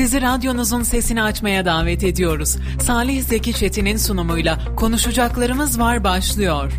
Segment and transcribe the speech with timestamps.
[0.00, 2.56] Sizi radyonuzun sesini açmaya davet ediyoruz.
[2.82, 6.72] Salih Zeki Çetin'in sunumuyla konuşacaklarımız var başlıyor.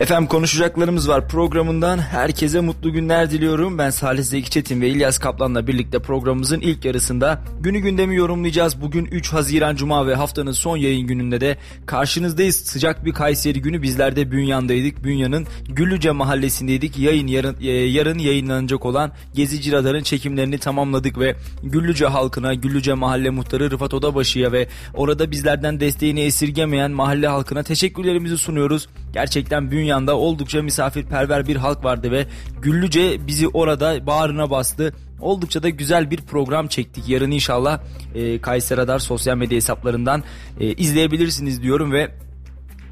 [0.00, 1.98] Efendim konuşacaklarımız var programından.
[1.98, 3.78] Herkese mutlu günler diliyorum.
[3.78, 8.80] Ben Salih Zeki Çetin ve İlyas Kaplan'la birlikte programımızın ilk yarısında günü gündemi yorumlayacağız.
[8.80, 12.56] Bugün 3 Haziran Cuma ve haftanın son yayın gününde de karşınızdayız.
[12.56, 15.04] Sıcak bir Kayseri günü bizler de Bünyan'daydık.
[15.04, 16.98] Bünyan'ın Güllüce mahallesindeydik.
[16.98, 23.30] Yayın yarın, e, yarın yayınlanacak olan Gezici Radar'ın çekimlerini tamamladık ve Güllüce halkına, Güllüce mahalle
[23.30, 28.88] muhtarı Rıfat Odabaşı'ya ve orada bizlerden desteğini esirgemeyen mahalle halkına teşekkürlerimizi sunuyoruz.
[29.12, 32.26] Gerçekten Bünya yanda oldukça misafirperver bir halk vardı ve
[32.62, 34.94] Güllüce bizi orada bağrına bastı.
[35.20, 37.08] Oldukça da güzel bir program çektik.
[37.08, 37.80] Yarın inşallah
[38.14, 40.24] e, Kayseri Radar sosyal medya hesaplarından
[40.60, 42.14] e, izleyebilirsiniz diyorum ve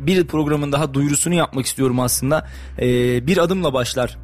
[0.00, 2.48] bir programın daha duyurusunu yapmak istiyorum aslında.
[2.78, 2.86] E,
[3.26, 4.18] bir adımla başlar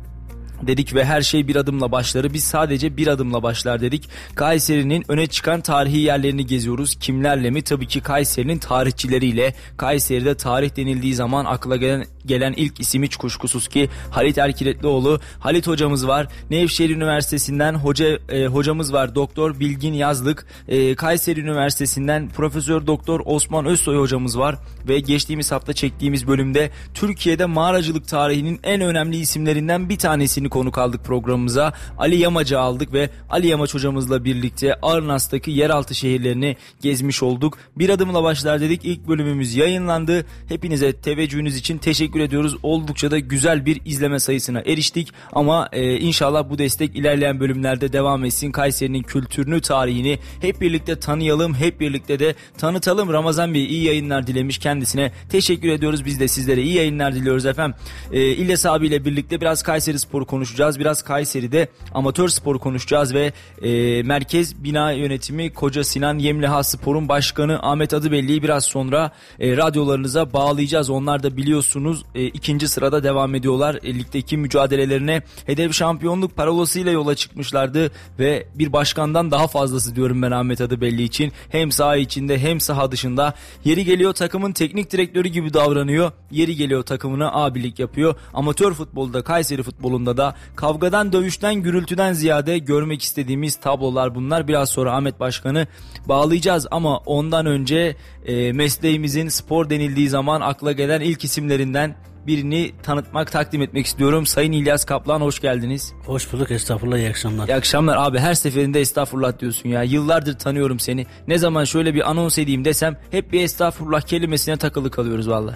[0.67, 2.35] dedik ve her şey bir adımla başları.
[2.35, 4.09] Biz sadece bir adımla başlar dedik.
[4.35, 6.95] Kayseri'nin öne çıkan tarihi yerlerini geziyoruz.
[6.95, 7.63] Kimlerle mi?
[7.63, 9.55] Tabii ki Kayseri'nin tarihçileriyle.
[9.77, 15.21] Kayseri'de tarih denildiği zaman akla gelen, gelen ilk isim hiç kuşkusuz ki Halit Erkiletlioğlu.
[15.41, 16.27] Halit hocamız var.
[16.51, 19.15] Nevşehir Üniversitesi'nden hoca e, hocamız var.
[19.15, 20.47] Doktor Bilgin Yazlık.
[20.69, 24.57] E, Kayseri Üniversitesi'nden Profesör Doktor Osman Özsoy hocamız var
[24.89, 31.05] ve geçtiğimiz hafta çektiğimiz bölümde Türkiye'de mağaracılık tarihinin en önemli isimlerinden bir tanesini konuk aldık
[31.05, 31.73] programımıza.
[31.99, 37.59] Ali Yamacı aldık ve Ali Yamaç hocamızla birlikte Arnas'taki yeraltı şehirlerini gezmiş olduk.
[37.77, 38.85] Bir adımla başlar dedik.
[38.85, 40.27] İlk bölümümüz yayınlandı.
[40.49, 42.57] Hepinize teveccühünüz için teşekkür ediyoruz.
[42.63, 45.13] Oldukça da güzel bir izleme sayısına eriştik.
[45.33, 48.53] Ama e, inşallah bu destek ilerleyen bölümlerde devam etsin.
[48.53, 51.55] Kayseri'nin kültürünü, tarihini hep birlikte tanıyalım.
[51.55, 53.13] Hep birlikte de tanıtalım.
[53.13, 55.13] Ramazan Bey iyi yayınlar dilemiş kendisine.
[55.29, 56.05] Teşekkür ediyoruz.
[56.05, 57.77] Biz de sizlere iyi yayınlar diliyoruz efendim.
[58.13, 60.79] E, İlyas abiyle birlikte biraz Kayseri Sporu konuşacağız.
[60.79, 67.59] Biraz Kayseri'de amatör sporu konuşacağız ve e, Merkez Bina Yönetimi Koca Sinan Yemliha Spor'un başkanı
[67.63, 70.91] Ahmet Adıbelli'yi biraz sonra e, radyolarınıza bağlayacağız.
[70.91, 73.79] Onlar da biliyorsunuz e, ikinci sırada devam ediyorlar.
[73.83, 80.31] E, ligdeki mücadelelerine hedef şampiyonluk parolasıyla yola çıkmışlardı ve bir başkandan daha fazlası diyorum ben
[80.31, 81.33] Ahmet Adıbelli için.
[81.51, 83.35] Hem saha içinde hem saha dışında.
[83.65, 86.13] Yeri geliyor takımın teknik direktörü gibi davranıyor.
[86.31, 88.15] Yeri geliyor takımına abilik yapıyor.
[88.35, 90.24] Amatör futbolda Kayseri futbolunda da
[90.57, 94.49] kavgadan dövüşten gürültüden ziyade görmek istediğimiz tablolar bunlar.
[94.49, 95.67] Biraz sonra Ahmet Başkan'ı
[96.09, 97.97] bağlayacağız ama ondan önce
[98.27, 101.97] e, mesleğimizin spor denildiği zaman akla gelen ilk isimlerinden
[102.27, 104.27] birini tanıtmak, takdim etmek istiyorum.
[104.27, 105.93] Sayın İlyas Kaplan hoş geldiniz.
[106.07, 107.49] Hoş bulduk estağfurullah iyi akşamlar.
[107.49, 109.83] İyi akşamlar abi her seferinde estağfurullah diyorsun ya.
[109.83, 111.07] Yıllardır tanıyorum seni.
[111.29, 115.55] Ne zaman şöyle bir anons edeyim desem hep bir estağfurullah kelimesine takılı kalıyoruz valla.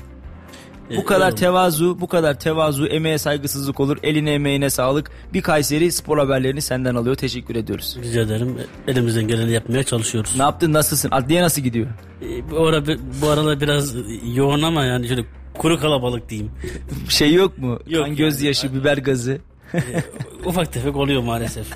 [0.96, 3.98] Bu kadar tevazu, bu kadar tevazu, emeğe saygısızlık olur.
[4.02, 5.10] Eline emeğine sağlık.
[5.32, 7.16] Bir Kayseri spor haberlerini senden alıyor.
[7.16, 7.96] Teşekkür ediyoruz.
[8.02, 8.56] Rica ederim.
[8.88, 10.36] Elimizden geleni yapmaya çalışıyoruz.
[10.36, 10.72] Ne yaptın?
[10.72, 11.10] Nasılsın?
[11.10, 11.86] Adliye nasıl gidiyor?
[12.22, 12.86] Ee, bu, ara,
[13.22, 13.94] bu aralar biraz
[14.34, 16.50] yoğun ama yani şöyle kuru kalabalık diyeyim.
[17.08, 17.78] Şey yok mu?
[17.88, 18.80] Yok kan gözyaşı, yani.
[18.80, 19.38] biber gazı.
[20.44, 21.66] Ufak tefek oluyor maalesef.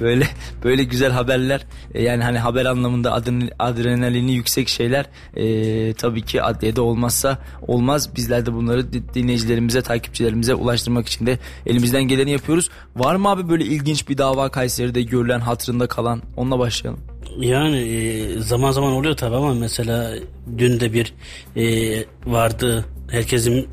[0.00, 0.26] böyle
[0.64, 1.60] böyle güzel haberler
[1.94, 8.16] e, yani hani haber anlamında adren- adrenalini yüksek şeyler e, tabii ki adliyede olmazsa olmaz.
[8.16, 12.68] Bizler de bunları di- dinleyicilerimize, takipçilerimize ulaştırmak için de elimizden geleni yapıyoruz.
[12.96, 16.22] Var mı abi böyle ilginç bir dava Kayseri'de görülen, hatırında kalan?
[16.36, 17.00] Onunla başlayalım.
[17.38, 20.14] Yani e, zaman zaman oluyor tabii ama mesela
[20.58, 21.14] dün de bir
[21.56, 22.84] e, vardı.
[23.10, 23.68] Herkesin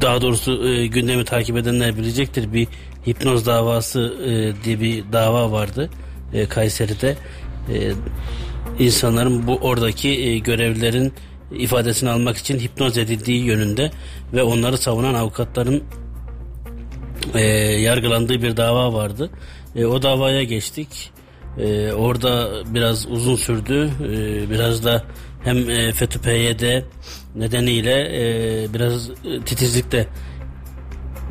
[0.00, 2.52] daha doğrusu e, gündemi takip edenler bilecektir.
[2.52, 2.68] Bir
[3.06, 5.90] hipnoz davası e, diye bir dava vardı
[6.32, 7.16] e, Kayseri'de.
[7.72, 7.92] E,
[8.78, 11.12] insanların bu oradaki e, görevlilerin
[11.52, 13.90] ifadesini almak için hipnoz edildiği yönünde
[14.32, 15.84] ve onları savunan avukatların
[17.34, 17.40] e,
[17.80, 19.30] yargılandığı bir dava vardı.
[19.76, 21.10] E, o davaya geçtik.
[21.58, 23.90] E, orada biraz uzun sürdü.
[24.00, 25.04] E, biraz da
[25.44, 26.82] hem e, FETÖ PYD
[27.34, 30.06] nedeniyle e, biraz e, titizlikte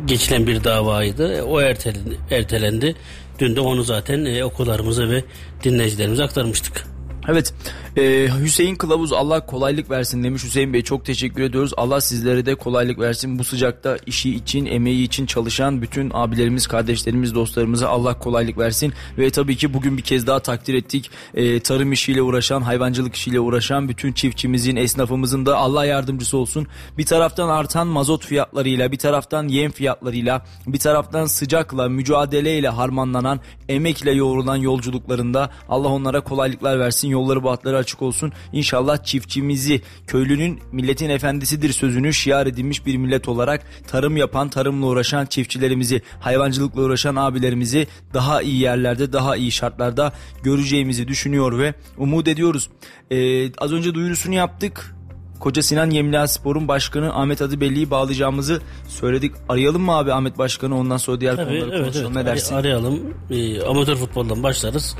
[0.06, 1.34] geçilen bir davaydı.
[1.34, 2.18] E, o ertelendi.
[2.32, 2.96] ertelendi.
[3.40, 5.24] Dün de onu zaten e, okullarımıza ve
[5.64, 6.84] dinleyicilerimize aktarmıştık.
[7.28, 7.54] Evet
[7.98, 10.44] e, Hüseyin Kılavuz Allah kolaylık versin demiş.
[10.44, 11.74] Hüseyin Bey çok teşekkür ediyoruz.
[11.78, 13.40] Allah sizlere de kolaylık versin.
[13.40, 18.94] Bu sıcakta işi için emeği için çalışan bütün abilerimiz kardeşlerimiz dostlarımıza Allah kolaylık versin.
[19.18, 21.12] Ve tabii ki bugün bir kez daha takdir ettik.
[21.34, 26.68] E, tarım işiyle uğraşan hayvancılık işiyle uğraşan bütün çiftçimizin esnafımızın da Allah yardımcısı olsun.
[26.98, 33.40] Bir taraftan artan mazot fiyatlarıyla bir taraftan yem fiyatlarıyla bir taraftan sıcakla mücadeleyle harmanlanan
[33.70, 38.32] emekle yoğrulan yolculuklarında Allah onlara kolaylıklar versin yolları bahtları açık olsun.
[38.54, 45.26] İnşallah çiftçimizi köylünün milletin efendisidir sözünü şiar edilmiş bir millet olarak tarım yapan, tarımla uğraşan
[45.26, 50.14] çiftçilerimizi, hayvancılıkla uğraşan abilerimizi daha iyi yerlerde, daha iyi şartlarda
[50.44, 52.70] göreceğimizi düşünüyor ve umut ediyoruz.
[53.12, 54.96] Ee, az önce duyurusunu yaptık.
[55.42, 59.32] Koca Sinan Yemla Spor'un başkanı Ahmet Adıbelli'yi bağlayacağımızı söyledik.
[59.50, 62.26] Arayalım mı abi Ahmet Başkanı ondan sonra diğer Tabii, konuları evet, konuşalım evet.
[62.26, 62.56] ne dersin?
[62.56, 63.00] Arayalım.
[63.30, 64.96] E, amatör futboldan başlarız.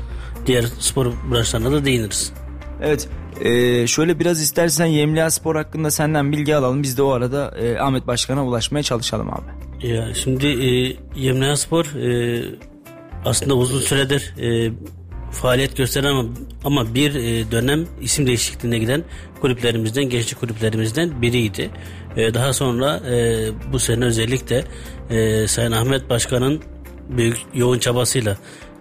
[0.46, 2.32] Diğer spor branşlarına da değiniriz.
[2.82, 3.08] Evet
[3.40, 6.82] e, şöyle biraz istersen Yemla Spor hakkında senden bilgi alalım.
[6.82, 9.86] Biz de o arada e, Ahmet Başkan'a ulaşmaya çalışalım abi.
[9.88, 12.42] Ya şimdi e, Yemliha Spor e,
[13.24, 14.72] aslında uzun süredir e,
[15.32, 16.28] faaliyet gösteren ama,
[16.64, 19.04] ama bir e, dönem isim değişikliğine giden
[19.40, 21.70] kulüplerimizden, gençlik kulüplerimizden biriydi.
[22.16, 24.64] E, daha sonra e, bu sene özellikle
[25.46, 26.62] Sayın Ahmet Başkan'ın
[27.08, 28.36] büyük yoğun çabasıyla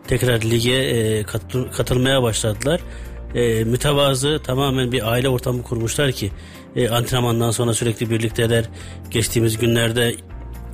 [0.08, 2.82] tekrar lige katıl- katılmaya başladılar.
[3.36, 6.32] E, mütevazı tamamen bir aile ortamı kurmuşlar ki
[6.76, 8.66] e, antrenmandan sonra sürekli birlikteler.
[9.12, 10.16] Geçtiğimiz günlerde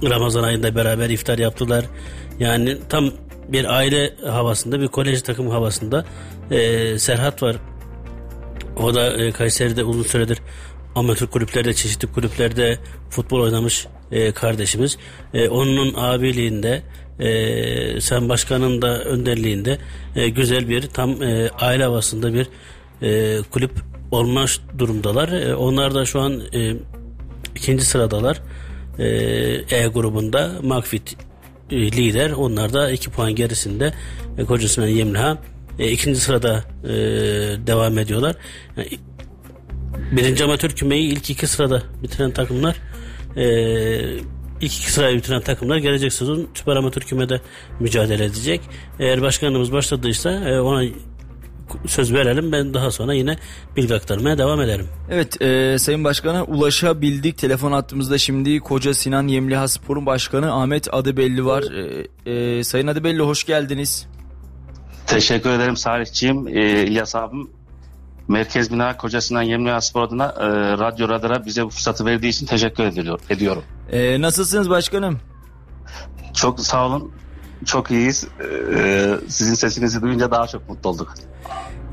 [0.03, 1.85] Ramazan ayında beraber iftar yaptılar.
[2.39, 3.12] Yani tam
[3.47, 6.05] bir aile havasında, bir kolej takım havasında
[6.51, 7.55] e, Serhat var.
[8.77, 10.39] O da e, Kayseri'de uzun süredir
[10.95, 12.77] amatör kulüplerde, çeşitli kulüplerde
[13.09, 14.97] futbol oynamış e, kardeşimiz.
[15.33, 16.81] E, onun abiliğinde,
[17.19, 19.77] e, sen başkanın da önderliğinde
[20.15, 22.47] e, güzel bir tam e, aile havasında bir
[23.01, 23.71] e, kulüp
[24.11, 25.29] olmuş durumdalar.
[25.29, 26.73] E, onlar da şu an e,
[27.55, 28.41] ikinci sıradalar.
[28.99, 29.05] E,
[29.69, 31.26] E grubunda Makfit
[31.71, 32.31] lider.
[32.31, 33.93] Onlar da 2 puan gerisinde
[34.37, 35.37] e, Kocasinan Yemliha
[35.79, 36.89] e, ikinci sırada e,
[37.67, 38.35] devam ediyorlar.
[38.77, 38.89] Yani,
[40.11, 42.75] birinci amatör kümeyi ilk iki sırada bitiren takımlar
[43.35, 43.45] e,
[44.61, 47.41] ilk iki sırayı bitiren takımlar gelecek sezon süper amatör kümede
[47.79, 48.61] mücadele edecek.
[48.99, 50.83] Eğer başkanımız başladıysa e, ona
[51.87, 52.51] söz verelim.
[52.51, 53.37] Ben daha sonra yine
[53.75, 54.87] bilgi aktarmaya devam ederim.
[55.09, 57.37] Evet e, Sayın Başkan'a ulaşabildik.
[57.37, 61.63] Telefon attığımızda şimdi Koca Sinan Yemliha Spor'un başkanı Ahmet Adıbelli var.
[62.25, 64.07] E, e, Sayın Adıbelli hoş geldiniz.
[65.07, 66.47] Teşekkür ederim Salihciğim.
[66.47, 67.49] Ee, İlyas abim
[68.27, 70.47] Merkez Bina Kocasinan Yemliha Spor adına e,
[70.77, 73.63] Radyo Radar'a bize bu fırsatı verdiği için teşekkür ediyor, ediyorum.
[73.91, 75.19] E, nasılsınız başkanım?
[76.33, 77.11] Çok sağ olun.
[77.65, 78.27] Çok iyiyiz.
[78.75, 81.13] Ee, sizin sesinizi duyunca daha çok mutlu olduk.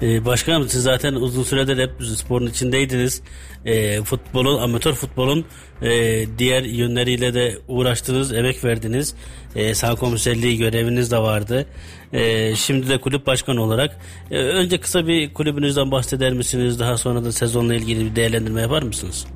[0.03, 3.23] Ee, başkanım siz zaten uzun süredir hep sporun içindeydiniz.
[3.65, 5.45] Ee, futbolun, amatör futbolun
[5.83, 5.91] e,
[6.39, 9.15] diğer yönleriyle de uğraştınız, emek verdiniz.
[9.57, 11.67] Ee, sağ komiserliği göreviniz de vardı.
[12.13, 13.99] Ee, şimdi de kulüp başkanı olarak.
[14.31, 16.81] e, önce kısa bir kulübünüzden bahseder misiniz?
[16.81, 19.27] Daha sonra da sezonla ilgili bir değerlendirme yapar mısınız?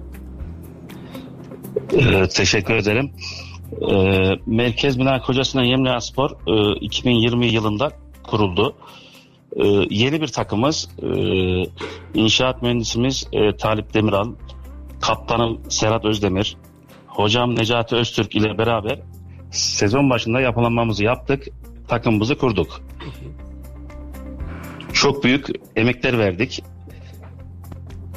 [1.93, 3.11] Ee, teşekkür ederim.
[3.73, 7.91] Ee, Merkez Bina Kocasinan Yemliha Spor e, 2020 yılında
[8.23, 8.76] kuruldu.
[9.56, 10.88] Ee, yeni bir takımız.
[11.03, 11.62] Ee,
[12.15, 14.32] inşaat mühendisimiz e, Talip Demiral,
[15.00, 16.56] kaptanım Serhat Özdemir,
[17.06, 19.00] hocam Necati Öztürk ile beraber
[19.50, 21.44] sezon başında yapılanmamızı yaptık.
[21.88, 22.81] Takımımızı kurduk.
[24.93, 26.62] Çok büyük emekler verdik.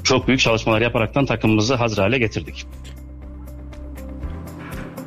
[0.04, 2.66] Çok büyük çalışmalar yaparaktan takımımızı hazır hale getirdik.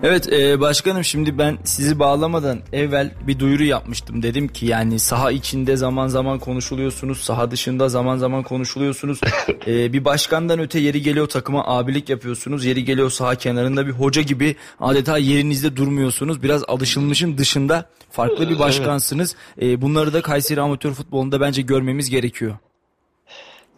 [0.06, 4.22] Evet e, başkanım şimdi ben sizi bağlamadan evvel bir duyuru yapmıştım.
[4.22, 9.20] Dedim ki yani saha içinde zaman zaman konuşuluyorsunuz, saha dışında zaman zaman konuşuluyorsunuz.
[9.66, 12.64] E, bir başkandan öte yeri geliyor takıma abilik yapıyorsunuz.
[12.64, 16.42] Yeri geliyor saha kenarında bir hoca gibi adeta yerinizde durmuyorsunuz.
[16.42, 19.36] Biraz alışılmışın dışında farklı bir başkansınız.
[19.62, 22.56] E, bunları da Kayseri Amatör Futbolu'nda bence görmemiz gerekiyor.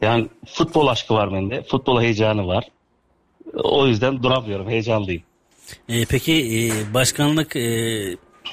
[0.01, 1.63] Yani futbol aşkı var bende.
[1.63, 2.65] Futbol heyecanı var.
[3.55, 4.69] O yüzden duramıyorum.
[4.69, 5.23] Heyecanlıyım.
[5.89, 7.61] Ee, peki e, başkanlık e,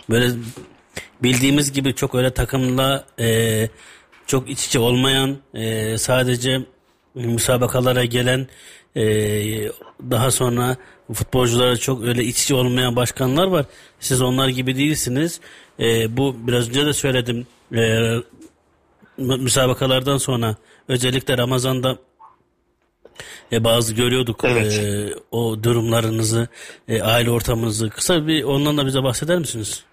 [0.09, 0.29] böyle
[1.23, 3.69] bildiğimiz gibi çok öyle takımla e,
[4.27, 6.61] çok iç içe olmayan e, sadece
[7.15, 8.47] müsabakalara gelen
[8.95, 9.03] e,
[10.11, 10.77] daha sonra
[11.13, 13.65] futbolculara çok öyle iç içe olmayan başkanlar var.
[13.99, 15.39] Siz onlar gibi değilsiniz.
[15.79, 17.47] E, bu biraz önce de söyledim.
[17.73, 17.79] E,
[19.17, 20.55] mü- müsabakalardan sonra
[20.87, 21.97] özellikle Ramazan'da
[23.53, 24.79] e, bazı görüyorduk Evet.
[24.83, 26.47] e, o durumlarınızı,
[26.87, 27.89] e, aile ortamınızı.
[27.89, 29.83] Kısa bir ondan da bize bahseder misiniz?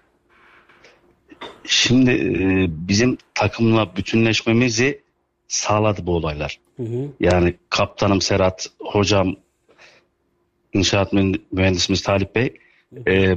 [1.65, 5.01] Şimdi e, bizim takımla bütünleşmemizi
[5.47, 6.59] sağladı bu olaylar.
[6.77, 7.07] Hı hı.
[7.19, 9.35] Yani kaptanım Serhat, hocam
[10.73, 12.53] inşaat mühend- mühendisimiz Talip Bey
[13.07, 13.35] e,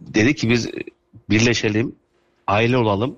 [0.00, 0.70] dedi ki biz
[1.30, 1.96] birleşelim,
[2.46, 3.16] aile olalım.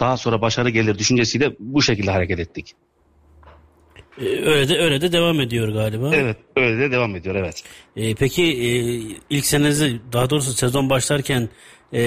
[0.00, 2.74] Daha sonra başarı gelir düşüncesiyle bu şekilde hareket ettik.
[4.20, 6.10] E, öyle de öyle de devam ediyor galiba.
[6.14, 7.62] Evet, öyle de devam ediyor evet.
[7.96, 8.68] E, peki e,
[9.30, 11.48] ilk senenizi daha doğrusu sezon başlarken
[11.92, 12.00] e,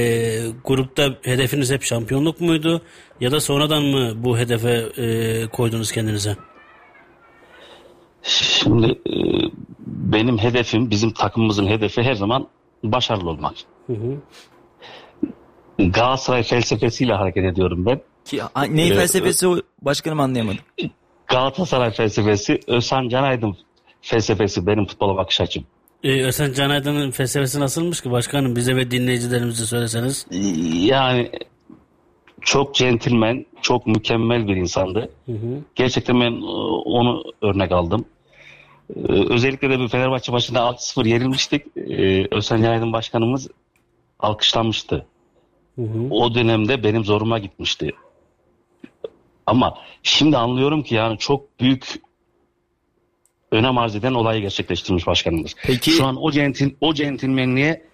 [0.65, 2.81] grupta hedefiniz hep şampiyonluk muydu
[3.19, 6.37] ya da sonradan mı bu hedefe e, koydunuz kendinize?
[8.23, 9.15] Şimdi e,
[9.87, 12.47] benim hedefim, bizim takımımızın hedefi her zaman
[12.83, 13.53] başarılı olmak.
[13.87, 14.17] Hı hı.
[15.79, 18.01] Galatasaray felsefesiyle hareket ediyorum ben.
[18.25, 20.59] Ki neyin Evet, felsefesi o başkanım anlayamadım.
[21.31, 23.57] Galatasaray felsefesi, Özhan Canaydın
[24.01, 25.63] felsefesi benim futbola bakış açım.
[26.03, 30.27] Ee, Özcan Can Aydın'ın felsefesi nasılmış ki başkanım bize ve dinleyicilerimize söyleseniz.
[30.85, 31.31] Yani
[32.41, 35.09] çok centilmen, çok mükemmel bir insandı.
[35.25, 35.61] Hı hı.
[35.75, 36.45] Gerçekten ben e,
[36.85, 38.05] onu örnek aldım.
[38.95, 41.77] E, Özellikle de bir Fenerbahçe maçında 6-0 yenilmiştik.
[41.77, 43.47] E, Özcan Canaydın başkanımız
[44.19, 45.05] alkışlanmıştı.
[45.75, 46.07] Hı hı.
[46.09, 47.91] O dönemde benim zoruma gitmişti.
[49.51, 51.85] Ama şimdi anlıyorum ki yani çok büyük
[53.51, 55.55] önem arz eden olayı gerçekleştirmiş başkanımız.
[55.63, 57.85] Peki- Şu an o centil o centilmenliğe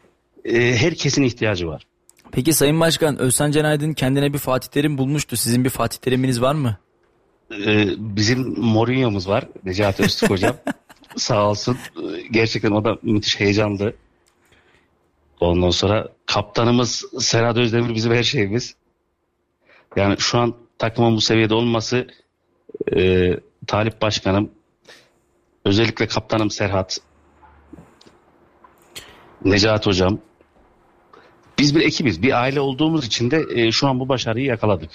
[0.46, 1.84] e, herkesin ihtiyacı var.
[2.32, 5.36] Peki Sayın Başkan Özcan Cenaydın kendine bir Fatih Terim bulmuştu.
[5.38, 6.78] Sizin bir Fatih Terim'iniz var mı?
[7.52, 9.46] Ee, bizim Mourinho'muz var.
[9.64, 10.56] Necati Öztürk hocam.
[11.18, 11.78] Sağ olsun.
[11.98, 13.94] Ee, Gerçekten o da müthiş heyecanlı.
[15.40, 18.76] Ondan sonra kaptanımız Serhat Özdemir bizim her şeyimiz.
[19.96, 22.08] Yani şu an takımın bu seviyede olması
[22.96, 23.32] e,
[23.68, 24.52] Talip Başkanım
[25.66, 26.98] özellikle kaptanım Serhat
[29.46, 30.20] Necati Hocam
[31.60, 32.22] biz bir ekibiz.
[32.22, 34.92] Bir aile olduğumuz için de e, şu an bu başarıyı yakaladık.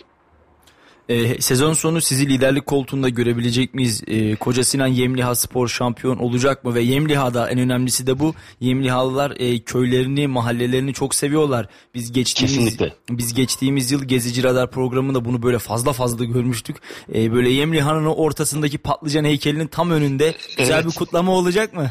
[1.08, 4.02] Ee, sezon sonu sizi liderlik koltuğunda görebilecek miyiz?
[4.06, 6.74] Ee, Koca Sinan Yemliha Spor şampiyon olacak mı?
[6.74, 8.34] Ve Yemliha'da en önemlisi de bu.
[8.60, 11.68] Yemlihalılar e, köylerini, mahallelerini çok seviyorlar.
[11.94, 12.92] Biz geçtiğimiz Kesinlikle.
[13.10, 16.76] biz geçtiğimiz yıl Gezici Radar programında bunu böyle fazla fazla görmüştük.
[17.14, 20.86] Ee, böyle Yemliha'nın ortasındaki patlıcan heykelinin tam önünde güzel Evet.
[20.86, 21.90] bir kutlama olacak mı?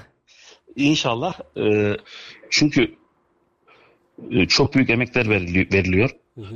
[0.76, 1.34] İnşallah.
[1.58, 1.98] e,
[2.50, 2.96] çünkü
[4.32, 5.30] e, çok büyük emekler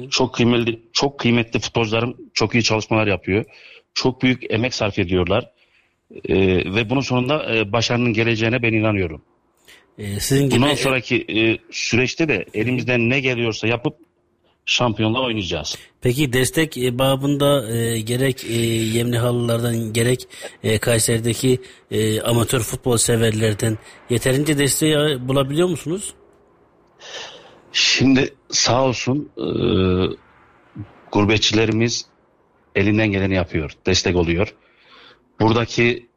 [0.10, 3.46] Çok kıymetli çok kıymetli futbolcularım çok iyi çalışmalar yapıyor.
[3.94, 5.51] Çok büyük emek sarf ediyorlar.
[6.25, 6.36] E,
[6.74, 9.22] ve bunun sonunda e, başarının geleceğine ben inanıyorum.
[9.98, 13.96] Ee, sizin gibi Bundan sonraki e, süreçte de elimizden ne geliyorsa yapıp
[14.65, 15.77] şampiyonla oynayacağız.
[16.01, 18.53] Peki destek e, babında e, gerek e,
[18.98, 20.27] Yemlihalılardan gerek
[20.63, 21.60] e, Kayseri'deki
[21.91, 23.77] e, amatör futbol severlerden
[24.10, 26.13] yeterince desteği e, bulabiliyor musunuz?
[27.75, 29.48] Şimdi sağ olsun e,
[31.12, 32.05] gurbetçilerimiz
[32.75, 34.55] elinden geleni yapıyor, destek oluyor.
[35.39, 36.10] Buradaki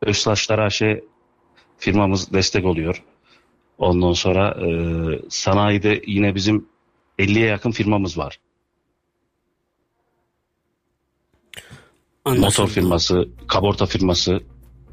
[0.00, 0.82] Öztaşlar AŞ
[1.78, 3.02] firmamız destek oluyor.
[3.78, 4.70] Ondan sonra e,
[5.30, 6.68] sanayide yine bizim
[7.18, 8.40] 50'ye yakın firmamız var.
[12.24, 12.46] Anlaşıldı.
[12.46, 14.40] Motor firması, kaborta firması,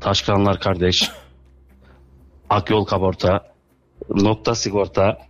[0.01, 1.11] Taşkıranlar Kardeş,
[2.49, 3.53] Akyol Kaborta,
[4.09, 5.28] Nokta Sigorta.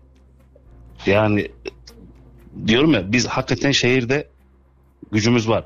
[1.05, 1.51] Yani
[2.67, 4.27] diyorum ya biz hakikaten şehirde
[5.11, 5.65] gücümüz var.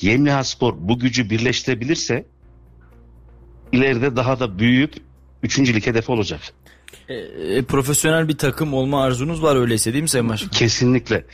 [0.00, 2.26] Yemliha Spor bu gücü birleştirebilirse
[3.72, 4.94] ileride daha da büyüyüp
[5.42, 6.40] üçüncülük hedefi olacak.
[7.08, 10.50] E, profesyonel bir takım olma arzunuz var öyleyse değil mi Sayın Başkan?
[10.50, 11.24] Kesinlikle.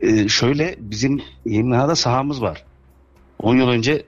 [0.00, 2.64] Ee, şöyle bizim Yemliha'da sahamız var.
[3.38, 4.06] 10 yıl önce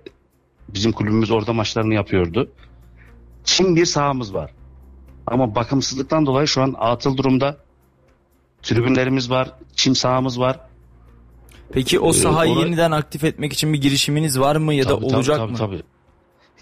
[0.69, 2.51] bizim kulübümüz orada maçlarını yapıyordu.
[3.45, 4.51] Çim bir sahamız var.
[5.27, 7.57] Ama bakımsızlıktan dolayı şu an atıl durumda.
[8.63, 10.61] Tribünlerimiz var, çim sahamız var.
[11.73, 15.07] Peki o sahayı oraya- yeniden aktif etmek için bir girişiminiz var mı ya da Tabii,
[15.07, 15.59] tabii, olacak tabii, mı?
[15.59, 15.83] Tabii.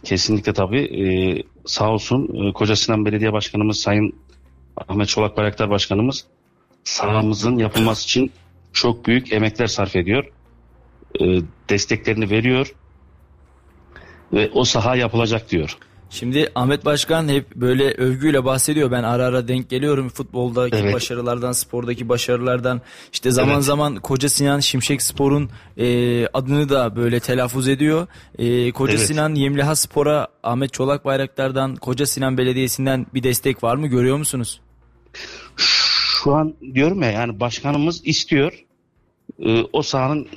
[0.05, 0.81] Kesinlikle tabii.
[0.81, 4.15] Ee, sağ olsun e, Koca Sinan Belediye Başkanımız Sayın
[4.89, 6.25] Ahmet Çolak Bayraktar Başkanımız
[6.85, 8.33] sahamızın yapılması için
[8.73, 10.25] çok büyük emekler sarf ediyor.
[11.21, 11.25] Ee,
[11.69, 12.75] desteklerini veriyor.
[14.33, 15.79] Ve o saha yapılacak diyor.
[16.11, 18.91] Şimdi Ahmet Başkan hep böyle övgüyle bahsediyor.
[18.91, 20.95] Ben ara ara denk geliyorum futboldaki Evet.
[20.95, 22.81] başarılardan, spordaki başarılardan.
[23.13, 23.65] İşte zaman Evet.
[23.65, 28.07] zaman Koca Sinan Şimşek Spor'un e, adını da böyle telaffuz ediyor.
[28.39, 29.07] E, Koca Evet.
[29.07, 33.87] Sinan Yemliha Spor'a Ahmet Çolak Bayraktar'dan, Koca Sinan Belediyesi'nden bir destek var mı?
[33.87, 34.61] Görüyor musunuz?
[35.57, 38.53] Şu an diyorum ya yani başkanımız istiyor.
[39.45, 40.29] Ee, o sahanın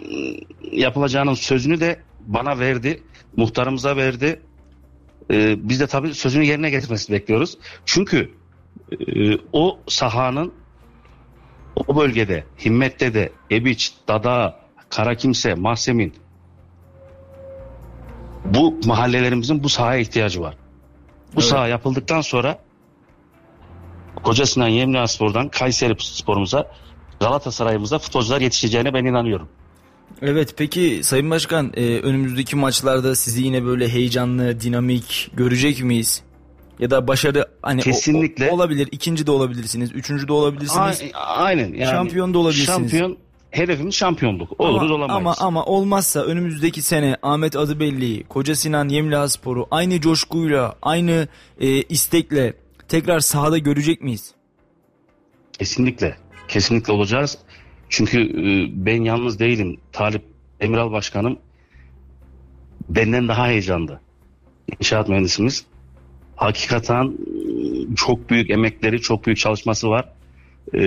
[0.72, 3.04] yapılacağının sözünü de bana verdi.
[3.36, 4.40] Muhtarımıza verdi.
[5.32, 7.58] Ee, biz de tabii sözünü yerine getirmesini bekliyoruz.
[7.86, 8.32] Çünkü
[8.92, 10.54] e, o sahanın
[11.76, 16.14] o bölgede Himmet'te de Ebiç, Dada, Karakimse, Mahsemin
[18.46, 20.58] bu mahallelerimizin bu sahaya ihtiyacı var.
[21.36, 21.50] Bu Evet.
[21.50, 22.60] saha yapıldıktan sonra
[24.24, 26.72] Koca Sinan Yemliha Spor'dan Kayseri Spor'umuza
[27.20, 29.50] Galatasaray'ımıza futbolcular yetişeceğine ben inanıyorum.
[30.22, 36.22] Evet peki Sayın Başkan e, önümüzdeki maçlarda sizi yine böyle heyecanlı, dinamik görecek miyiz?
[36.80, 38.50] Ya da başarı hani o- Kesinlikle.
[38.52, 41.02] o- olabilir, ikinci de olabilirsiniz, üçüncü de olabilirsiniz.
[41.14, 41.74] A- aynen.
[41.74, 42.66] Yani Şampiyon da olabilirsiniz.
[42.68, 43.18] Şampiyon
[43.52, 44.60] hedefimiz şampiyonluk.
[44.62, 45.38] Oluruz ama, olamayız.
[45.40, 51.28] Ama, ama olmazsa önümüzdeki sene Ahmet Adıbelli, Koca Sinan Yemliha Sporu aynı coşkuyla, aynı
[51.60, 52.54] e, istekle
[52.88, 54.32] tekrar sahada görecek miyiz?
[55.60, 56.18] Kesinlikle.
[56.48, 57.38] Kesinlikle olacağız.
[57.94, 59.78] Çünkü e, ben yalnız değilim.
[59.92, 60.22] Talip
[60.60, 61.40] Emiral Başkanım
[62.90, 64.00] benden daha heyecanlı.
[64.80, 65.66] İnşaat mühendisimiz.
[66.36, 70.10] Hakikaten e, çok büyük emekleri, çok büyük çalışması var.
[70.74, 70.80] E,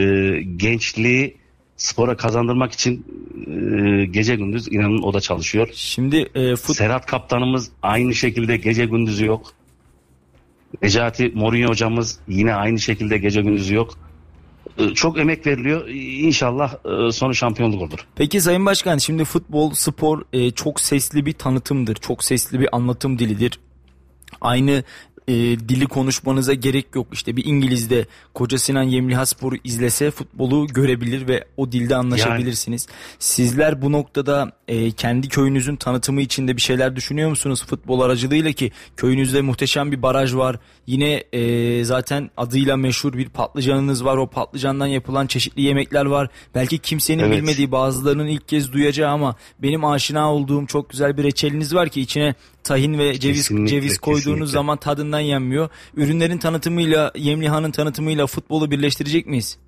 [0.57, 1.37] gençliği
[1.77, 3.05] spora kazandırmak için
[3.47, 5.69] e, gece gündüz inanın o da çalışıyor.
[5.75, 9.53] Şimdi e, fut, Serhat kaptanımız aynı şekilde gece gündüzü yok.
[10.83, 14.06] Necati Mourinho hocamız yine aynı şekilde gece gündüzü yok.
[14.79, 15.89] Ee, Çok emek veriliyor.
[15.89, 16.75] İnşallah
[17.09, 17.99] e, sonu şampiyonluk olur.
[18.17, 21.95] Peki Sayın Başkan şimdi futbol, spor e, çok sesli bir tanıtımdır.
[21.95, 23.61] Çok sesli bir anlatım dilidir.
[24.41, 24.85] Aynı
[25.29, 25.35] e,
[25.69, 27.07] dili konuşmanıza gerek yok.
[27.13, 32.87] İşte bir İngiliz'de Koca Sinan Yemliha Spor'u izlese futbolu görebilir ve o dilde anlaşabilirsiniz.
[33.19, 38.73] Sizler bu noktada e, kendi köyünüzün tanıtımı içinde bir şeyler düşünüyor musunuz futbol aracılığıyla ki
[38.97, 40.57] köyünüzde muhteşem bir baraj var.
[40.87, 44.17] Yine e, zaten adıyla meşhur bir patlıcanınız var.
[44.17, 46.29] O patlıcandan yapılan çeşitli yemekler var.
[46.55, 47.37] Belki kimsenin Evet.
[47.39, 52.01] bilmediği bazılarının ilk kez duyacağı ama benim aşina olduğum çok güzel bir reçeliniz var ki
[52.01, 54.47] içine tahin ve ceviz Kesinlikle, ceviz koyduğunuz kesinlikle.
[54.47, 55.69] zaman tadından yenmiyor.
[55.97, 59.59] Ürünlerin tanıtımıyla Yemliha'nın tanıtımıyla futbolu birleştirecek miyiz?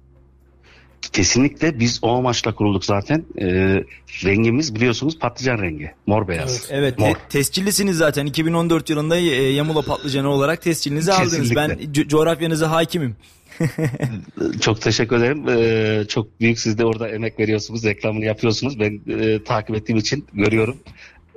[1.12, 3.24] Kesinlikle biz o amaçla kurulduk zaten.
[3.40, 3.84] Ee,
[4.24, 5.92] rengimiz biliyorsunuz patlıcan rengi.
[6.06, 6.66] Mor beyaz.
[6.70, 7.14] Evet te- Mor.
[7.28, 11.56] tescillisiniz zaten 2014 yılında e, Yamula patlıcanı olarak tescilinizi aldınız.
[11.56, 13.16] Ben co- coğrafyanıza hakimim.
[14.60, 15.48] Çok teşekkür ederim.
[15.48, 17.84] Ee, çok büyük siz de orada emek veriyorsunuz.
[17.84, 18.80] Reklamını yapıyorsunuz.
[18.80, 20.76] Ben e, takip ettiğim için görüyorum.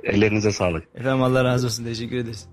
[0.04, 0.84] Ellerinize sağlık.
[0.94, 2.46] Efendim Allah razı olsun teşekkür ederiz.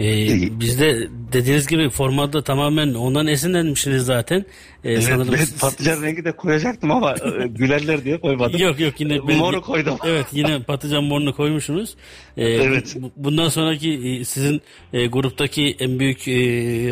[0.00, 4.44] Ee, biz de dediğiniz gibi formatta tamamen ondan esinlenmişsiniz zaten.
[4.84, 8.60] Ee, sanırım ben patlıcan rengi de koyacaktım ama e, gülerler diye koymadım.
[8.60, 9.96] Yok yok yine ben- Moru koydum.
[10.06, 11.94] Evet yine patlıcan morunu koymuşsunuz.
[12.36, 12.96] Ee, Evet.
[13.00, 14.60] bu- Bundan sonraki e, sizin
[14.92, 16.32] e, gruptaki en büyük e,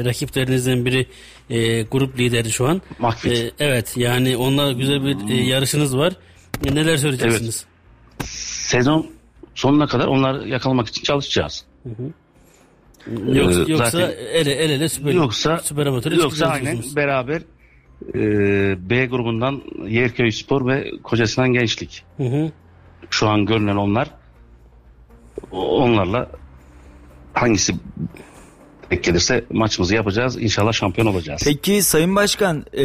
[0.04, 1.06] rakiplerinizden biri
[1.50, 2.82] e, grup lideri şu an.
[2.98, 3.32] Mahfit.
[3.32, 6.12] E, evet yani onunla güzel bir e, yarışınız var.
[6.66, 7.64] E, neler söyleyeceksiniz?
[8.68, 9.06] Sezon
[9.54, 11.64] sonuna kadar onları yakalamak için çalışacağız.
[13.06, 17.42] Yoksa, Ee, yoksa zaten- el ele, ele süper, Yoksa süper amatöre yoksa aynen beraber
[18.14, 18.20] e,
[18.90, 22.04] B grubundan Yerköy Spor ve Kocasinan Gençlik.
[22.16, 22.52] Hı hı.
[23.10, 24.10] Şu an görünen onlar.
[25.52, 26.30] Onlarla
[27.34, 27.74] hangisi
[28.90, 30.42] denk gelirse maçımızı yapacağız.
[30.42, 31.42] İnşallah şampiyon olacağız.
[31.44, 32.84] Peki Sayın Başkan e,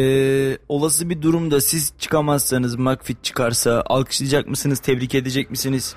[0.68, 5.96] olası bir durumda siz çıkamazsanız Makfit çıkarsa alkışlayacak mısınız tebrik edecek misiniz?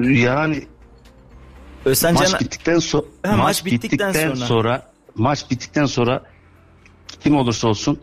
[0.00, 0.62] Yani
[1.84, 4.46] Özcan maç bittikten sonra maç, maç bittikten bittikten, sonra.
[4.46, 4.90] sonra.
[5.14, 6.22] maç bittikten sonra
[7.20, 8.00] kim olursa olsun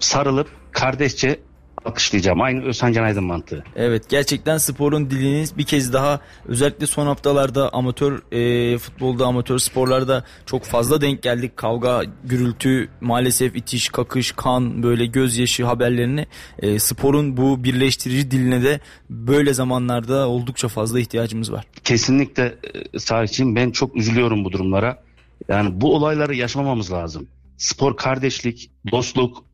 [0.00, 1.40] sarılıp kardeşçe
[1.84, 2.40] alkışlayacağım.
[2.40, 3.64] Aynı Özhan Can Aydın mantığı.
[3.76, 10.24] Evet gerçekten sporun diliniz bir kez daha özellikle son haftalarda amatör e, futbolda amatör sporlarda
[10.46, 11.56] çok fazla denk geldik.
[11.56, 16.26] Kavga, gürültü, maalesef itiş, kakış, kan böyle gözyaşı haberlerini
[16.58, 21.64] e, sporun bu birleştirici diline de böyle zamanlarda oldukça fazla ihtiyacımız var.
[21.84, 22.54] Kesinlikle
[22.94, 25.02] e, Salih'ciğim ben çok üzülüyorum bu durumlara.
[25.48, 27.26] Yani bu olayları yaşamamamız lazım.
[27.56, 29.44] Spor kardeşlik, dostluk.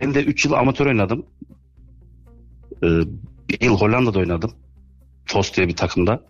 [0.00, 1.26] Ben de 3 yıl amatör oynadım.
[2.82, 2.86] Ee,
[3.48, 4.52] bir yıl Hollanda'da oynadım.
[5.26, 6.22] TOS diye bir takımda.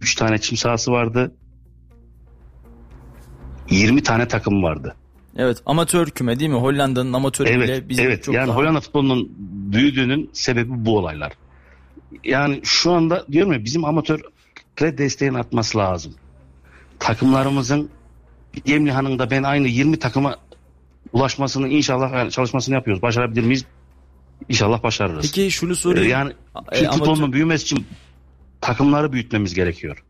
[0.00, 1.34] 3 tane çim sahası vardı.
[3.70, 4.96] 20 tane takım vardı.
[5.36, 6.56] Evet amatör küme değil mi?
[6.56, 8.24] Hollanda'nın amatörü Evet, bile bizim evet.
[8.24, 8.56] çok yani daha...
[8.56, 9.32] Hollanda futbolunun
[9.72, 11.32] büyüdüğünün sebebi bu olaylar.
[12.24, 16.14] Yani şu anda diyorum ya bizim amatöre desteğin artması lazım.
[16.98, 17.90] Takımlarımızın
[18.66, 20.36] Yemlihan'ın da ben aynı 20 takıma
[21.12, 23.02] ulaşmasını inşallah yani çalışmasını yapıyoruz.
[23.02, 23.64] Başarabilir miyiz?
[24.48, 25.22] İnşallah başarırız.
[25.34, 26.10] Peki şunu Ee, sorayım.
[26.10, 26.30] yani
[26.72, 27.86] E, Türk amatör- futbolunun büyümesi için
[28.60, 30.04] takımları büyütmemiz gerekiyor.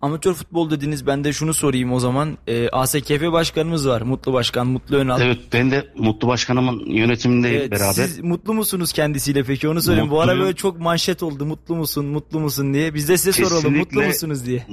[0.00, 2.38] Amatör futbol dediniz ben de şunu sorayım o zaman.
[2.46, 4.00] E, ASKF başkanımız var.
[4.02, 5.20] Mutlu Başkan, Mutlu Önal.
[5.20, 7.92] Evet ben de Mutlu Başkanımın yönetimindeyim Evet, beraber.
[7.92, 10.10] Siz mutlu musunuz kendisiyle peki onu sorayım.
[10.10, 10.44] Bu ara Mutluyum.
[10.44, 11.46] böyle çok manşet oldu.
[11.46, 12.94] Mutlu musun, mutlu musun diye.
[12.94, 13.62] Biz de size soralım.
[13.62, 13.78] Kesinlikle.
[13.80, 14.66] Mutlu musunuz diye.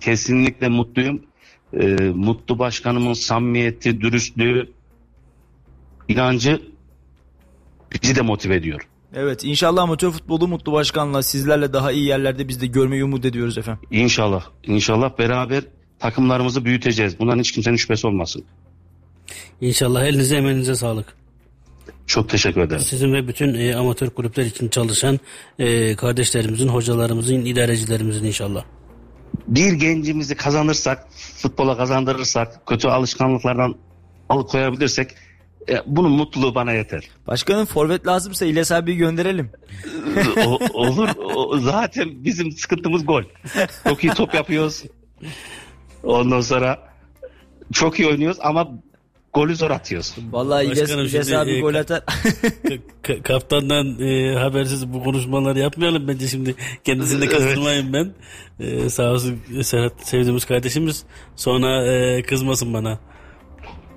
[0.00, 1.22] Kesinlikle mutluyum.
[1.80, 4.72] Ee, mutlu başkanımın samimiyeti, dürüstlüğü,
[6.08, 6.62] inancı
[8.02, 8.88] bizi de motive ediyor.
[9.14, 13.58] Evet inşallah amatör futbolu Mutlu Başkan'la sizlerle daha iyi yerlerde biz de görmeyi umut ediyoruz
[13.58, 13.82] efendim.
[13.90, 15.64] İnşallah, inşallah beraber
[15.98, 17.18] takımlarımızı büyüteceğiz.
[17.18, 18.44] Bundan hiç kimsenin şüphesi olmasın.
[19.60, 21.16] İnşallah elinize emeğinize sağlık.
[22.06, 22.82] Çok teşekkür ederim.
[22.82, 25.20] Sizin ve bütün e, amatör kulüpler için çalışan
[25.58, 28.64] e, kardeşlerimizin, hocalarımızın, idarecilerimizin inşallah.
[29.48, 33.74] Bir gencimizi kazanırsak, futbola kazandırırsak, kötü alışkanlıklardan
[34.28, 35.08] alıkoyabilirsek
[35.68, 37.02] E, bunun mutluluğu bana yeter.
[37.26, 39.50] Başkanım forvet lazımsa İlyas abi gönderelim.
[40.46, 41.08] o, olur.
[41.34, 43.22] O, zaten bizim sıkıntımız gol.
[43.84, 44.82] Çok iyi top yapıyoruz.
[46.02, 46.78] Ondan sonra
[47.72, 48.68] çok iyi oynuyoruz ama
[49.32, 50.14] golü zor atıyoruz.
[50.30, 51.98] Vallahi İlyas, Başkanım İlyas şimdi, abi e, gol atar.
[52.00, 58.12] Ka- ka- kaptandan e, habersiz bu konuşmaları yapmayalım bence şimdi kendisini de kızdırmayın ben.
[58.60, 61.04] E, sağ olsun Serhat sevdiğimiz kardeşimiz
[61.36, 62.98] sonra e, kızmasın bana.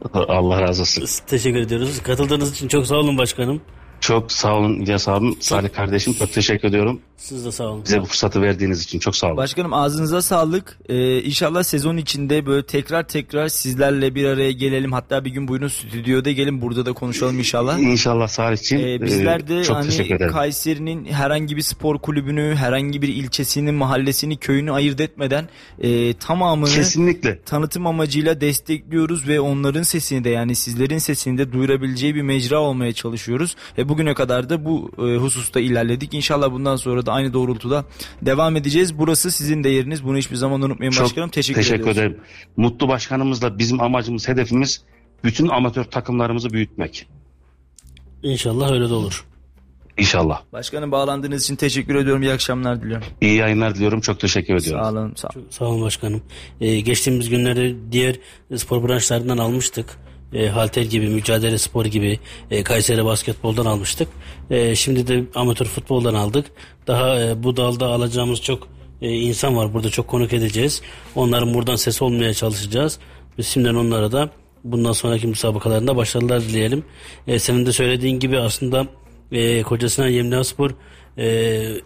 [0.13, 1.03] Allah razı olsun.
[1.27, 2.03] Teşekkür ediyoruz.
[2.03, 3.61] Katıldığınız için çok sağ olun başkanım.
[3.99, 5.35] Çok sağ olun İlyas abim.
[5.41, 7.01] Salih kardeşim çok teşekkür ediyorum.
[7.19, 7.83] Siz de sağ olun.
[7.85, 9.37] Bize bu fırsatı verdiğiniz için çok sağ olun.
[9.37, 10.79] Başkanım ağzınıza sağlık.
[10.89, 14.91] Ee, inşallah sezon içinde böyle tekrar tekrar sizlerle bir araya gelelim.
[14.91, 17.79] Hatta bir gün buyurun stüdyoda gelin burada da konuşalım inşallah.
[17.79, 18.87] İnşallah Salih'ciğim.
[18.87, 20.27] Ee, bizler de e, çok hani.
[20.27, 27.41] Kayseri'nin herhangi bir spor kulübünü, herhangi bir ilçesini, mahallesini, köyünü ayırt etmeden e, tamamını Kesinlikle.
[27.41, 32.93] tanıtım amacıyla destekliyoruz ve onların sesini de yani sizlerin sesini de duyurabileceği bir mecra olmaya
[32.93, 33.55] çalışıyoruz.
[33.77, 36.13] Ve bugüne kadar da bu e, hususta ilerledik.
[36.13, 37.85] İnşallah bundan sonra da aynı doğrultuda
[38.21, 38.97] devam edeceğiz.
[38.97, 40.03] Burası sizin de yeriniz.
[40.03, 41.29] Bunu hiçbir zaman unutmayın Çok başkanım.
[41.29, 41.97] Teşekkür, teşekkür ediyoruz.
[41.97, 42.17] ederim.
[42.57, 44.83] Mutlu başkanımızla bizim amacımız, hedefimiz
[45.23, 47.07] bütün amatör takımlarımızı büyütmek.
[48.23, 49.25] İnşallah öyle de olur.
[49.97, 50.41] İnşallah.
[50.53, 52.23] Başkanım bağlandığınız için teşekkür ediyorum.
[52.23, 53.07] İyi akşamlar diliyorum.
[53.21, 54.01] İyi yayınlar diliyorum.
[54.01, 54.83] Çok teşekkür ediyorum.
[54.83, 55.13] Sağ olun.
[55.15, 55.47] Sağ olun.
[55.49, 56.21] Sağ olun başkanım.
[56.61, 58.15] Ee, geçtiğimiz günleri diğer
[58.55, 59.97] spor branşlarından almıştık.
[60.33, 62.19] E, halter gibi, mücadele spor gibi,
[62.51, 64.07] e, Kayseri basketboldan almıştık.
[64.49, 66.45] E, şimdi de amatör futboldan aldık.
[66.87, 68.67] Daha e, bu dalda alacağımız çok
[69.01, 69.73] e, insan var.
[69.73, 70.81] Burada çok konuk edeceğiz.
[71.15, 72.99] Onların buradan ses olmaya çalışacağız.
[73.37, 74.29] Biz şimdiden onlara da
[74.63, 76.83] bundan sonraki müsabakalarında başarılar dileyelim.
[77.27, 78.87] E, senin de söylediğin gibi aslında
[79.31, 80.71] e, Kocasinan Yemlihaspor
[81.17, 81.25] e,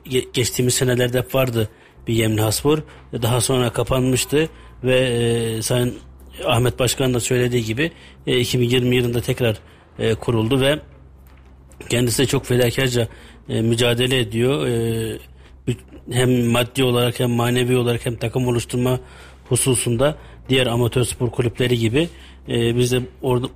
[0.06, 1.70] ge- geçtiğimiz senelerde hep vardı
[2.08, 2.78] bir Yemlihaspor.
[3.14, 4.50] E, Daha sonra kapanmıştı
[4.84, 5.94] ve e, Sayın
[6.46, 7.92] Ahmet Başkan da söylediği gibi
[8.28, 9.58] e, 2020 yılında tekrar
[10.00, 10.80] e, kuruldu ve
[11.90, 13.08] kendisi de çok fedakarca
[13.50, 14.68] e, mücadele ediyor.
[14.68, 15.18] E,
[16.12, 19.00] hem maddi olarak hem manevi olarak hem takım oluşturma
[19.50, 20.18] hususunda
[20.50, 22.10] diğer amatör spor kulüpleri gibi
[22.48, 23.02] e, biz de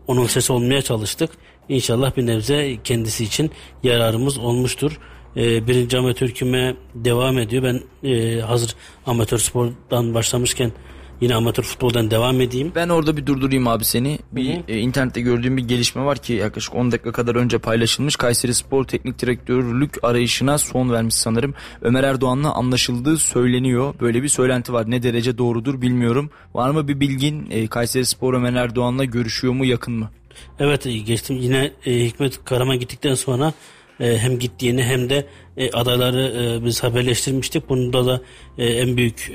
[0.07, 1.29] onun sesi olmaya çalıştık.
[1.69, 3.51] İnşallah bir nebze kendisi için
[3.83, 4.99] yararımız olmuştur.
[5.37, 7.63] E, birinci amatör küme devam ediyor.
[7.63, 10.71] Ben e, hazır amatör spordan başlamışken
[11.21, 12.71] yine amatör futboldan devam edeyim.
[12.75, 14.19] Ben orada bir durdurayım abi seni.
[14.31, 18.15] Bir e, internette gördüğüm bir gelişme var ki yaklaşık 10 dakika kadar önce paylaşılmış.
[18.15, 21.53] Kayseri Spor Teknik Direktörlük arayışına son vermiş sanırım.
[21.81, 23.93] Ömer Erdoğan'la anlaşıldığı söyleniyor.
[24.01, 24.91] Böyle bir söylenti var.
[24.91, 26.29] Ne derece doğrudur bilmiyorum.
[26.53, 27.47] Var mı bir bilgin?
[27.51, 30.09] E, Kayseri Spor Ömer Erdoğan'la görüşüyor mu yakın mı?
[30.59, 33.53] Evet e, geçtim yine e, Hikmet Karaman gittikten sonra
[33.99, 35.27] e, hem gittiğini hem de
[35.57, 37.69] e, adayları biz haberleştirmiştik.
[37.69, 38.21] Bunda da
[38.57, 39.31] en büyük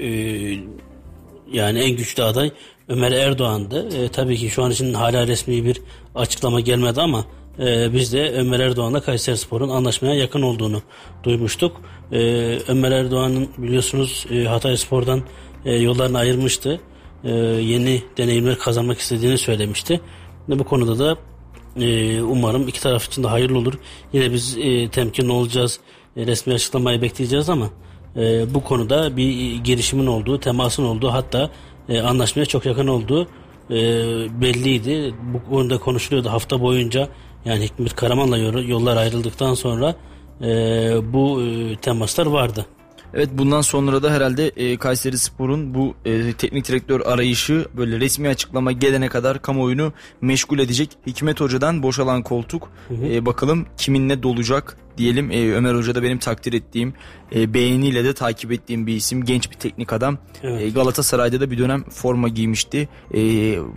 [1.52, 2.50] yani en güçlü aday
[2.88, 3.88] Ömer Erdoğan'dı.
[3.96, 5.80] E, tabii ki şu an için hala resmi bir
[6.14, 7.24] açıklama gelmedi ama
[7.58, 10.82] e, biz de Ömer Erdoğan'la Kayseri Spor'un anlaşmaya yakın olduğunu
[11.24, 11.80] duymuştuk.
[12.12, 12.18] E,
[12.68, 15.22] Ömer Erdoğan'ın biliyorsunuz e, Hatay Spor'dan
[15.64, 16.80] e, yollarını ayırmıştı.
[17.24, 20.00] E, yeni deneyimler kazanmak istediğini söylemişti.
[20.48, 21.16] Ve bu konuda da
[21.84, 23.74] e, umarım iki taraf için de hayırlı olur.
[24.12, 25.80] Yine biz e, temkinli olacağız.
[26.16, 27.70] E, resmi açıklamayı bekleyeceğiz ama
[28.16, 31.50] e, bu konuda bir girişimin olduğu, temasın olduğu hatta
[31.88, 33.22] e, anlaşmaya çok yakın olduğu
[33.70, 33.76] e,
[34.40, 35.14] belliydi.
[35.34, 37.08] Bu konuda konuşuluyordu hafta boyunca.
[37.44, 39.94] Yani Hikmet Karaman'la yol- yollar ayrıldıktan sonra
[40.40, 40.46] e,
[41.12, 42.66] bu e, temaslar vardı.
[43.14, 48.28] Evet bundan sonra da herhalde e, Kayseri Spor'un bu e, teknik direktör arayışı böyle resmi
[48.28, 50.90] açıklama gelene kadar kamuoyunu meşgul edecek.
[51.06, 55.30] Hikmet Hoca'dan boşalan koltuk e, bakalım kiminle dolacak diyelim.
[55.30, 56.94] E, Ömer Hoca da benim takdir ettiğim,
[57.34, 59.24] e, beğeniyle de takip ettiğim bir isim.
[59.24, 60.18] Genç bir teknik adam.
[60.42, 60.62] Evet.
[60.62, 62.88] E, Galatasaray'da da bir dönem forma giymişti.
[63.14, 63.20] E,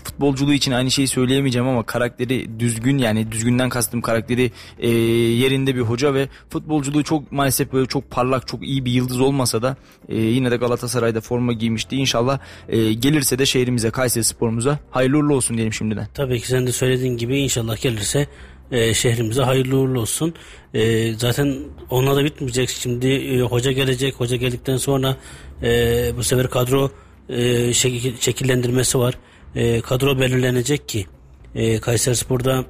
[0.04, 5.82] futbolculuğu için aynı şeyi söyleyemeyeceğim ama karakteri düzgün yani düzgünden kastım karakteri e, yerinde bir
[5.82, 9.78] hoca ve futbolculuğu çok maalesef böyle çok parlak çok iyi bir yıldız olmasa da
[10.10, 11.96] e, yine de Galatasaray'da forma giymişti.
[11.96, 16.08] İnşallah e, gelirse de şehrimize Kayseri sporumuza hayırlı uğurlu olsun diyelim şimdiden.
[16.14, 18.28] Tabii ki sen de söylediğin gibi inşallah gelirse
[18.72, 20.34] e, şehrimize hayırlı uğurlu olsun.
[20.74, 21.56] E, zaten
[21.90, 22.70] ona da bitmeyecek.
[22.70, 24.16] Şimdi e, hoca gelecek.
[24.16, 25.18] Hoca geldikten sonra
[25.64, 25.68] e,
[26.18, 26.92] bu sefer kadro
[27.30, 27.36] e,
[27.74, 29.18] şekil- şekillendirmesi var.
[29.56, 31.06] E, kadro belirlenecek ki
[31.56, 32.66] e, Kayseri Spor'da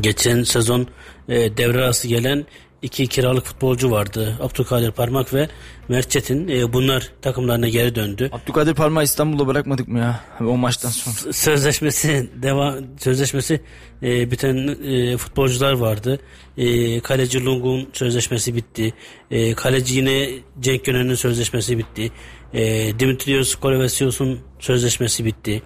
[0.00, 0.86] geçen sezon
[1.28, 2.46] e, devre arası gelen
[2.82, 4.38] iki kiralık futbolcu vardı.
[4.40, 5.48] Abdülkadir Parmak ve
[5.88, 6.48] Mert Çetin.
[6.48, 8.30] E, bunlar takımlarına geri döndü.
[8.32, 11.32] Abdülkadir Parmağı İstanbul'da bırakmadık mı ya o maçtan sonra?
[11.32, 13.60] sözleşmesi devam sözleşmesi
[14.02, 16.20] e, biten e, futbolcular vardı.
[16.56, 18.94] E, kaleci Lung'un sözleşmesi bitti.
[19.30, 20.28] E, kaleci yine
[20.60, 22.12] Cenk Gönen'in sözleşmesi bitti.
[22.54, 25.62] E, Dimitrios Kolovasios'un sözleşmesi bitti.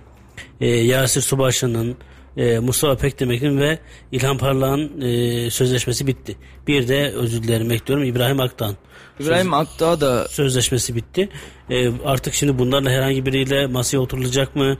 [0.60, 1.96] E, Yasir Subaşı'nın
[2.36, 3.78] e, Mustafa Pekdemek'in ve
[4.12, 6.36] İlhan Parlak'ın e, sözleşmesi bitti.
[6.66, 8.76] Bir de özür dilerim bekliyorum İbrahim Aktan.
[9.20, 11.28] İbrahim Akdağ da sözleşmesi bitti.
[11.70, 14.78] E, artık şimdi bunlarla herhangi biriyle masaya oturulacak mı?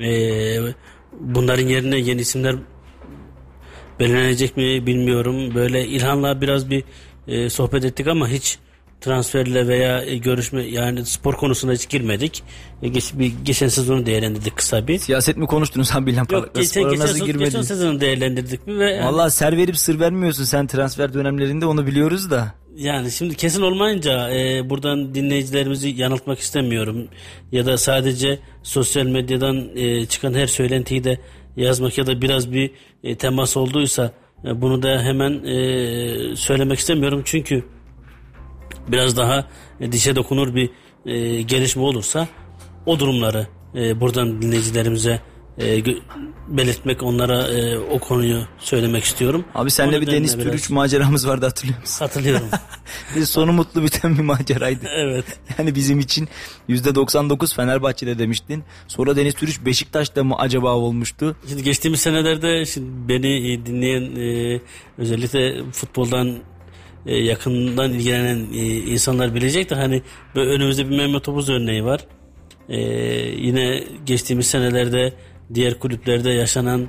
[0.00, 0.58] E,
[1.20, 2.56] bunların yerine yeni isimler
[4.00, 5.54] belirlenecek mi bilmiyorum.
[5.54, 6.84] Böyle İlhan'la biraz bir
[7.28, 8.58] e, sohbet ettik ama hiç
[9.02, 12.42] transferle veya e, görüşme yani spor konusuna hiç girmedik.
[12.82, 14.98] E, geç, bir, geçen sezonu değerlendirdik kısa bir.
[14.98, 17.68] siyaset mi konuştunuz abi İlhan Yok geçen, geçen, nasıl geçen, girmediniz?
[17.68, 22.30] sezonu değerlendirdik mi ve yani, Valla ser verip sır vermiyorsun sen transfer dönemlerinde onu biliyoruz
[22.30, 22.54] da.
[22.76, 27.08] yani şimdi kesin olmayınca e, buradan dinleyicilerimizi yanıltmak istemiyorum.
[27.52, 31.18] Ya da sadece sosyal medyadan e, çıkan her söylentiyi de
[31.56, 32.70] yazmak ya da biraz bir
[33.04, 34.12] e, temas olduysa
[34.44, 37.22] e, bunu da hemen e, söylemek istemiyorum.
[37.24, 37.64] Çünkü
[38.88, 39.46] biraz daha
[39.92, 40.70] dişe dokunur bir
[41.06, 42.28] e, gelişme olursa
[42.86, 45.20] o durumları e, buradan dinleyicilerimize
[45.58, 45.82] e,
[46.48, 49.44] belirtmek onlara e, o konuyu söylemek istiyorum.
[49.54, 51.98] Abi senle O bir Deniz biraz Türüç maceramız vardı hatırlıyor musun?
[51.98, 52.46] Hatırlıyorum.
[53.16, 54.86] Bir sonu mutlu biten bir maceraydı.
[54.96, 55.24] evet.
[55.58, 56.28] Yani bizim için
[56.68, 58.64] %99 Fenerbahçe'de demiştin.
[58.88, 61.36] Sonra Deniz Türüç Beşiktaş'ta mı acaba olmuştu?
[61.48, 64.60] Şimdi geçtiğimiz senelerde şimdi beni e, dinleyen e,
[64.98, 66.38] özellikle futboldan
[67.06, 70.02] e, yakından ilgilenen e, insanlar bilecek de hani
[70.34, 72.00] önümüzde bir Mehmet Topuz örneği var.
[72.68, 72.80] E,
[73.36, 75.12] yine geçtiğimiz senelerde
[75.54, 76.88] diğer kulüplerde yaşanan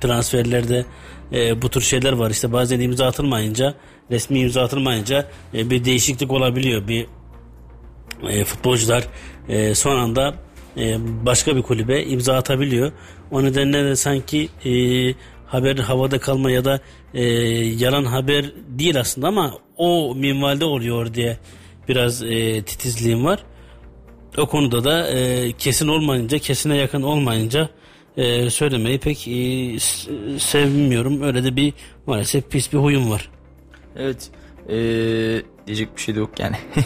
[0.00, 0.84] transferlerde
[1.32, 2.30] e, bu tür şeyler var.
[2.30, 3.74] İşte bazen imza atılmayınca,
[4.10, 6.88] resmi imza atılmayınca e, bir değişiklik olabiliyor.
[6.88, 7.06] Bir
[8.28, 9.04] e, futbolcular
[9.48, 10.34] e, son anda
[10.76, 12.92] e, başka bir kulübe imza atabiliyor.
[13.30, 14.70] O nedenle de sanki e,
[15.50, 16.80] haber havada kalma ya da
[17.14, 17.24] e,
[17.84, 21.38] yalan haber değil aslında ama o minvalde oluyor diye
[21.88, 23.40] biraz e, titizliğim var.
[24.38, 27.68] O konuda da e, kesin olmayınca, kesine yakın olmayınca
[28.16, 29.78] e, söylemeyi pek e,
[30.38, 31.22] sevmiyorum.
[31.22, 31.72] Öyle de bir
[32.06, 33.30] maalesef pis bir huyum var.
[33.96, 34.30] Evet.
[34.68, 36.56] Ee, diyecek bir şey de yok yani.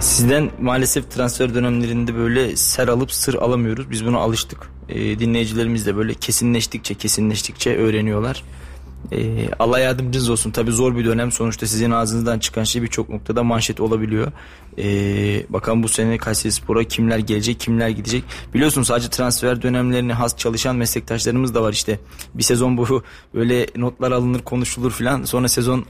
[0.00, 3.90] Sizden maalesef transfer dönemlerinde böyle ser alıp sır alamıyoruz.
[3.90, 4.75] Biz buna alıştık.
[4.88, 8.42] Ee, dinleyicilerimiz de böyle kesinleştikçe kesinleştikçe öğreniyorlar.
[9.12, 10.50] Ee, Allah yardımcınız olsun.
[10.50, 11.32] Tabi zor bir dönem.
[11.32, 14.32] Sonuçta sizin ağzınızdan çıkan şey birçok noktada manşet olabiliyor.
[14.78, 18.24] Ee, bakalım bu sene Kayseri Spor'a kimler gelecek, kimler gidecek.
[18.54, 21.98] Biliyorsun sadece transfer dönemlerine has çalışan meslektaşlarımız da var işte.
[22.34, 23.02] Bir sezon bu
[23.34, 25.24] böyle notlar alınır, konuşulur filan.
[25.24, 25.84] Sonra sezon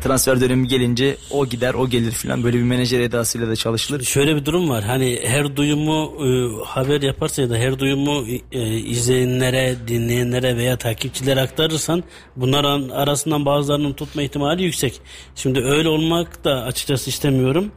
[0.00, 2.44] transfer dönemi gelince o gider, o gelir filan.
[2.44, 4.02] Böyle bir menajer edasıyla da çalışılır.
[4.02, 4.84] Şöyle bir durum var.
[4.84, 6.28] Hani her duyumu e,
[6.64, 12.04] haber yaparsa ya da her duyumu e, izleyenlere, dinleyenlere veya takipçilere aktarırsan
[12.36, 15.00] bunların arasından bazılarının tutma ihtimali yüksek.
[15.34, 17.72] Şimdi öyle olmak da açıkçası istemiyorum.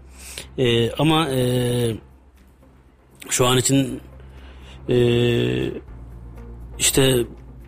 [0.57, 1.95] E, ama e,
[3.29, 4.01] şu an için
[4.89, 4.95] e,
[6.79, 7.25] işte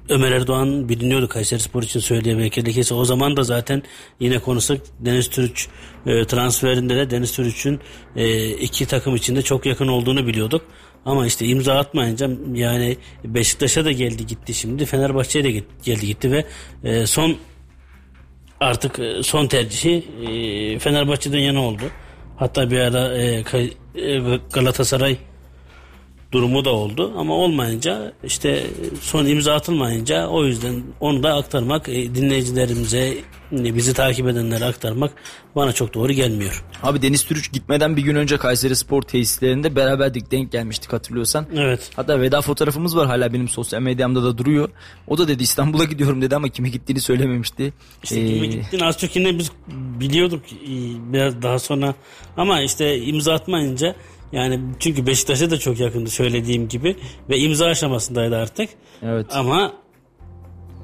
[0.09, 2.93] Ömer Erdoğan biliniyordu Kayseri Spor için söyleyemek gerekirse.
[2.93, 3.83] O zaman da zaten
[4.19, 5.67] yine konusu Deniz Türüç
[6.05, 7.79] e, transferinde de Deniz Türüç'ün
[8.15, 10.61] e, iki takım içinde çok yakın olduğunu biliyorduk.
[11.05, 14.85] Ama işte imza atmayınca yani Beşiktaş'a da geldi gitti şimdi.
[14.85, 16.45] Fenerbahçe'ye de geldi gitti ve
[16.83, 17.37] e, son
[18.59, 21.83] artık e, son tercihi e, Fenerbahçe'den yana oldu.
[22.37, 23.43] Hatta bir ara e,
[23.95, 25.17] e, Galatasaray
[26.33, 28.63] durumu da oldu ama olmayınca işte
[29.01, 33.17] son imza atılmayınca o yüzden onu da aktarmak e, dinleyicilerimize
[33.51, 35.11] e, bizi takip edenlere aktarmak
[35.55, 36.63] bana çok doğru gelmiyor.
[36.83, 41.45] Abi Deniz Türüç gitmeden bir gün önce Kayseri Spor tesislerinde beraberdik denk gelmiştik hatırlıyorsan.
[41.57, 41.91] Evet.
[41.95, 44.69] Hatta veda fotoğrafımız var hala benim sosyal medyamda da duruyor.
[45.07, 47.73] O da dedi İstanbul'a gidiyorum dedi ama kime gittiğini söylememişti.
[48.03, 49.51] İşte Ee, kime gittiğini az çok yine biz
[49.99, 50.67] biliyorduk e,
[51.13, 51.93] biraz daha sonra
[52.37, 53.95] ama işte imza atmayınca
[54.33, 56.95] yani çünkü Beşiktaş'a da çok yakındı söylediğim gibi
[57.29, 58.69] ve imza aşamasındaydı artık.
[59.03, 59.25] Evet.
[59.29, 59.73] Ama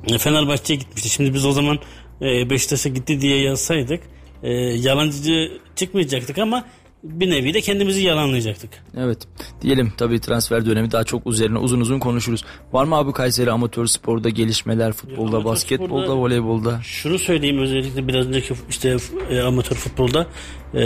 [0.07, 1.09] e, Fenerbahçe'ye gitmişti.
[1.09, 1.79] Şimdi biz o zaman
[2.21, 4.03] e, Beşiktaş'a gitti diye yazsaydık
[4.43, 6.65] e, yalancı çıkmayacaktık ama
[7.03, 8.69] bir nevi de kendimizi yalanlayacaktık.
[8.97, 9.17] Evet.
[9.61, 12.45] Diyelim tabii transfer dönemi daha çok üzerine uzun uzun konuşuruz.
[12.73, 16.79] Var mı abi Kayseri amatör sporda gelişmeler, futbolda, amatör basketbolda, sporda- voleybolda?
[16.83, 18.97] Şunu söyleyeyim özellikle biraz önceki işte
[19.29, 20.27] e, amatör futbolda
[20.73, 20.81] e,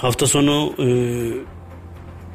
[0.00, 0.86] hafta sonu e,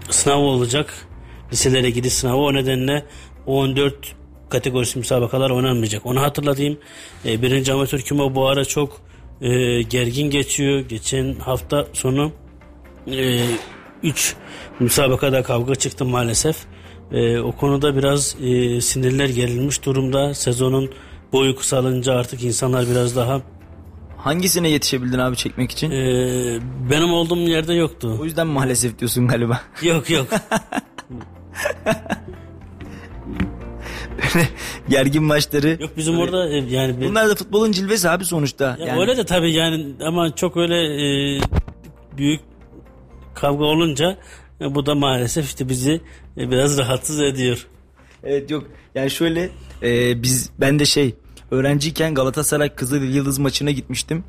[0.10, 1.08] sınav olacak.
[1.52, 3.06] Liselere gidiş sınavı o nedenle
[3.46, 4.16] 14
[4.50, 6.06] kategorisi müsabakalar oynanmayacak.
[6.06, 6.78] Onu hatırlatayım.
[7.26, 9.02] E, birinci amatör küme bu ara çok
[9.42, 10.80] e, gergin geçiyor.
[10.80, 12.32] Geçen hafta sonu
[14.04, 14.36] 3
[14.80, 16.58] müsabakada kavga çıktı maalesef.
[17.12, 20.34] E, o konuda biraz e, sinirler gerilmiş durumda.
[20.34, 20.92] Sezonun
[21.34, 23.42] boyu kısalınca artık insanlar biraz daha
[24.26, 25.92] Hangisine yetişebildin abi çekmek için?
[25.92, 26.60] e,
[26.92, 28.18] benim olduğum yerde yoktu.
[28.22, 29.62] O yüzden maalesef diyorsun galiba.
[29.84, 30.28] Yok yok.
[34.90, 35.78] gergin maçları.
[35.82, 38.78] Yok bizim orada e, yani bir- Bunlar da futbolun cilvesi abi sonuçta.
[38.80, 41.40] Ya yani, öyle de tabii yani ama çok öyle e,
[42.18, 42.42] büyük
[43.36, 44.18] kavga olunca
[44.62, 46.02] e, bu da maalesef işte bizi
[46.38, 47.68] e, biraz rahatsız ediyor.
[48.24, 48.64] Evet yok
[48.96, 49.50] yani şöyle
[49.84, 51.16] e, biz ben de şey
[51.52, 54.24] öğrenciyken Galatasaray Kızıl Yıldız maçına gitmiştim.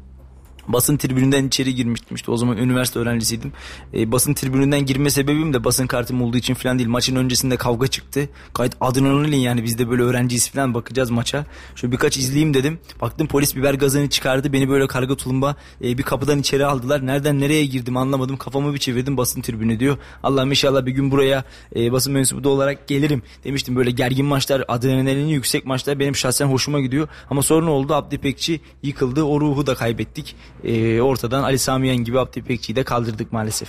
[0.69, 3.53] Basın tribününden içeri girmiştim işte o zaman üniversite öğrencisiydim.
[3.95, 6.89] E, basın tribününden girme sebebim de basın kartım olduğu için falan değil.
[6.89, 8.29] Maçın öncesinde kavga çıktı.
[8.55, 11.47] Gayet adrenalin yani biz de böyle öğrenciyiz falan bakacağız maça.
[11.77, 12.79] Şöyle birkaç izleyeyim dedim.
[13.01, 14.53] Baktım polis biber gazını çıkardı.
[14.53, 17.07] Beni böyle karga tulumba e, bir kapıdan içeri aldılar.
[17.07, 18.37] Nereden nereye girdim anlamadım.
[18.37, 19.97] Kafamı bir çevirdim basın tribünü diyor.
[20.23, 21.45] Allah'ım inşallah bir gün buraya
[21.77, 23.23] e, basın mensubu da olarak gelirim.
[23.45, 27.09] Demiştim böyle gergin maçlar, adrenalini yüksek maçlar benim şahsen hoşuma gidiyor.
[27.31, 27.95] Ama sonra ne oldu?
[27.95, 29.23] Abdi İpekçi yıkıldı.
[29.23, 30.37] O ruhu da kaybettik.
[30.65, 33.69] E, ortadan Ali Sami Yen gibi Abdi İpekçi'yi de kaldırdık maalesef.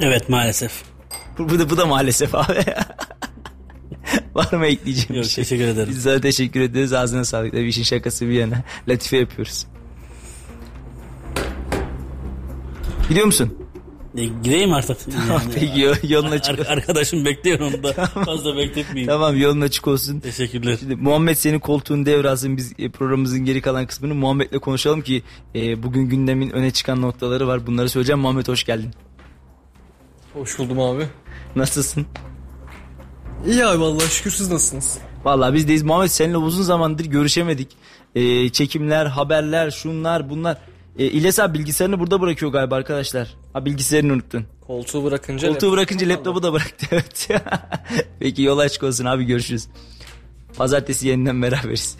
[0.00, 0.82] Evet maalesef.
[1.38, 2.64] Bu, bu da, bu da maalesef abi.
[4.34, 5.44] Var mı ekleyeceğim Yok, bir şey?
[5.44, 5.88] teşekkür ederim.
[5.90, 6.92] Biz sana teşekkür ederiz.
[6.92, 7.52] Ağzına sağlık.
[7.52, 8.62] Tabii işin şakası bir yana.
[8.88, 9.66] Latife yapıyoruz.
[13.08, 13.65] Gidiyor musun?
[14.16, 14.96] E, gideyim artık.
[15.30, 19.08] Yani, Peki yo- yolun açık Ar- arkadaşım bekliyor onu da fazla bekletmeyeyim.
[19.12, 20.20] Tamam yolun açık olsun.
[20.20, 20.76] Teşekkürler.
[20.80, 22.56] Şimdi Muhammed senin koltuğun devralsın.
[22.56, 25.22] Biz e, programımızın geri kalan kısmını Muhammed'le konuşalım ki
[25.54, 27.66] e, bugün gündemin öne çıkan noktaları var.
[27.66, 28.20] Bunları söyleyeceğim.
[28.20, 28.90] Muhammed hoş geldin.
[30.34, 31.06] Hoş buldum abi.
[31.56, 32.06] Nasılsın?
[33.46, 34.98] İyi abi vallahi şükür siz nasılsınız?
[35.24, 35.82] Vallahi biz deyiz.
[35.82, 37.68] Muhammed seninle uzun zamandır görüşemedik.
[38.14, 40.58] E, çekimler, haberler, şunlar bunlar.
[40.98, 43.34] E, İlyas abi bilgisayarını burada bırakıyor galiba arkadaşlar.
[43.52, 44.44] Ha bilgisayarını unuttun.
[44.66, 45.48] Koltuğu bırakınca...
[45.48, 47.28] Koltuğu laptop- bırakınca laptopu da bıraktı evet.
[48.20, 49.66] Peki yol açık olsun abi görüşürüz.
[50.56, 51.96] Pazartesi yeniden beraberiz.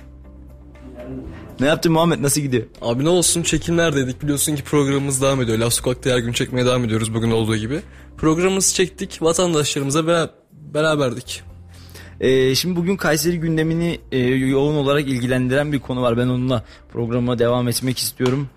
[1.61, 2.65] Ne yaptın Muhammed nasıl gidiyor?
[2.83, 4.23] Abi ne olsun çekimler dedik.
[4.23, 5.59] Biliyorsun ki programımız devam ediyor.
[5.59, 7.81] Laf Sokak'ta her gün çekmeye devam ediyoruz bugün olduğu gibi.
[8.17, 9.23] Programımızı çektik.
[9.23, 11.43] Vatandaşlarımıza bera- beraberdik.
[12.21, 16.17] Ee, şimdi bugün Kayseri gündemini e, yoğun olarak ilgilendiren bir konu var.
[16.19, 18.49] Ben onunla programa devam etmek istiyorum.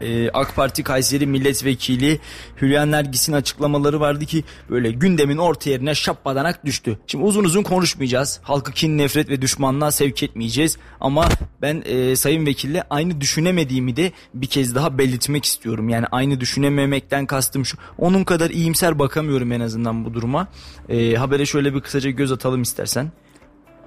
[0.00, 2.20] Ee, AK Parti Kayseri Milletvekili
[2.62, 6.98] Hülya Nergis'in açıklamaları vardı ki böyle gündemin orta yerine şapbadanak düştü.
[7.06, 8.40] Şimdi uzun uzun konuşmayacağız.
[8.42, 10.76] Halkı kin, nefret ve düşmanlığa sevk etmeyeceğiz.
[11.00, 11.28] Ama
[11.62, 15.88] ben e, Sayın Vekille aynı düşünemediğimi de bir kez daha belirtmek istiyorum.
[15.88, 17.76] Yani aynı düşünememekten kastım şu.
[17.98, 20.48] Onun kadar iyimser bakamıyorum en azından bu duruma.
[20.88, 23.12] E, habere şöyle bir kısaca göz atalım istersen.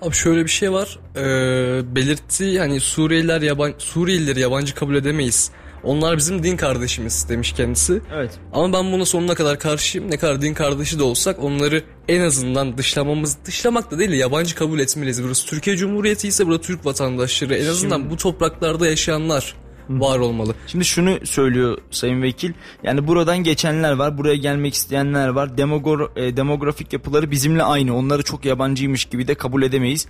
[0.02, 1.00] Abi şöyle bir şey var.
[1.16, 5.52] Ee, belirtti yani Suriyeliler yaban Suriyelileri yabancı kabul edemeyiz.
[5.88, 8.02] Onlar bizim din kardeşimiz demiş kendisi.
[8.14, 8.32] Evet.
[8.54, 10.12] Ama ben buna sonuna kadar karşıyım.
[10.12, 14.56] Ne kadar din kardeşi de olsak onları en azından dışlamamız, dışlamak da değil de yabancı
[14.56, 15.24] kabul etmeliyiz.
[15.24, 19.56] Burası Türkiye Cumhuriyeti ise burada Türk vatandaşları en azından bu topraklarda yaşayanlar
[19.90, 20.56] var olmalı.
[20.68, 22.54] Şimdi şunu söylüyor Sayın Vekil.
[22.84, 25.58] Yani buradan geçenler var, buraya gelmek isteyenler var.
[25.58, 27.96] Demogor- e, demografik yapıları bizimle aynı.
[27.96, 30.08] Onları çok yabancıymış gibi de kabul edemeyiz.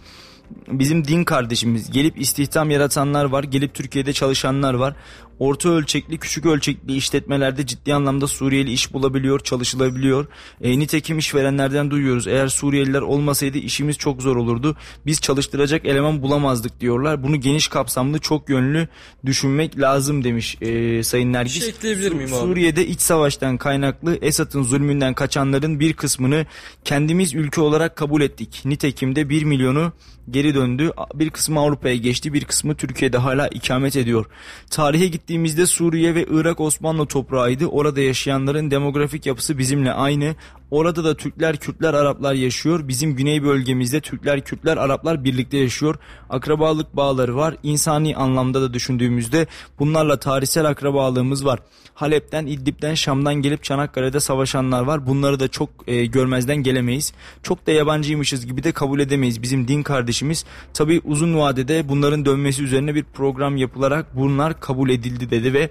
[0.67, 1.91] Bizim din kardeşimiz.
[1.91, 3.43] Gelip istihdam yaratanlar var.
[3.43, 4.95] Gelip Türkiye'de çalışanlar var.
[5.39, 10.27] Orta ölçekli, küçük ölçekli işletmelerde ciddi anlamda Suriyeli iş bulabiliyor, çalışılabiliyor.
[10.61, 12.27] E, nitekim işverenlerden duyuyoruz.
[12.27, 14.75] Eğer Suriyeliler olmasaydı işimiz çok zor olurdu.
[15.05, 17.23] Biz çalıştıracak eleman bulamazdık diyorlar.
[17.23, 18.87] Bunu geniş kapsamlı, çok yönlü
[19.25, 21.55] düşünmek lazım demiş e, Sayın Nergis.
[21.55, 22.39] Bir şey ekleyebilir miyim abi?
[22.39, 26.45] Suriye'de iç savaştan kaynaklı Esad'ın zulmünden kaçanların bir kısmını
[26.83, 28.61] kendimiz ülke olarak kabul ettik.
[28.65, 29.93] Nitekim de 1 milyonu
[30.31, 30.91] geri döndü.
[31.13, 34.25] Bir kısmı Avrupa'ya geçti, bir kısmı Türkiye'de hala ikamet ediyor.
[34.69, 37.65] Tarihe gittiğimizde Suriye ve Irak Osmanlı toprağıydı.
[37.65, 40.35] Orada yaşayanların demografik yapısı bizimle aynı.
[40.71, 42.87] Orada da Türkler, Kürtler, Araplar yaşıyor.
[42.87, 45.95] Bizim güney bölgemizde Türkler, Kürtler, Araplar birlikte yaşıyor.
[46.29, 47.55] Akrabalık bağları var.
[47.63, 49.47] İnsani anlamda da düşündüğümüzde
[49.79, 51.59] bunlarla tarihsel akrabalığımız var.
[51.93, 55.07] Halep'ten, İdlib'den, Şam'dan gelip Çanakkale'de savaşanlar var.
[55.07, 57.13] Bunları da çok e, görmezden gelemeyiz.
[57.43, 59.41] Çok da yabancıymışız gibi de kabul edemeyiz.
[59.41, 60.45] Bizim din kardeşimiz.
[60.73, 65.69] Tabi uzun vadede bunların dönmesi üzerine bir program yapılarak bunlar kabul edildi dedi ve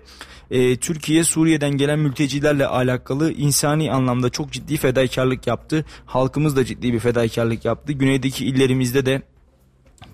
[0.51, 5.85] e, Türkiye Suriye'den gelen mültecilerle alakalı insani anlamda çok ciddi fedakarlık yaptı.
[6.07, 7.93] Halkımız da ciddi bir fedakarlık yaptı.
[7.93, 9.23] Güneydeki illerimizde de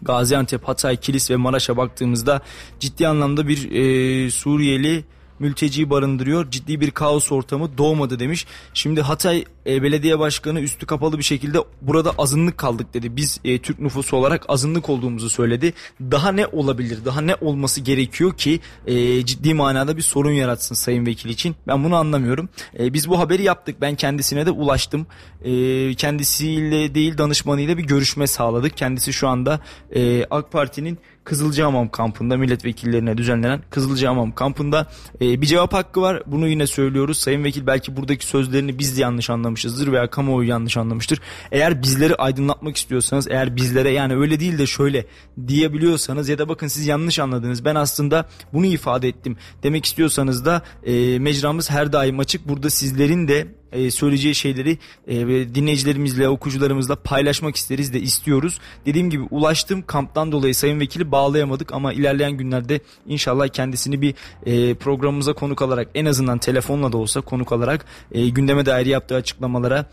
[0.02, 2.40] Gaziantep, Hatay, Kilis ve Maraş'a baktığımızda
[2.80, 5.04] ciddi anlamda bir e, Suriyeli
[5.38, 6.50] mülteci barındırıyor.
[6.50, 8.46] Ciddi bir kaos ortamı doğmadı demiş.
[8.74, 13.16] Şimdi Hatay e, Belediye Başkanı üstü kapalı bir şekilde burada azınlık kaldık dedi.
[13.16, 15.74] Biz e, Türk nüfusu olarak azınlık olduğumuzu söyledi.
[16.00, 16.98] Daha ne olabilir?
[17.04, 21.56] Daha ne olması gerekiyor ki e, ciddi manada bir sorun yaratsın Sayın Vekil için?
[21.66, 22.48] Ben bunu anlamıyorum.
[22.78, 23.76] E, biz bu haberi yaptık.
[23.80, 25.06] Ben kendisine de ulaştım.
[25.44, 28.76] E, kendisiyle değil danışmanıyla bir görüşme sağladık.
[28.76, 29.60] Kendisi şu anda
[29.94, 34.86] e, AK Parti'nin Kızılcahamam kampında milletvekillerine düzenlenen Kızılcahamam kampında
[35.20, 36.22] e, bir cevap hakkı var.
[36.26, 37.18] Bunu yine söylüyoruz.
[37.18, 41.20] Sayın Vekil belki buradaki sözlerini biz de yanlış anlamışız anlamışızdır veya kamuoyu yanlış anlamıştır.
[41.52, 45.06] Eğer bizleri aydınlatmak istiyorsanız eğer bizlere yani öyle değil de şöyle
[45.46, 50.62] diyebiliyorsanız ya da bakın siz yanlış anladınız ben aslında bunu ifade ettim demek istiyorsanız da
[50.84, 52.48] e, mecramız her daim açık.
[52.48, 55.16] Burada sizlerin de e, söyleyeceği şeyleri e,
[55.54, 58.58] dinleyicilerimizle, okuyucularımızla paylaşmak isteriz de istiyoruz.
[58.86, 64.14] Dediğim gibi ulaştım kamptan dolayı Sayın Vekili bağlayamadık ama ilerleyen günlerde inşallah kendisini bir
[64.46, 69.14] e, programımıza konuk alarak en azından telefonla da olsa konuk alarak e, gündeme dair yaptığı
[69.14, 69.86] açıklamalara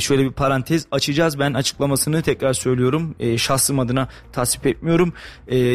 [0.00, 1.38] şöyle bir parantez açacağız.
[1.38, 3.14] Ben açıklamasını tekrar söylüyorum.
[3.36, 5.12] Şahsım adına tasvip etmiyorum.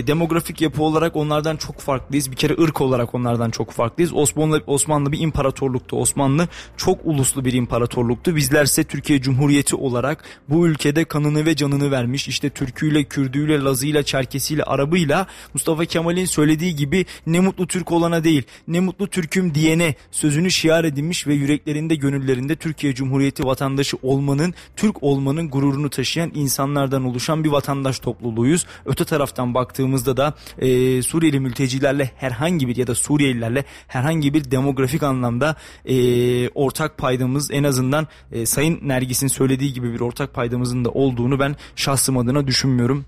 [0.07, 2.31] Demografik yapı olarak onlardan çok farklıyız.
[2.31, 4.13] Bir kere ırk olarak onlardan çok farklıyız.
[4.13, 5.97] Osmanlı Osmanlı bir imparatorluktu.
[5.97, 6.47] Osmanlı
[6.77, 8.35] çok uluslu bir imparatorluktu.
[8.35, 12.27] Bizlerse Türkiye Cumhuriyeti olarak bu ülkede kanını ve canını vermiş.
[12.27, 18.43] İşte Türküyle, Kürdüyle, Lazıyla, Çerkesiyle, Arabıyla Mustafa Kemal'in söylediği gibi ne mutlu Türk olana değil,
[18.67, 25.03] ne mutlu Türk'üm diyene sözünü şiar edinmiş ve yüreklerinde, gönüllerinde Türkiye Cumhuriyeti vatandaşı olmanın, Türk
[25.03, 28.65] olmanın gururunu taşıyan insanlardan oluşan bir vatandaş topluluğuyuz.
[28.85, 35.03] Öte taraftan baktığımızda da e, Suriyeli mültecilerle herhangi bir ya da Suriyelilerle herhangi bir demografik
[35.03, 36.97] anlamda e, ortak
[37.29, 42.17] paydamız en azından e, Sayın Nergis'in söylediği gibi bir ortak paydamızın da olduğunu ben şahsım
[42.17, 43.05] adına düşünmüyorum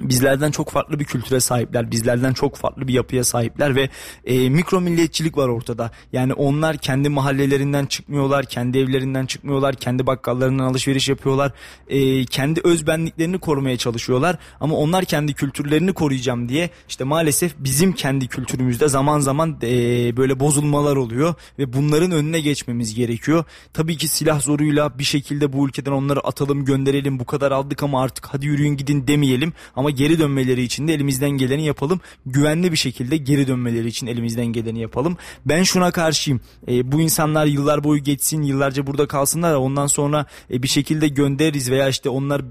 [0.00, 3.88] bizlerden çok farklı bir kültüre sahipler, bizlerden çok farklı bir yapıya sahipler ve
[4.24, 5.90] e, mikro milliyetçilik var ortada.
[6.12, 11.52] Yani onlar kendi mahallelerinden çıkmıyorlar, kendi evlerinden çıkmıyorlar, kendi bakkallarından alışveriş yapıyorlar,
[11.88, 14.38] e, kendi özbenliklerini korumaya çalışıyorlar.
[14.60, 20.40] Ama onlar kendi kültürlerini koruyacağım diye işte maalesef bizim kendi kültürümüzde zaman zaman e, böyle
[20.40, 23.44] bozulmalar oluyor ve bunların önüne geçmemiz gerekiyor.
[23.72, 28.02] Tabii ki silah zoruyla bir şekilde bu ülkeden onları atalım, gönderelim, bu kadar aldık ama
[28.02, 29.52] artık hadi yürüyün gidin demeyelim.
[29.76, 32.00] Ama geri dönmeleri için de elimizden geleni yapalım.
[32.26, 35.16] Güvenli bir şekilde geri dönmeleri için elimizden geleni yapalım.
[35.46, 36.40] Ben şuna karşıyım.
[36.68, 39.54] E, bu insanlar yıllar boyu geçsin, yıllarca burada kalsınlar.
[39.54, 42.42] Ondan sonra e, bir şekilde göndeririz veya işte onlar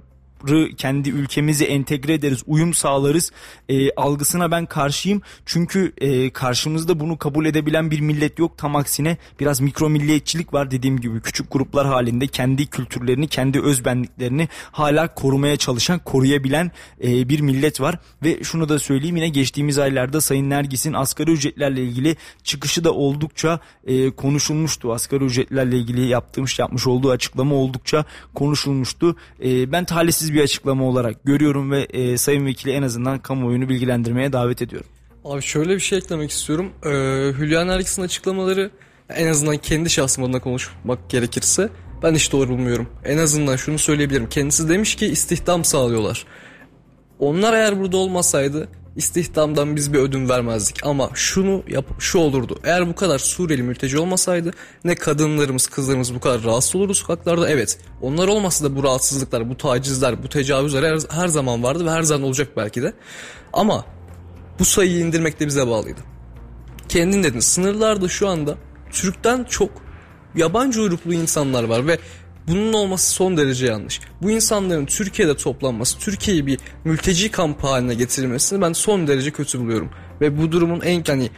[0.77, 3.31] kendi ülkemize entegre ederiz, uyum sağlarız
[3.69, 5.21] e, algısına ben karşıyım.
[5.45, 8.57] Çünkü e, karşımızda bunu kabul edebilen bir millet yok.
[8.57, 14.47] Tam aksine biraz mikro milliyetçilik var dediğim gibi küçük gruplar halinde kendi kültürlerini, kendi özbenliklerini
[14.71, 16.71] hala korumaya çalışan, koruyabilen
[17.03, 17.99] e, bir millet var.
[18.23, 23.59] Ve şunu da söyleyeyim yine geçtiğimiz aylarda Sayın Nergis'in asgari ücretlerle ilgili çıkışı da oldukça
[23.87, 24.93] e, konuşulmuştu.
[24.93, 29.15] Asgari ücretlerle ilgili yaptığımız yapmış olduğu açıklama oldukça konuşulmuştu.
[29.43, 34.33] E, ben talihsiz bir açıklama olarak görüyorum ve e, Sayın Vekili en azından kamuoyunu bilgilendirmeye
[34.33, 34.89] davet ediyorum.
[35.25, 36.71] Abi şöyle bir şey eklemek istiyorum.
[36.85, 36.89] Ee,
[37.37, 38.71] Hülya Nergis'in açıklamaları
[39.09, 41.69] en azından kendi şahsım konuşmak gerekirse
[42.03, 42.87] ben hiç doğru bulmuyorum.
[43.05, 44.29] En azından şunu söyleyebilirim.
[44.29, 46.25] Kendisi demiş ki istihdam sağlıyorlar.
[47.19, 52.59] Onlar eğer burada olmasaydı istihdamdan biz bir ödün vermezdik ama şunu yap şu olurdu.
[52.63, 54.51] Eğer bu kadar Suriyeli mülteci olmasaydı
[54.83, 57.49] ne kadınlarımız kızlarımız bu kadar rahatsız olurdu sokaklarda.
[57.49, 61.91] Evet onlar olmasa da bu rahatsızlıklar, bu tacizler, bu tecavüzler her, her zaman vardı ve
[61.91, 62.93] her zaman olacak belki de.
[63.53, 63.85] Ama
[64.59, 65.99] bu sayıyı indirmek de bize bağlıydı.
[66.89, 68.57] Kendin dedin sınırlarda şu anda
[68.91, 69.71] Türk'ten çok
[70.35, 71.97] yabancı uyruklu insanlar var ve
[72.47, 73.99] bunun olması son derece yanlış.
[74.21, 79.89] Bu insanların Türkiye'de toplanması, Türkiye'yi bir mülteci kampı haline getirilmesini ben son derece kötü buluyorum.
[80.21, 81.29] Ve bu durumun en hani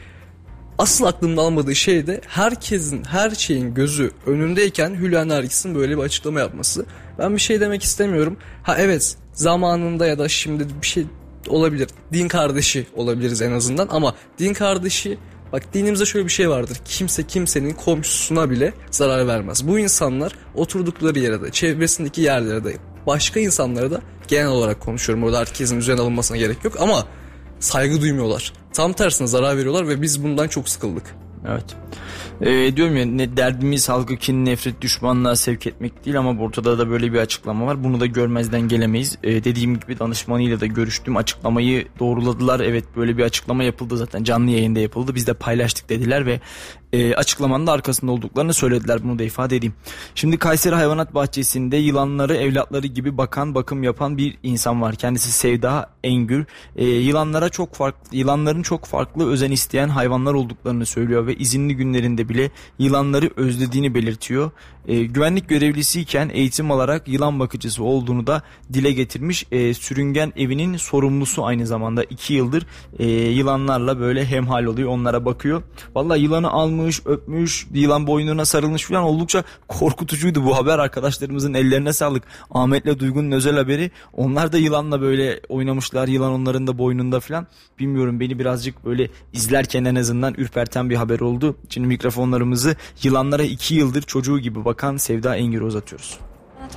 [0.78, 6.40] asıl aklımda almadığı şey de herkesin her şeyin gözü önündeyken Hülya Nergis'in böyle bir açıklama
[6.40, 6.86] yapması.
[7.20, 8.38] Ben bir şey demek istemiyorum.
[8.64, 11.06] Ha evet zamanında ya da şimdi bir şey
[11.48, 11.90] olabilir.
[12.14, 15.18] Din kardeşi olabiliriz en azından ama din kardeşi
[15.54, 16.78] Bak dinimizde şöyle bir şey vardır.
[16.86, 19.68] Kimse kimsenin komşusuna bile zarar vermez.
[19.68, 22.78] Bu insanlar oturdukları yere de, çevresindeki yerlere de,
[23.08, 25.24] başka insanlara da genel olarak konuşuyorum.
[25.24, 27.06] Orada herkesin üzerine alınmasına gerek yok ama
[27.60, 28.54] saygı duymuyorlar.
[28.74, 31.16] Tam tersine zarar veriyorlar ve biz bundan çok sıkıldık.
[31.48, 31.66] Evet.
[32.42, 36.90] Ee, diyorum ya ne derdimiz halkı kin, nefret, düşmanlığa sevk etmek değil ama ortada da
[36.90, 37.84] böyle bir açıklama var.
[37.84, 39.18] Bunu da görmezden gelemeyiz.
[39.24, 41.18] Ee, dediğim gibi danışmanıyla da görüştüm.
[41.18, 42.60] Açıklamayı doğruladılar.
[42.60, 44.24] Evet böyle bir açıklama yapıldı zaten.
[44.24, 45.16] Canlı yayında yapıldı.
[45.16, 46.40] Biz de paylaştık dediler ve
[46.96, 49.04] e, açıklamanın da arkasında olduklarını söylediler.
[49.04, 49.74] Bunu da ifade edeyim.
[50.16, 54.96] Şimdi Kayseri Hayvanat Bahçesi'nde yılanları evlatları gibi bakan, bakım yapan bir insan var.
[54.96, 56.46] Kendisi Sevda Engür.
[56.76, 62.25] E, yılanlara çok farklı, yılanların çok farklı özen isteyen hayvanlar olduklarını söylüyor ve izinli günlerinde
[62.30, 64.52] bile yılanları özlediğini belirtiyor.
[64.88, 68.42] E, güvenlik görevlisiyken eğitim alarak yılan bakıcısı olduğunu da
[68.74, 69.46] dile getirmiş.
[69.52, 72.66] E, sürüngen evinin sorumlusu aynı zamanda iki yıldır
[73.00, 75.64] e, yılanlarla böyle hemhal oluyor onlara bakıyor.
[75.96, 82.24] Vallahi yılanı almış öpmüş yılan boynuna sarılmış falan oldukça korkutucuydu bu haber arkadaşlarımızın ellerine sağlık.
[82.52, 87.48] Ahmet'le Duygu'nun özel haberi onlar da yılanla böyle oynamışlar yılan onların da boynunda falan.
[87.80, 91.56] Bilmiyorum beni birazcık böyle izlerken en azından ürperten bir haber oldu.
[91.70, 96.18] Şimdi mikrofon mikrofonlarımızı yılanlara iki yıldır çocuğu gibi bakan Sevda Engir'e uzatıyoruz.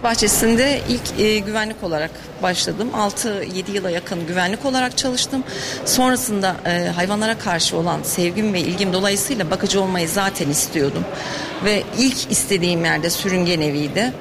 [0.03, 2.11] Bahçesinde ilk e, güvenlik olarak
[2.43, 2.89] başladım.
[2.97, 5.45] 6-7 yıla yakın güvenlik olarak çalıştım.
[5.85, 11.05] Sonrasında e, hayvanlara karşı olan sevgim ve ilgim dolayısıyla bakıcı olmayı zaten istiyordum.
[11.65, 14.13] Ve ilk istediğim yerde sürüngen eviydi.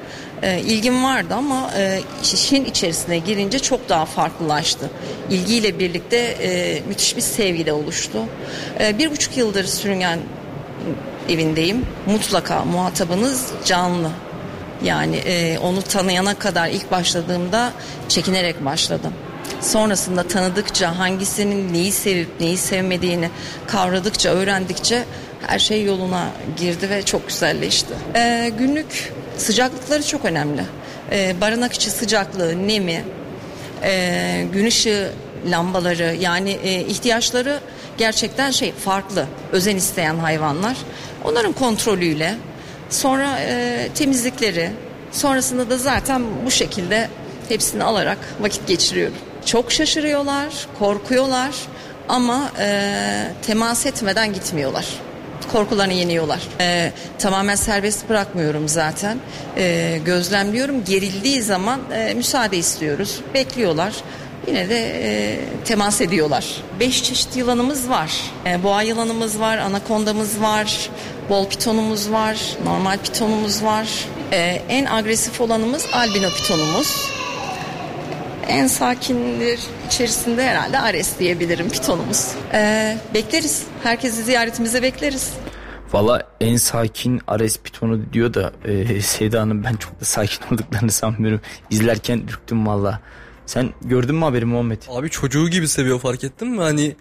[0.42, 4.90] E, ilgim vardı ama e, işin içerisine girince çok daha farklılaştı.
[5.30, 8.18] İlgiyle birlikte e, müthiş bir sevgi de oluştu.
[8.80, 10.18] E, bir buçuk yıldır sürüngen
[11.28, 11.86] evindeyim.
[12.06, 14.10] Mutlaka muhatabınız canlı.
[14.84, 17.72] Yani e, onu tanıyana kadar ilk başladığımda
[18.08, 19.12] çekinerek başladım.
[19.60, 23.30] Sonrasında tanıdıkça hangisinin neyi sevip neyi sevmediğini
[23.66, 25.04] kavradıkça, öğrendikçe
[25.46, 27.94] her şey yoluna girdi ve çok güzelleşti.
[28.14, 30.62] E, günlük sıcaklıkları çok önemli.
[31.12, 33.04] E, barınak içi sıcaklığı, nemi,
[33.82, 35.12] e, gün ışığı
[35.50, 37.60] lambaları yani e, ihtiyaçları
[37.98, 39.26] gerçekten şey farklı.
[39.52, 40.76] Özen isteyen hayvanlar.
[41.24, 42.34] Onların kontrolüyle
[42.90, 44.70] Sonra e, temizlikleri,
[45.12, 47.08] sonrasında da zaten bu şekilde
[47.48, 49.16] hepsini alarak vakit geçiriyorum.
[49.44, 51.54] Çok şaşırıyorlar, korkuyorlar
[52.08, 54.86] ama e, temas etmeden gitmiyorlar.
[55.52, 56.40] Korkularını yeniyorlar.
[56.60, 59.18] E, tamamen serbest bırakmıyorum zaten.
[59.56, 60.84] E, gözlemliyorum.
[60.84, 63.20] Gerildiği zaman e, müsaade istiyoruz.
[63.34, 63.92] Bekliyorlar.
[64.48, 66.62] Yine de e, temas ediyorlar.
[66.80, 68.12] Beş çeşit yılanımız var.
[68.46, 70.90] E, boğa yılanımız var, anakondamız var,
[71.28, 73.88] bol pitonumuz var, normal pitonumuz var.
[74.32, 74.38] E,
[74.68, 77.10] en agresif olanımız albino pitonumuz.
[78.48, 82.28] En sakindir içerisinde herhalde Ares diyebilirim pitonumuz.
[82.52, 83.62] E, bekleriz.
[83.82, 85.32] Herkesi ziyaretimize bekleriz.
[85.92, 88.52] Valla en sakin Ares Pitonu diyor da
[89.20, 91.40] e, Hanım ben çok da sakin olduklarını sanmıyorum.
[91.70, 93.00] İzlerken ürktüm valla.
[93.48, 94.82] Sen gördün mü haberi Muhammed?
[94.88, 96.60] Abi çocuğu gibi seviyor fark ettin mi?
[96.60, 96.96] Hani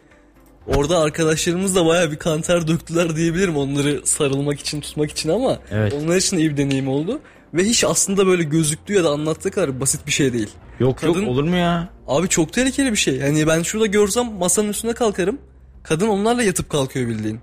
[0.68, 5.94] orada arkadaşlarımız da baya bir kanter döktüler diyebilirim onları sarılmak için tutmak için ama Evet.
[5.94, 7.20] onlar için iyi bir deneyim oldu.
[7.54, 10.50] Ve hiç aslında böyle gözüktüğü ya da anlattığı kadar basit bir şey değil.
[10.80, 11.90] Yok Kadın- yok olur mu ya?
[12.08, 13.16] Abi çok tehlikeli bir şey.
[13.18, 15.38] Yani ben şurada görsem masanın üstüne kalkarım.
[15.84, 17.40] Kadın onlarla yatıp kalkıyor bildiğin.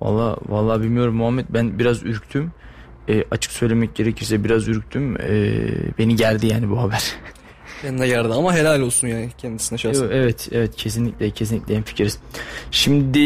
[0.00, 2.52] Valla valla bilmiyorum Muhammed ben biraz ürktüm.
[3.08, 5.16] E, açık söylemek gerekirse biraz ürktüm.
[5.20, 5.60] E,
[5.98, 7.02] beni gerdi yani bu haber.
[7.82, 10.08] Kendine geldi ama helal olsun yani kendisine şahsen.
[10.12, 12.18] Evet evet kesinlikle kesinlikle hemfikiriz.
[12.70, 13.18] Şimdi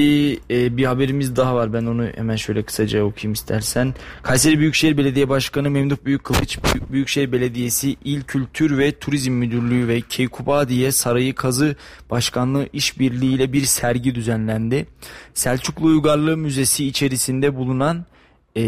[0.50, 1.72] e, bir haberimiz daha var.
[1.72, 3.94] Ben onu hemen şöyle kısaca okuyayım istersen.
[4.22, 10.00] Kayseri Büyükşehir Belediye Başkanı Memduh Büyükkılıç Büyük- Büyükşehir Belediyesi İl Kültür ve Turizm Müdürlüğü ve
[10.00, 11.76] Keykubadiye Sarayı Kazı
[12.10, 14.86] Başkanlığı işbirliğiyle bir sergi düzenlendi.
[15.34, 18.04] Selçuklu Uygarlığı Müzesi içerisinde bulunan
[18.56, 18.62] e,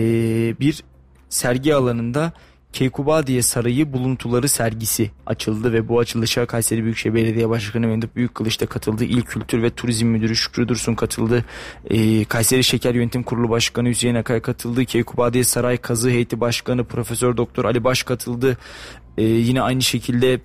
[0.61, 0.83] bir
[1.29, 2.33] sergi alanında
[2.73, 8.67] Keykubadiye Sarayı buluntuları sergisi açıldı ve bu açılışa Kayseri Büyükşehir Belediye Başkanı Memduh Büyükkılıç da
[8.67, 9.05] katıldı.
[9.05, 11.45] İl Kültür ve Turizm Müdürü Şükrü Dursun katıldı.
[11.91, 14.85] Ee, Kayseri Şeker Yönetim Kurulu Başkanı Hüseyin Akay katıldı.
[14.85, 18.59] Keykubadiye Saray Kazı Heyeti Başkanı Profesör Doktor Ali Baş katıldı.
[19.19, 20.41] Ee, yine aynı şekilde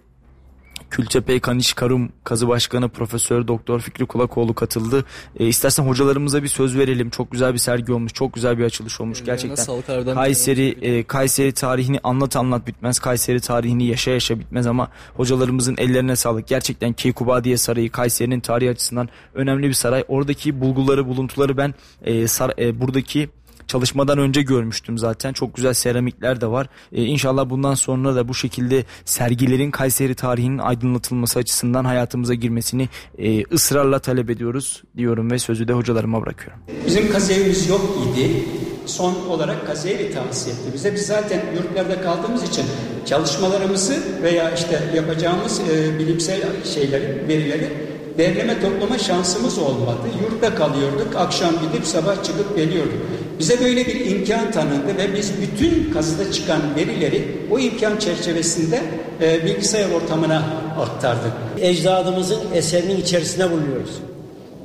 [0.90, 5.06] Kültepe Kaniş Karum Kazı Başkanı Profesör Doktor Fikri Kulakoğlu katıldı.
[5.40, 7.10] E, istersen hocalarımıza bir söz verelim.
[7.10, 8.14] Çok güzel bir sergi olmuş.
[8.14, 9.66] Çok güzel bir açılış olmuş gerçekten.
[10.14, 13.00] Kayseri e, Kayseri tarihini anlat anlat bitmez.
[13.00, 16.48] Kayseri tarihini yaşa yaşa bitmez ama hocalarımızın ellerine sağlık.
[16.48, 20.04] Gerçekten Keykubadiye Sarayı Kayseri'nin tarihi açısından önemli bir saray.
[20.08, 23.30] Oradaki bulguları, buluntuları ben e, sar, e, buradaki
[23.68, 25.34] çalışmadan önce görmüştüm zaten.
[25.34, 26.68] Çok güzel seramikler de var.
[26.92, 33.44] Ee, inşallah bundan sonra da bu şekilde sergilerin Kayseri tarihinin aydınlatılması açısından hayatımıza girmesini e,
[33.44, 36.60] ısrarla talep ediyoruz diyorum ve sözü de hocalarıma bırakıyorum.
[36.86, 38.44] Bizim kazevimiz yok idi.
[38.86, 40.96] Son olarak kazevi tavsiye etti bize.
[40.96, 42.66] Biz zaten yurtlarda kaldığımız için
[43.06, 46.42] çalışmalarımızı veya işte yapacağımız e, bilimsel
[46.74, 47.88] şeyleri, verileri
[48.18, 50.08] derleme toplama şansımız olmadı.
[50.22, 51.16] Yurtta kalıyorduk.
[51.16, 53.02] Akşam gidip sabah çıkıp geliyorduk.
[53.40, 58.82] Bize böyle bir imkan tanındı ve biz bütün kazıda çıkan verileri o imkan çerçevesinde
[59.22, 60.44] e, bilgisayar ortamına
[60.80, 61.32] aktardık.
[61.62, 63.92] ecdadımızın eserinin içerisine bulunuyoruz.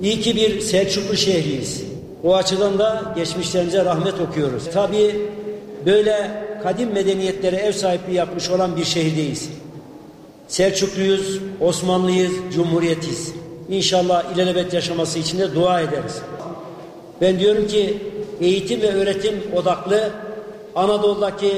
[0.03, 1.83] İyi ki bir Selçuklu şehriyiz.
[2.25, 4.63] O açıdan da geçmişlerimize rahmet okuyoruz.
[4.75, 5.17] Tabii
[5.87, 6.31] böyle
[6.63, 9.49] kadim medeniyetlere ev sahipliği yapmış olan bir şehirdeyiz.
[10.49, 13.33] Selçukluyuz, Osmanlıyız, Cumhuriyetiz.
[13.71, 16.23] İnşallah ilelebet yaşaması için de dua ederiz.
[17.21, 17.97] Ben diyorum ki
[18.43, 20.11] eğitim ve öğretim odaklı
[20.75, 21.53] Anadolu'daki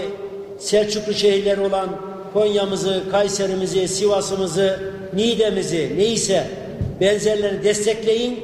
[0.59, 1.89] Selçuklu şehirleri olan
[2.33, 4.81] Konya'mızı, Kayserimizi, Sivas'ımızı,
[5.15, 6.47] Niğde'mizi neyse
[7.01, 8.39] benzerlerini destekleyin.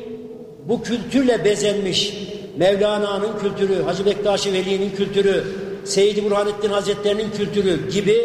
[0.69, 2.15] Bu kültürle bezenmiş
[2.57, 5.45] Mevlana'nın kültürü, Hacı Bektaşi Veli'nin kültürü,
[5.85, 8.17] Seyyid Burhanettin Hazretleri'nin kültürü gibi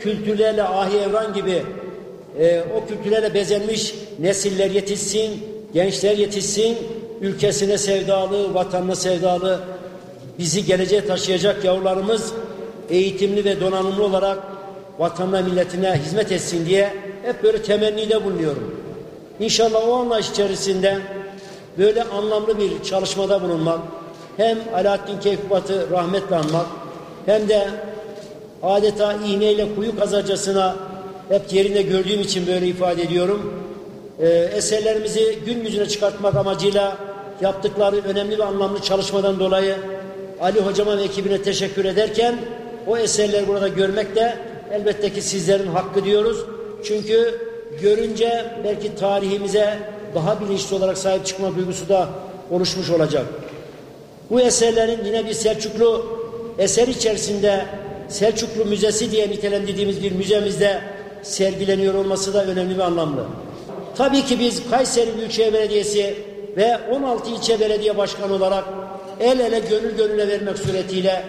[0.00, 1.62] kültürlerle Ahi Evran gibi
[2.38, 5.30] e, o kültürlerle bezenmiş nesiller yetişsin,
[5.74, 6.76] gençler yetişsin,
[7.22, 9.60] ülkesine sevdalı, vatanına sevdalı
[10.38, 12.32] bizi geleceğe taşıyacak yavrularımız
[12.90, 14.38] eğitimli ve donanımlı olarak
[14.98, 18.76] vatanına milletine hizmet etsin diye hep böyle temennide bulunuyorum.
[19.40, 20.98] İnşallah o anlayış içerisinde
[21.78, 23.78] böyle anlamlı bir çalışmada bulunmak,
[24.36, 26.66] hem Alaaddin Keykubat'ı rahmetle anmak,
[27.26, 27.68] hem de
[28.62, 30.76] adeta iğneyle kuyu kazacasına
[31.28, 33.54] hep yerinde gördüğüm için böyle ifade ediyorum.
[34.20, 36.96] Ee, eserlerimizi gün yüzüne çıkartmak amacıyla
[37.42, 39.76] yaptıkları önemli ve anlamlı çalışmadan dolayı
[40.40, 42.34] Ali hocama ve ekibine teşekkür ederken
[42.86, 44.36] o eserleri burada görmek de
[44.72, 46.44] elbette ki sizlerin hakkı diyoruz.
[46.84, 47.40] Çünkü
[47.82, 49.78] görünce belki tarihimize
[50.14, 52.08] daha bilinçli olarak sahip çıkma duygusu da
[52.50, 53.26] oluşmuş olacak.
[54.30, 56.06] Bu eserlerin yine bir Selçuklu
[56.58, 57.66] eser içerisinde
[58.08, 60.80] Selçuklu Müzesi diye nitelendirdiğimiz bir müzemizde
[61.22, 63.24] sergileniyor olması da önemli ve anlamlı.
[63.96, 68.64] Tabii ki biz Kayseri Büyükşehir Belediyesi ve 16 ilçe belediye başkanı olarak
[69.20, 71.24] el ele gönül gönüle vermek suretiyle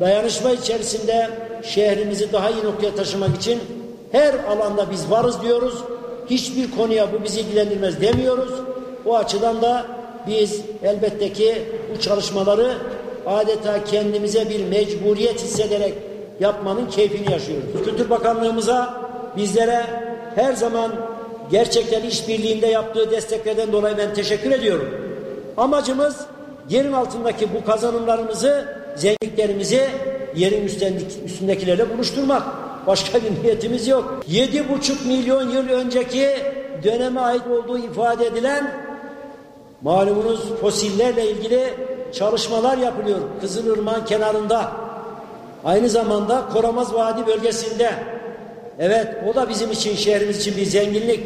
[0.00, 1.30] dayanışma içerisinde
[1.62, 3.60] şehrimizi daha iyi noktaya taşımak için
[4.12, 5.74] her alanda biz varız diyoruz.
[6.30, 8.52] Hiçbir konuya bu bizi ilgilendirmez demiyoruz.
[9.06, 9.86] O açıdan da
[10.26, 11.62] biz elbette ki
[11.94, 12.72] bu çalışmaları
[13.26, 15.94] adeta kendimize bir mecburiyet hissederek
[16.40, 17.64] yapmanın keyfini yaşıyoruz.
[17.84, 18.94] Kültür Bakanlığımıza
[19.36, 19.86] bizlere
[20.34, 20.92] her zaman
[21.50, 24.88] gerçekten işbirliğinde yaptığı desteklerden dolayı ben teşekkür ediyorum.
[25.56, 26.16] Amacımız
[26.68, 29.88] yerin altındaki bu kazanımlarımızı, zenginliklerimizi
[30.36, 30.64] yerin
[31.24, 32.42] üstündekilerle buluşturmak.
[32.86, 34.22] Başka bir niyetimiz yok.
[34.28, 36.30] Yedi buçuk milyon yıl önceki
[36.84, 38.72] döneme ait olduğu ifade edilen
[39.82, 41.74] malumunuz fosillerle ilgili
[42.12, 43.18] çalışmalar yapılıyor.
[43.40, 44.72] Kızılırmak'ın kenarında.
[45.64, 48.13] Aynı zamanda Koramaz Vadi bölgesinde.
[48.78, 51.20] Evet o da bizim için şehrimiz için bir zenginlik.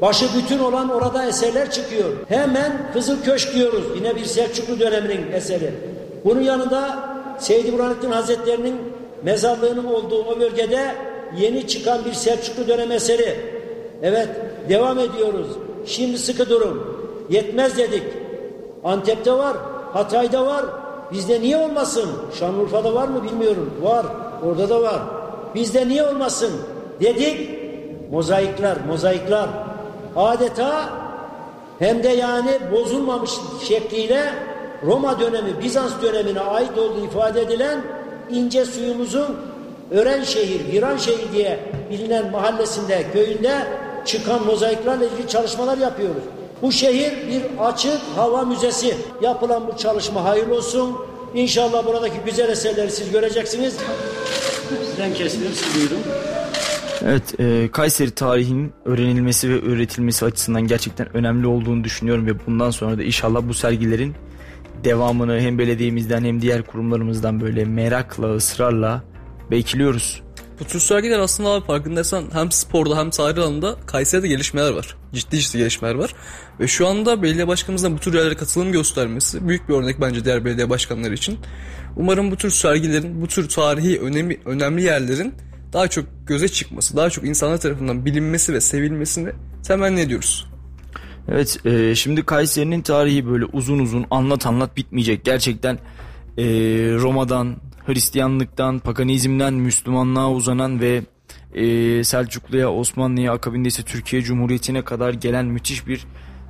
[0.00, 2.10] Başı bütün olan orada eserler çıkıyor.
[2.28, 3.84] Hemen Kızıl Köşk diyoruz.
[3.96, 5.70] Yine bir Selçuklu döneminin eseri.
[6.24, 6.98] Bunun yanında
[7.38, 8.76] Seyyid Burhanettin Hazretleri'nin
[9.22, 10.94] mezarlığının olduğu o bölgede
[11.38, 13.36] yeni çıkan bir Selçuklu dönem eseri.
[14.02, 14.28] Evet
[14.68, 15.46] devam ediyoruz.
[15.86, 17.00] Şimdi sıkı durum.
[17.30, 18.02] Yetmez dedik.
[18.84, 19.56] Antep'te var,
[19.92, 20.64] Hatay'da var.
[21.12, 22.10] Bizde niye olmasın?
[22.38, 23.70] Şanlıurfa'da var mı bilmiyorum.
[23.82, 24.06] Var.
[24.46, 25.02] Orada da var.
[25.54, 26.50] Bizde niye olmasın?
[27.00, 27.64] Dedik.
[28.10, 29.48] Mozaikler, mozaikler.
[30.16, 30.88] Adeta
[31.78, 33.30] hem de yani bozulmamış
[33.68, 34.32] şekliyle
[34.86, 37.80] Roma dönemi, Bizans dönemine ait olduğu ifade edilen
[38.30, 39.36] ince suyumuzun
[39.90, 43.66] Ören şehir, Viran şehir diye bilinen mahallesinde, köyünde
[44.04, 46.22] çıkan mozaiklerle ilgili çalışmalar yapıyoruz.
[46.62, 48.94] Bu şehir bir açık hava müzesi.
[49.22, 50.96] Yapılan bu çalışma hayırlı olsun.
[51.34, 53.76] İnşallah buradaki güzel eserleri siz göreceksiniz.
[54.86, 56.02] Sizden kestim, siz buyurun.
[57.06, 62.98] Evet, e, Kayseri tarihinin öğrenilmesi ve öğretilmesi açısından gerçekten önemli olduğunu düşünüyorum ve bundan sonra
[62.98, 64.14] da inşallah bu sergilerin
[64.84, 69.04] devamını hem belediyemizden hem diğer kurumlarımızdan böyle merakla, ısrarla
[69.50, 70.22] bekliyoruz.
[70.60, 74.96] Bu tür sergiler aslında abi farkındaysan hem sporda hem tarih alanında Kayseri'de gelişmeler var.
[75.14, 76.14] Ciddi ciddi gelişmeler var.
[76.60, 80.44] Ve şu anda belediye başkanımızın bu tür yerlere katılım göstermesi büyük bir örnek bence diğer
[80.44, 81.38] belediye başkanları için.
[81.96, 85.34] Umarım bu tür sergilerin, bu tür tarihi önemli, önemli yerlerin
[85.74, 89.30] daha çok göze çıkması, daha çok insanlar tarafından bilinmesi ve sevilmesini
[89.66, 90.46] temenni ediyoruz.
[91.28, 95.24] Evet e, şimdi Kayseri'nin tarihi böyle uzun uzun anlat anlat bitmeyecek.
[95.24, 95.78] Gerçekten
[96.38, 96.44] e,
[96.94, 97.56] Roma'dan,
[97.86, 101.02] Hristiyanlıktan, Paganizm'den Müslümanlığa uzanan ve
[101.54, 106.06] e, Selçuklu'ya, Osmanlı'ya, akabinde ise Türkiye Cumhuriyeti'ne kadar gelen müthiş bir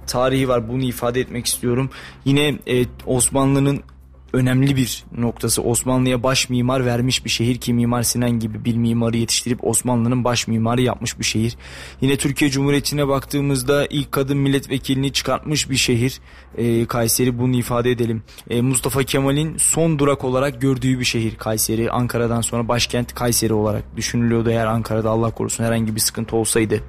[0.06, 0.68] tarihi var.
[0.68, 1.90] Bunu ifade etmek istiyorum.
[2.24, 3.82] Yine e, Osmanlı'nın
[4.34, 9.16] önemli bir noktası Osmanlı'ya baş mimar vermiş bir şehir ki Mimar Sinan gibi bir mimarı
[9.16, 11.56] yetiştirip Osmanlı'nın baş mimarı yapmış bir şehir.
[12.00, 16.20] Yine Türkiye Cumhuriyeti'ne baktığımızda ilk kadın milletvekilini çıkartmış bir şehir.
[16.56, 18.22] E, Kayseri bunu ifade edelim.
[18.50, 21.90] E, Mustafa Kemal'in son durak olarak gördüğü bir şehir Kayseri.
[21.90, 26.80] Ankara'dan sonra başkent Kayseri olarak düşünülüyordu eğer Ankara'da Allah korusun herhangi bir sıkıntı olsaydı.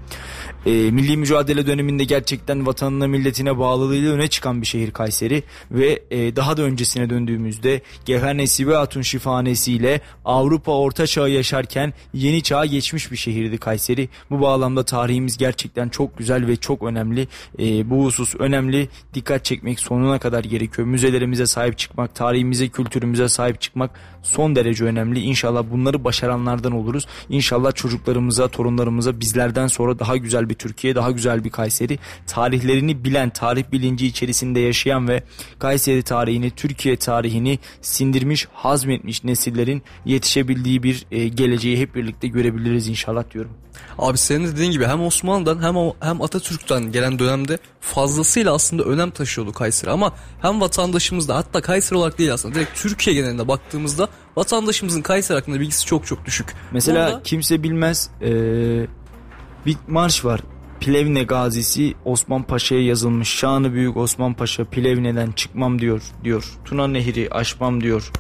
[0.65, 6.35] E, milli mücadele döneminde gerçekten vatanına milletine bağlılığıyla öne çıkan bir şehir Kayseri ve e,
[6.35, 13.11] daha da öncesine döndüğümüzde Gevher Nesibe Hatun şifanesiyle Avrupa Orta Çağı yaşarken yeni çağa geçmiş
[13.11, 14.09] bir şehirdi Kayseri.
[14.29, 17.27] Bu bağlamda tarihimiz gerçekten çok güzel ve çok önemli.
[17.59, 18.89] E, bu husus önemli.
[19.13, 20.87] Dikkat çekmek sonuna kadar gerekiyor.
[20.87, 23.91] Müzelerimize sahip çıkmak, tarihimize, kültürümüze sahip çıkmak
[24.23, 25.19] son derece önemli.
[25.19, 27.07] İnşallah bunları başaranlardan oluruz.
[27.29, 31.99] İnşallah çocuklarımıza, torunlarımıza bizlerden sonra daha güzel bir bir Türkiye, daha güzel bir Kayseri.
[32.27, 35.23] Tarihlerini bilen, tarih bilinci içerisinde yaşayan ve
[35.59, 43.23] Kayseri tarihini, Türkiye tarihini sindirmiş, hazmetmiş nesillerin yetişebildiği bir e, geleceği hep birlikte görebiliriz inşallah
[43.33, 43.51] diyorum.
[43.97, 49.53] Abi senin dediğin gibi hem Osmanlı'dan hem hem Atatürk'ten gelen dönemde fazlasıyla aslında önem taşıyordu
[49.53, 55.37] Kayseri ama hem vatandaşımızda hatta Kayseri olarak değil aslında direkt Türkiye genelinde baktığımızda vatandaşımızın Kayseri
[55.37, 56.53] hakkında bilgisi çok çok düşük.
[56.71, 58.29] Mesela Burada- kimse bilmez e,
[59.65, 60.41] bir marş var.
[60.79, 63.29] Plevne gazisi Osman Paşa'ya yazılmış.
[63.29, 66.57] Şanı büyük Osman Paşa Plevne'den çıkmam diyor diyor.
[66.65, 68.11] Tuna Nehri aşmam diyor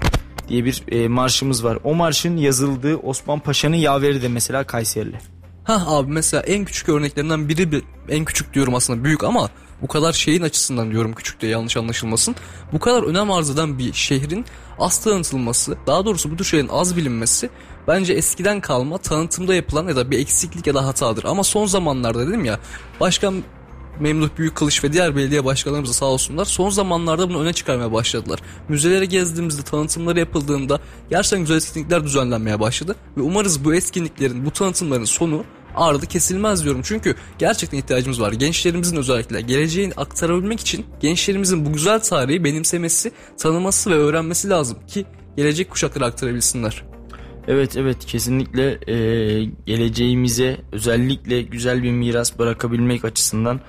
[0.49, 1.77] diye bir e, marşımız var.
[1.83, 5.17] O marşın yazıldığı Osman Paşa'nın yaveri de mesela Kayserili.
[5.63, 9.49] Ha abi mesela en küçük örneklerinden biri bir, en küçük diyorum aslında büyük ama
[9.81, 12.35] bu kadar şeyin açısından diyorum küçük diye yanlış anlaşılmasın.
[12.73, 14.45] Bu kadar önem arz eden bir şehrin
[14.79, 17.49] az tanıtılması, daha doğrusu bu tür şeylerin az bilinmesi
[17.87, 21.23] bence eskiden kalma tanıtımda yapılan ya da bir eksiklik ya da hatadır.
[21.23, 22.59] Ama son zamanlarda dedim ya
[22.99, 23.43] başkan
[23.99, 28.39] Memduh Büyükkılıç ve diğer belediye başkanlarımız sağ olsunlar son zamanlarda bunu öne çıkarmaya başladılar.
[28.69, 30.79] Müzelere gezdiğimizde tanıtımları yapıldığında
[31.09, 32.95] gerçekten güzel etkinlikler düzenlenmeye başladı.
[33.17, 35.43] Ve umarız bu etkinliklerin bu tanıtımların sonu
[35.75, 36.81] ardı kesilmez diyorum.
[36.83, 38.31] Çünkü gerçekten ihtiyacımız var.
[38.31, 45.05] Gençlerimizin özellikle geleceğini aktarabilmek için gençlerimizin bu güzel tarihi benimsemesi, tanıması ve öğrenmesi lazım ki
[45.37, 46.94] gelecek kuşaklara aktarabilsinler.
[47.47, 48.95] Evet evet kesinlikle e,
[49.65, 53.59] geleceğimize özellikle güzel bir miras bırakabilmek açısından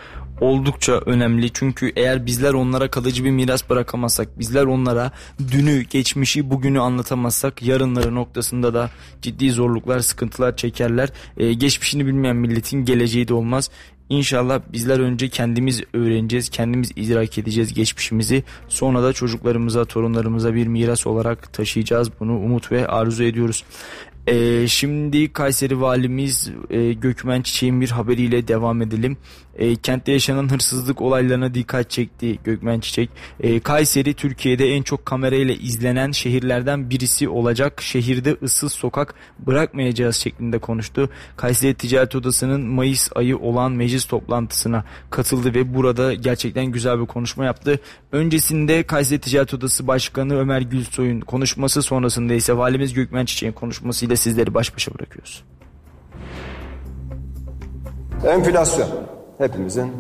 [0.41, 1.51] oldukça önemli.
[1.53, 5.13] Çünkü eğer bizler onlara kalıcı bir miras bırakamazsak, bizler onlara
[5.53, 8.91] dünü, geçmişi, bugünü anlatamazsak yarınları noktasında da
[9.23, 11.09] ciddi zorluklar, sıkıntılar çekerler.
[11.37, 13.71] E, geçmişini bilmeyen milletin geleceği de olmaz.
[14.09, 18.45] İnşallah bizler önce kendimiz öğreneceğiz, kendimiz idrak edeceğiz geçmişimizi.
[18.69, 22.11] Sonra da çocuklarımıza, torunlarımıza bir miras olarak taşıyacağız.
[22.21, 23.65] Bunu umut ve arzu ediyoruz.
[24.27, 29.17] Ee, şimdi Kayseri Valimiz e, Gökmen Çiçek'in bir haberiyle devam edelim.
[29.59, 33.11] E, kentte yaşanan hırsızlık olaylarına dikkat çekti Gökmen Çiçek.
[33.41, 37.83] E, Kayseri Türkiye'de en çok kamerayla izlenen şehirlerden birisi olacak.
[37.83, 41.11] Şehirde ıssız sokak bırakmayacağız şeklinde konuştu.
[41.37, 47.45] Kayseri Ticaret Odası'nın Mayıs ayı olan meclis toplantısına katıldı ve burada gerçekten güzel bir konuşma
[47.45, 47.81] yaptı.
[48.13, 54.55] Öncesinde Kayseri Ticaret Odası Başkanı Ömer Gülsoy'un konuşması sonrasında ise Valimiz Gökmen Çiçek'in konuşmasıyla sizleri
[54.55, 55.45] baş başa bırakıyoruz.
[58.27, 59.93] Enflasyon hepimizin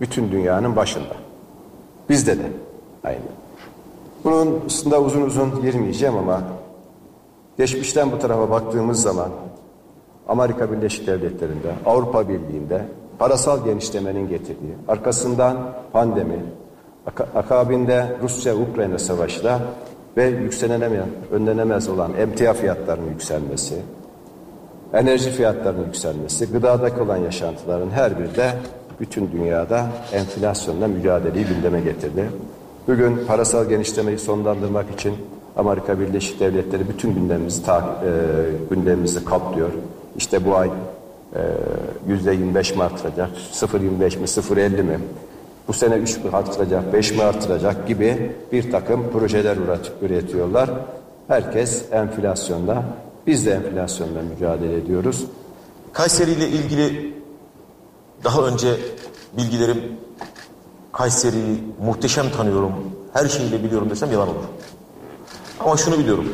[0.00, 1.14] bütün dünyanın başında.
[2.08, 2.46] Bizde de
[3.04, 3.18] aynı.
[4.24, 6.42] Bunun üstünde uzun uzun girmeyeceğim ama
[7.58, 9.28] geçmişten bu tarafa baktığımız zaman
[10.28, 12.84] Amerika Birleşik Devletleri'nde, Avrupa Birliği'nde
[13.18, 16.44] parasal genişlemenin getirdiği, arkasından pandemi,
[17.06, 19.60] aka- akabinde Rusya-Ukrayna savaşı da
[20.16, 23.82] ve yükselenemeyen, önlenemez olan emtia fiyatlarının yükselmesi,
[24.96, 28.50] enerji fiyatlarının yükselmesi, gıdadaki olan yaşantıların her biri de
[29.00, 32.30] bütün dünyada enflasyonla mücadeleyi gündeme getirdi.
[32.88, 35.14] Bugün parasal genişlemeyi sonlandırmak için
[35.56, 38.10] Amerika Birleşik Devletleri bütün gündemimizi, ta, e,
[38.74, 39.70] gündemimizi kaplıyor.
[40.16, 41.40] İşte bu ay e,
[42.08, 45.00] yüzde 25 mi artıracak, 0.25 mi, 0.50 mi?
[45.68, 50.70] Bu sene 3 mi artıracak, 5 mi artıracak gibi bir takım projeler üret- üretiyorlar.
[51.28, 52.82] Herkes enflasyonla,
[53.26, 55.24] biz de enflasyonla mücadele ediyoruz.
[55.92, 57.14] Kayseri ile ilgili
[58.24, 58.76] daha önce
[59.36, 59.82] bilgilerim
[60.92, 62.72] Kayseri'yi muhteşem tanıyorum,
[63.12, 64.44] her şeyiyle biliyorum desem yalan olur.
[65.60, 66.28] Ama şunu biliyorum.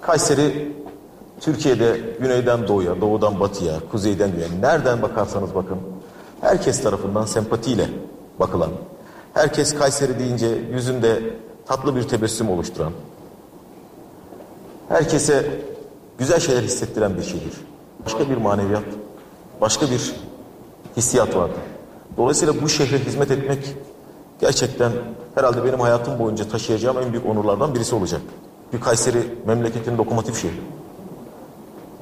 [0.00, 0.72] Kayseri
[1.40, 5.78] Türkiye'de güneyden doğuya, doğudan batıya, kuzeyden güneye nereden bakarsanız bakın
[6.40, 7.88] herkes tarafından sempatiyle
[8.40, 8.70] bakılan,
[9.34, 11.22] herkes Kayseri deyince yüzünde
[11.66, 12.92] tatlı bir tebessüm oluşturan,
[14.90, 15.60] herkese
[16.18, 17.52] güzel şeyler hissettiren bir şehir.
[18.04, 18.82] Başka bir maneviyat,
[19.60, 20.14] başka bir
[20.96, 21.54] hissiyat vardı.
[22.16, 23.76] Dolayısıyla bu şehre hizmet etmek
[24.40, 24.92] gerçekten
[25.34, 28.20] herhalde benim hayatım boyunca taşıyacağım en büyük onurlardan birisi olacak.
[28.72, 30.60] Bir Kayseri memleketin lokomotif şehri.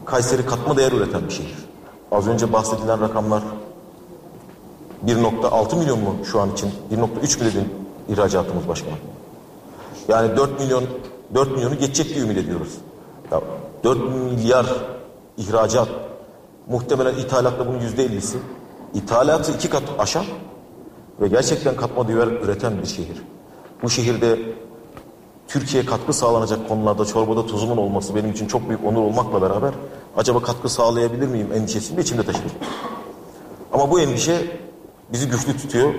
[0.04, 1.68] Kayseri katma değer üreten bir şehir.
[2.12, 3.42] Az önce bahsedilen rakamlar
[5.06, 6.70] 1.6 milyon mu şu an için?
[6.92, 7.64] 1.3 milyon
[8.08, 8.98] ihracatımız başkanım.
[10.08, 10.84] Yani 4 milyon
[11.34, 12.74] 4 milyonu geçecek diye ümit ediyoruz.
[13.32, 13.40] Ya
[13.84, 14.66] 4 milyar
[15.36, 15.88] ihracat
[16.68, 18.36] muhtemelen ithalatla bunun %50'si.
[18.94, 20.24] İthalatı iki kat aşan
[21.20, 23.22] ve gerçekten katma değer üreten bir şehir.
[23.82, 24.38] Bu şehirde
[25.48, 29.74] Türkiye katkı sağlanacak konularda çorbada tuzumun olması benim için çok büyük onur olmakla beraber
[30.16, 32.50] acaba katkı sağlayabilir miyim endişesini de içimde taşıdım.
[33.72, 34.60] Ama bu endişe
[35.12, 35.94] bizi güçlü tutuyor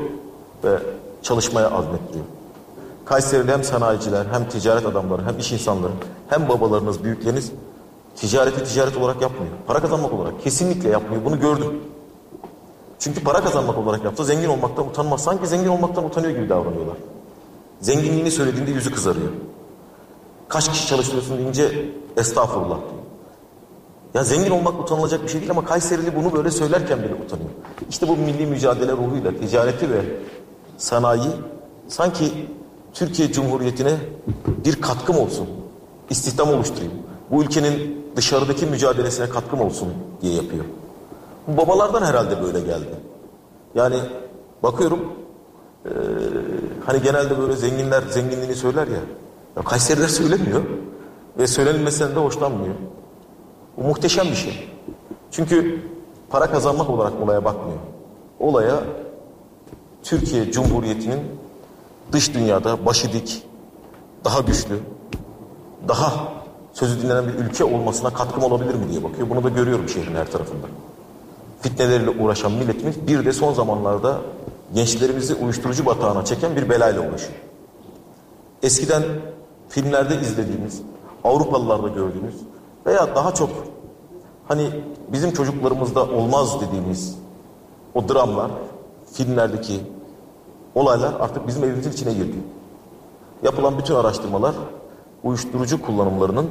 [0.64, 0.80] ve
[1.24, 2.26] çalışmaya azmettiriyor.
[3.10, 5.91] Kayseri'de hem sanayiciler, hem ticaret adamları, hem iş insanları,
[6.28, 7.51] hem babalarınız, büyükleriniz
[8.16, 9.53] ticareti ticaret olarak yapmıyor.
[9.68, 11.26] Para kazanmak olarak kesinlikle yapmıyor.
[11.26, 11.82] Bunu gördüm.
[12.99, 14.26] Çünkü para kazanmak olarak yaptı.
[14.26, 15.24] Zengin olmaktan utanmaz.
[15.24, 16.97] Sanki zengin olmaktan utanıyor gibi davranıyorlar.
[17.82, 19.30] Zenginliğini söylediğinde yüzü kızarıyor.
[20.47, 21.86] Kaç kişi çalıştırıyorsun deyince
[22.18, 23.03] estağfurullah diyor.
[24.14, 27.49] Ya zengin olmak utanılacak bir şey değil ama Kayserili bunu böyle söylerken bile utanıyor.
[27.89, 30.01] İşte bu milli mücadele ruhuyla ticareti ve
[30.78, 31.30] sanayi
[31.88, 32.47] sanki
[32.94, 33.96] Türkiye Cumhuriyeti'ne
[34.66, 35.48] bir katkım olsun,
[36.10, 36.94] istihdam oluşturayım.
[37.32, 39.88] Bu ülkenin dışarıdaki mücadelesine katkım olsun
[40.22, 40.66] diye yapıyor.
[41.48, 42.96] Bu babalardan herhalde böyle geldi.
[43.76, 43.96] Yani
[44.64, 45.00] bakıyorum
[45.86, 45.92] e,
[46.86, 49.00] hani genelde böyle zenginler zenginliğini söyler ya.
[49.56, 50.62] ya Kayseriler söylemiyor
[51.38, 52.76] ve söylenmesinden de hoşlanmıyor.
[53.78, 54.70] Bu muhteşem bir şey.
[55.32, 55.82] Çünkü
[56.30, 57.80] para kazanmak olarak olaya bakmıyor.
[58.40, 58.84] Olaya
[60.04, 61.20] Türkiye Cumhuriyeti'nin
[62.12, 63.43] dış dünyada başı dik,
[64.26, 64.80] daha güçlü,
[65.88, 66.14] daha
[66.74, 69.30] sözü dinlenen bir ülke olmasına katkım olabilir mi diye bakıyor.
[69.30, 70.68] Bunu da görüyorum şehrin her tarafında.
[71.62, 74.18] Fitneleriyle uğraşan milletimiz bir de son zamanlarda
[74.74, 77.39] gençlerimizi uyuşturucu batağına çeken bir belayla uğraşıyor.
[78.64, 79.03] Eskiden
[79.70, 80.82] filmlerde izlediğimiz,
[81.24, 82.36] Avrupalılarda gördüğümüz
[82.86, 83.49] veya daha çok
[84.47, 84.70] hani
[85.07, 87.16] bizim çocuklarımızda olmaz dediğimiz
[87.95, 88.51] o dramlar,
[89.14, 89.80] filmlerdeki
[90.76, 92.36] olaylar artık bizim evimizin içine girdi.
[93.43, 94.55] Yapılan bütün araştırmalar
[95.24, 96.49] uyuşturucu kullanımlarının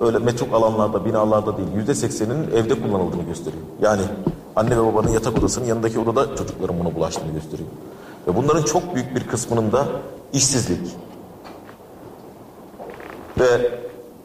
[0.00, 3.62] öyle metruk alanlarda, binalarda değil, yüzde sekseninin evde kullanıldığını gösteriyor.
[3.82, 4.02] Yani
[4.56, 7.68] anne ve babanın yatak odasının yanındaki odada çocukların buna bulaştığını gösteriyor.
[8.28, 9.86] Ve bunların çok büyük bir kısmının da
[10.32, 10.96] işsizlik
[13.40, 13.70] ve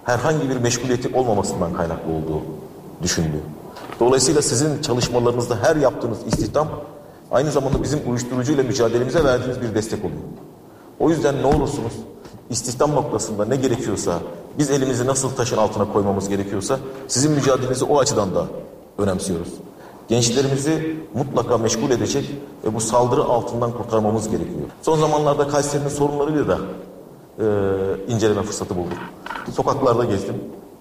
[0.04, 2.42] herhangi bir meşguliyeti olmamasından kaynaklı olduğu
[3.04, 3.44] düşünülüyor.
[4.00, 6.68] Dolayısıyla sizin çalışmalarınızda her yaptığınız istihdam
[7.32, 10.22] aynı zamanda bizim uyuşturucuyla mücadelemize verdiğiniz bir destek oluyor.
[11.00, 11.94] O yüzden ne olursunuz
[12.50, 14.20] istihdam noktasında ne gerekiyorsa
[14.58, 18.46] biz elimizi nasıl taşın altına koymamız gerekiyorsa sizin mücadelenizi o açıdan da
[18.98, 19.50] önemsiyoruz.
[20.08, 22.32] Gençlerimizi mutlaka meşgul edecek
[22.66, 24.70] ve bu saldırı altından kurtarmamız gerekiyor.
[24.82, 26.58] Son zamanlarda Kayseri'nin sorunlarıyla da
[27.40, 27.46] e,
[28.14, 28.98] inceleme fırsatı buldum.
[29.56, 30.36] Sokaklarda gezdim.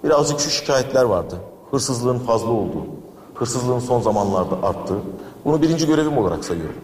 [0.05, 1.35] Birazcık şu şikayetler vardı.
[1.71, 2.87] Hırsızlığın fazla olduğu,
[3.35, 4.99] hırsızlığın son zamanlarda arttığı.
[5.45, 6.75] Bunu birinci görevim olarak sayıyorum.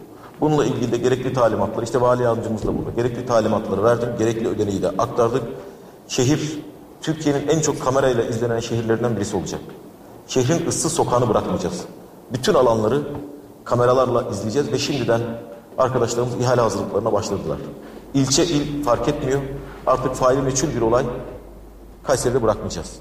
[0.41, 2.91] Bununla ilgili de gerekli talimatlar, işte vali yardımcımız da burada.
[2.95, 5.43] Gerekli talimatları verdim, gerekli ödeneği de aktardık.
[6.07, 6.59] Şehir,
[7.01, 9.61] Türkiye'nin en çok kamerayla izlenen şehirlerinden birisi olacak.
[10.27, 11.81] Şehrin ıssız sokağını bırakmayacağız.
[12.33, 13.01] Bütün alanları
[13.63, 15.21] kameralarla izleyeceğiz ve şimdiden
[15.77, 17.57] arkadaşlarımız ihale hazırlıklarına başladılar.
[18.13, 19.41] İlçe il fark etmiyor.
[19.87, 21.05] Artık faili meçhul bir olay
[22.03, 22.99] Kayseri'de bırakmayacağız.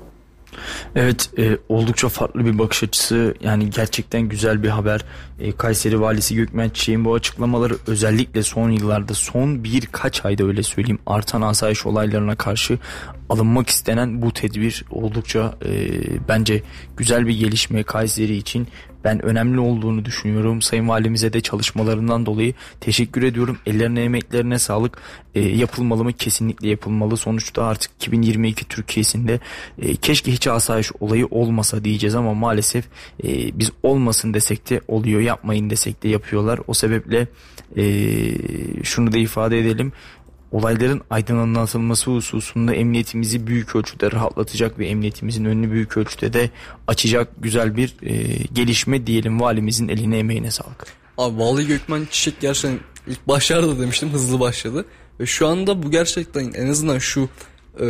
[0.96, 5.04] Evet e, oldukça farklı bir bakış açısı yani gerçekten güzel bir haber.
[5.40, 10.98] E, Kayseri Valisi Gökmen Çiçek'in bu açıklamaları özellikle son yıllarda son birkaç ayda öyle söyleyeyim
[11.06, 12.78] artan asayiş olaylarına karşı
[13.28, 15.90] alınmak istenen bu tedbir oldukça e,
[16.28, 16.62] bence
[16.96, 18.68] güzel bir gelişme Kayseri için
[19.04, 20.62] ben önemli olduğunu düşünüyorum.
[20.62, 23.58] Sayın Valimize de çalışmalarından dolayı teşekkür ediyorum.
[23.66, 24.98] Ellerine emeklerine sağlık.
[25.34, 26.12] E, yapılmalı mı?
[26.12, 27.16] Kesinlikle yapılmalı.
[27.16, 29.40] Sonuçta artık 2022 Türkiye'sinde
[29.78, 32.84] e, keşke hiç asayiş olayı olmasa diyeceğiz ama maalesef
[33.24, 35.20] e, biz olmasın desek de oluyor.
[35.20, 36.60] Yapmayın desek de yapıyorlar.
[36.66, 37.26] O sebeple
[37.76, 37.84] e,
[38.82, 39.92] şunu da ifade edelim
[40.54, 46.50] olayların aydınlatılması hususunda emniyetimizi büyük ölçüde rahatlatacak ve emniyetimizin önünü büyük ölçüde de
[46.86, 48.12] açacak güzel bir e,
[48.52, 50.86] gelişme diyelim valimizin eline emeğine sağlık.
[51.18, 54.84] Abi Vali Gökmen Çiçek gerçekten ilk başlarda demiştim hızlı başladı.
[55.20, 57.28] Ve şu anda bu gerçekten en azından şu
[57.80, 57.86] e,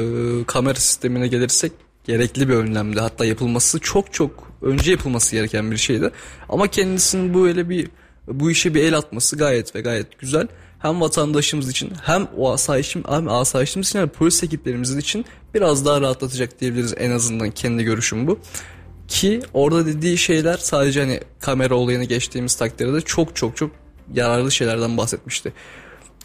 [0.46, 1.72] kamera sistemine gelirsek
[2.04, 3.00] gerekli bir önlemdi.
[3.00, 6.10] Hatta yapılması çok çok önce yapılması gereken bir şeydi.
[6.48, 7.90] Ama kendisinin bu öyle bir
[8.28, 10.48] bu işe bir el atması gayet ve gayet güzel
[10.84, 15.24] hem vatandaşımız için hem o asayişim hem asayişimiz için hem polis ekiplerimizin için
[15.54, 18.38] biraz daha rahatlatacak diyebiliriz en azından kendi görüşüm bu.
[19.08, 23.70] Ki orada dediği şeyler sadece hani kamera olayını geçtiğimiz takdirde çok çok çok
[24.14, 25.52] yararlı şeylerden bahsetmişti.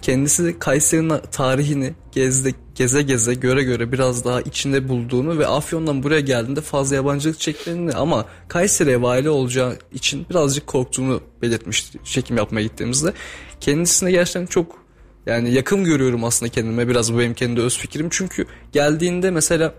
[0.02, 6.20] Kendisi Kayseri'nin tarihini gezde, geze geze göre göre biraz daha içinde bulduğunu ve Afyon'dan buraya
[6.20, 13.14] geldiğinde fazla yabancılık çektiğini ama Kayseri'ye vali olacağı için birazcık korktuğunu belirtmişti çekim yapmaya gittiğimizde.
[13.60, 14.80] Kendisine gerçekten çok
[15.26, 18.08] yani yakın görüyorum aslında kendime biraz bu benim kendi öz fikrim.
[18.10, 19.74] Çünkü geldiğinde mesela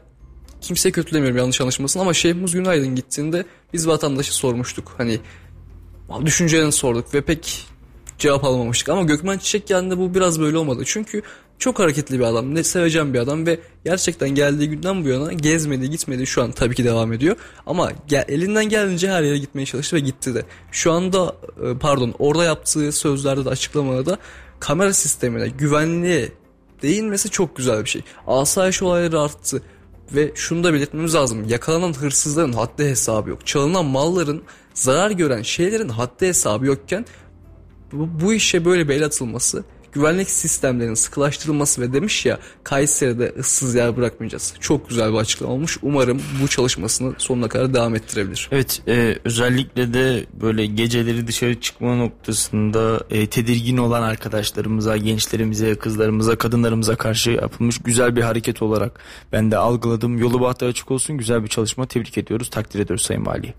[0.61, 4.95] kimse kötülemiyorum yanlış anlaşılmasın ama Şeyhmuz Günaydın gittiğinde biz vatandaşı sormuştuk.
[4.99, 5.19] Hani
[6.25, 7.67] düşüncelerini sorduk ve pek
[8.19, 8.89] cevap alamamıştık.
[8.89, 10.83] Ama Gökmen Çiçek geldiğinde bu biraz böyle olmadı.
[10.87, 11.23] Çünkü
[11.61, 15.91] çok hareketli bir adam, ne seveceğim bir adam ve gerçekten geldiği günden bu yana gezmedi,
[15.91, 16.27] gitmedi.
[16.27, 17.37] Şu an tabii ki devam ediyor.
[17.67, 20.43] Ama gel, elinden geldiğince her yere gitmeye çalıştı ve gitti de.
[20.73, 24.19] Şu anda e, pardon orada yaptığı sözlerde de açıklamada da
[24.61, 26.33] kamera sistemine, güvenliğe
[26.83, 28.03] değinmesi çok güzel bir şey.
[28.27, 29.63] Asayiş olayları arttı
[30.15, 31.49] ve şunu da belirtmemiz lazım.
[31.49, 33.47] Yakalanan hırsızların haddi hesabı yok.
[33.47, 34.43] Çalınan malların
[34.75, 37.07] zarar gören şeylerin haddi hesabı yokken
[37.93, 43.75] bu, bu işe böyle bir el atılması güvenlik sistemlerinin sıkılaştırılması ve demiş ya Kayseri'de ıssız
[43.75, 44.55] yer bırakmayacağız.
[44.61, 45.79] Çok güzel bir açıklama olmuş.
[45.83, 48.49] Umarım bu çalışmasını sonuna kadar devam ettirebilir.
[48.53, 56.37] Evet e, özellikle de böyle geceleri dışarı çıkma noktasında e, tedirgin olan arkadaşlarımıza, gençlerimize, kızlarımıza,
[56.37, 59.01] kadınlarımıza karşı yapılmış güzel bir hareket olarak
[59.33, 60.19] ben de algıladım.
[60.19, 63.55] Yolu bahtı açık olsun güzel bir çalışma tebrik ediyoruz takdir ediyoruz Sayın Vali.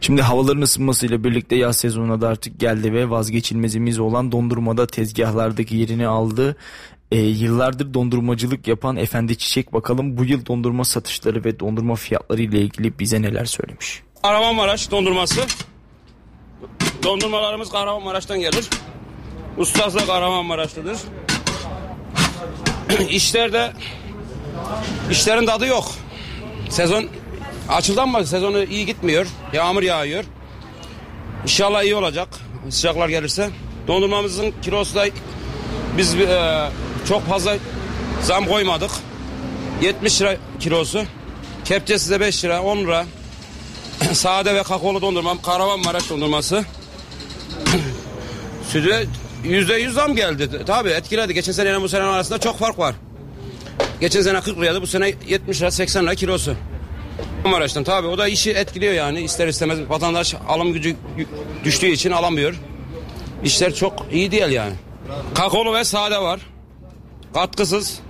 [0.00, 6.06] Şimdi havaların ısınmasıyla birlikte yaz sezonuna da artık geldi ve vazgeçilmezimiz olan dondurmada tezgahlardaki yerini
[6.06, 6.56] aldı.
[7.12, 12.60] E, yıllardır dondurmacılık yapan Efendi Çiçek bakalım bu yıl dondurma satışları ve dondurma fiyatları ile
[12.60, 14.02] ilgili bize neler söylemiş.
[14.22, 15.40] Kahramanmaraş dondurması.
[17.02, 18.68] Dondurmalarımız Kahramanmaraş'tan gelir.
[19.56, 20.98] Ustası da Kahramanmaraşlıdır.
[23.10, 23.72] İşlerde
[25.10, 25.84] işlerin tadı yok.
[26.68, 27.08] Sezon
[27.68, 29.26] açıldı ama sezonu iyi gitmiyor.
[29.52, 30.24] Yağmur yağıyor.
[31.42, 32.28] İnşallah iyi olacak.
[32.70, 33.50] Sıcaklar gelirse.
[33.88, 35.06] Dondurmamızın kilosu da
[35.98, 36.70] biz e,
[37.08, 37.56] çok fazla
[38.22, 38.90] zam koymadık.
[39.82, 41.02] 70 lira kilosu.
[41.64, 43.06] Kepçesi de 5 lira, 10 lira.
[44.12, 45.42] Sade ve kakaolu dondurmam.
[45.42, 46.64] Kahramanmaraş dondurması.
[48.68, 49.08] Sütü
[49.44, 50.64] yüzde yüz zam geldi.
[50.66, 51.34] Tabii etkiledi.
[51.34, 52.94] Geçen seneyle bu senenin arasında çok fark var.
[54.00, 54.82] Geçen sene 40 liraydı.
[54.82, 56.54] Bu sene 70 lira 80 lira kilosu.
[57.42, 59.20] Kahramanmaraş'tan tabii o da işi etkiliyor yani.
[59.20, 60.96] ister istemez vatandaş alım gücü
[61.64, 62.54] düştüğü için alamıyor.
[63.44, 64.72] İşler çok iyi değil yani.
[65.34, 66.40] Kakaolu ve sade var.
[67.34, 68.00] Katkısız.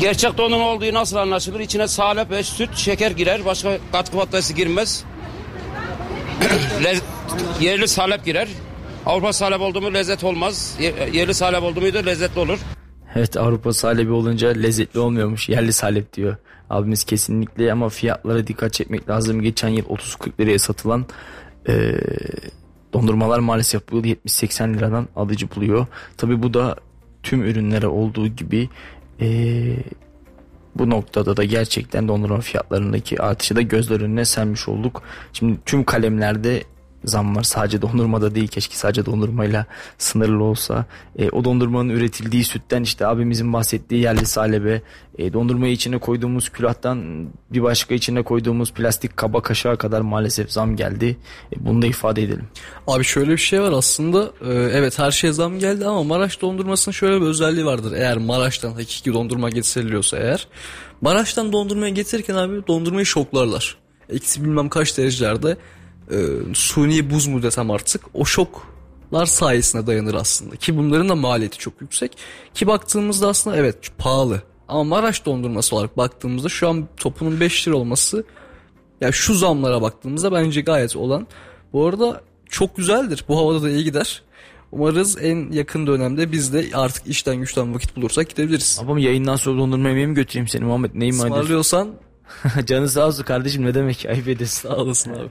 [0.00, 1.60] Gerçek dondurma olduğu nasıl anlaşılır?
[1.60, 3.44] İçine salep ve süt, şeker girer.
[3.44, 5.04] Başka katkı maddesi girmez.
[7.60, 8.48] yerli salep girer.
[9.06, 10.76] Avrupa salep oldu mu lezzet olmaz.
[11.12, 12.58] Yerli salep oldu muydu lezzetli olur.
[13.14, 15.48] Evet Avrupa salebi olunca lezzetli olmuyormuş.
[15.48, 16.36] Yerli salep diyor
[16.70, 19.42] abimiz kesinlikle ama fiyatlara dikkat çekmek lazım.
[19.42, 21.06] Geçen yıl 30-40 liraya satılan
[21.68, 21.72] e,
[22.92, 25.86] dondurmalar maalesef bu yıl 70-80 liradan alıcı buluyor.
[26.16, 26.76] Tabi bu da
[27.22, 28.68] tüm ürünlere olduğu gibi
[29.20, 29.28] e,
[30.74, 35.02] bu noktada da gerçekten dondurma fiyatlarındaki artışı da gözler önüne sermiş olduk.
[35.32, 36.62] Şimdi tüm kalemlerde
[37.04, 37.42] zam var.
[37.42, 39.66] Sadece dondurmada değil keşke sadece dondurmayla
[39.98, 40.84] sınırlı olsa.
[41.18, 44.82] E, o dondurmanın üretildiği sütten işte abimizin bahsettiği yerli salebe,
[45.18, 50.76] e, dondurmayı içine koyduğumuz külahtan bir başka içine koyduğumuz plastik kaba kaşığa kadar maalesef zam
[50.76, 51.16] geldi.
[51.52, 52.48] E, bunu da ifade edelim.
[52.86, 54.30] Abi şöyle bir şey var aslında.
[54.40, 57.92] E, evet her şeye zam geldi ama Maraş dondurmasının şöyle bir özelliği vardır.
[57.92, 60.48] Eğer Maraş'tan hakiki dondurma getiriliyorsa eğer.
[61.00, 63.76] Maraş'tan dondurmayı getirirken abi dondurmayı şoklarlar.
[64.10, 65.56] Eksi bilmem kaç derecelerde
[66.10, 66.16] e,
[66.54, 70.56] suni buz mu desem artık o şoklar sayesinde dayanır aslında.
[70.56, 72.16] Ki bunların da maliyeti çok yüksek.
[72.54, 74.42] Ki baktığımızda aslında evet pahalı.
[74.68, 78.22] Ama Maraş dondurması olarak baktığımızda şu an topunun 5 lira olması ya
[79.00, 81.26] yani şu zamlara baktığımızda bence gayet olan.
[81.72, 83.24] Bu arada çok güzeldir.
[83.28, 84.22] Bu havada da iyi gider.
[84.72, 88.80] Umarız en yakın dönemde biz de artık işten güçten vakit bulursak gidebiliriz.
[88.84, 90.90] Abam yayından sonra dondurma yemeğe mi götüreyim seni Muhammed?
[90.94, 91.88] Neyim Ismarlıyorsan
[92.66, 94.68] Canı sağ olsun kardeşim ne demek ayıp edesin.
[94.68, 95.30] Sağ olasın abi.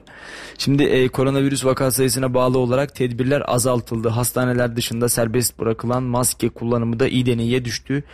[0.58, 4.08] Şimdi e, koronavirüs vaka sayısına bağlı olarak tedbirler azaltıldı.
[4.08, 8.04] Hastaneler dışında serbest bırakılan maske kullanımı da iyi deneye düştü.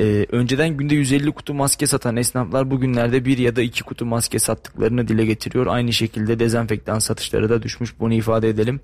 [0.00, 4.38] Ee, önceden günde 150 kutu maske satan esnaflar bugünlerde bir ya da iki kutu maske
[4.38, 5.66] sattıklarını dile getiriyor.
[5.66, 8.80] Aynı şekilde dezenfektan satışları da düşmüş bunu ifade edelim.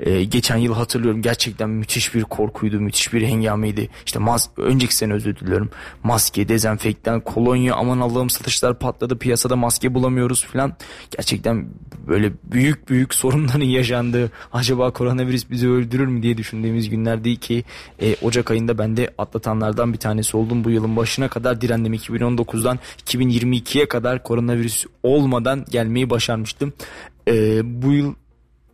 [0.00, 3.88] Ee, geçen yıl hatırlıyorum gerçekten müthiş bir korkuydu, müthiş bir hengameydi.
[4.06, 5.70] İşte mas önceki sene özür diliyorum.
[6.02, 10.76] Maske, dezenfektan, kolonya aman Allah'ım satışlar patladı piyasada maske bulamıyoruz falan.
[11.10, 11.68] Gerçekten
[12.08, 17.64] böyle büyük büyük sorunların yaşandığı acaba koronavirüs bizi öldürür mü diye düşündüğümüz günler değil ki
[18.02, 22.78] e, Ocak ayında ben de atlatanlardan bir tanesi oldum bu yılın başına kadar direndim 2019'dan
[23.06, 26.72] 2022'ye kadar koronavirüs olmadan gelmeyi başarmıştım.
[27.28, 28.14] Ee, bu yıl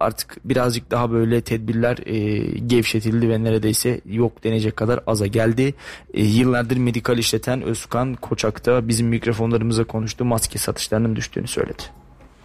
[0.00, 5.74] artık birazcık daha böyle tedbirler e, gevşetildi ve neredeyse yok denecek kadar aza geldi.
[6.14, 10.24] E, yıllardır medikal işleten Özkan Koçak da bizim mikrofonlarımıza konuştu.
[10.24, 11.82] Maske satışlarının düştüğünü söyledi.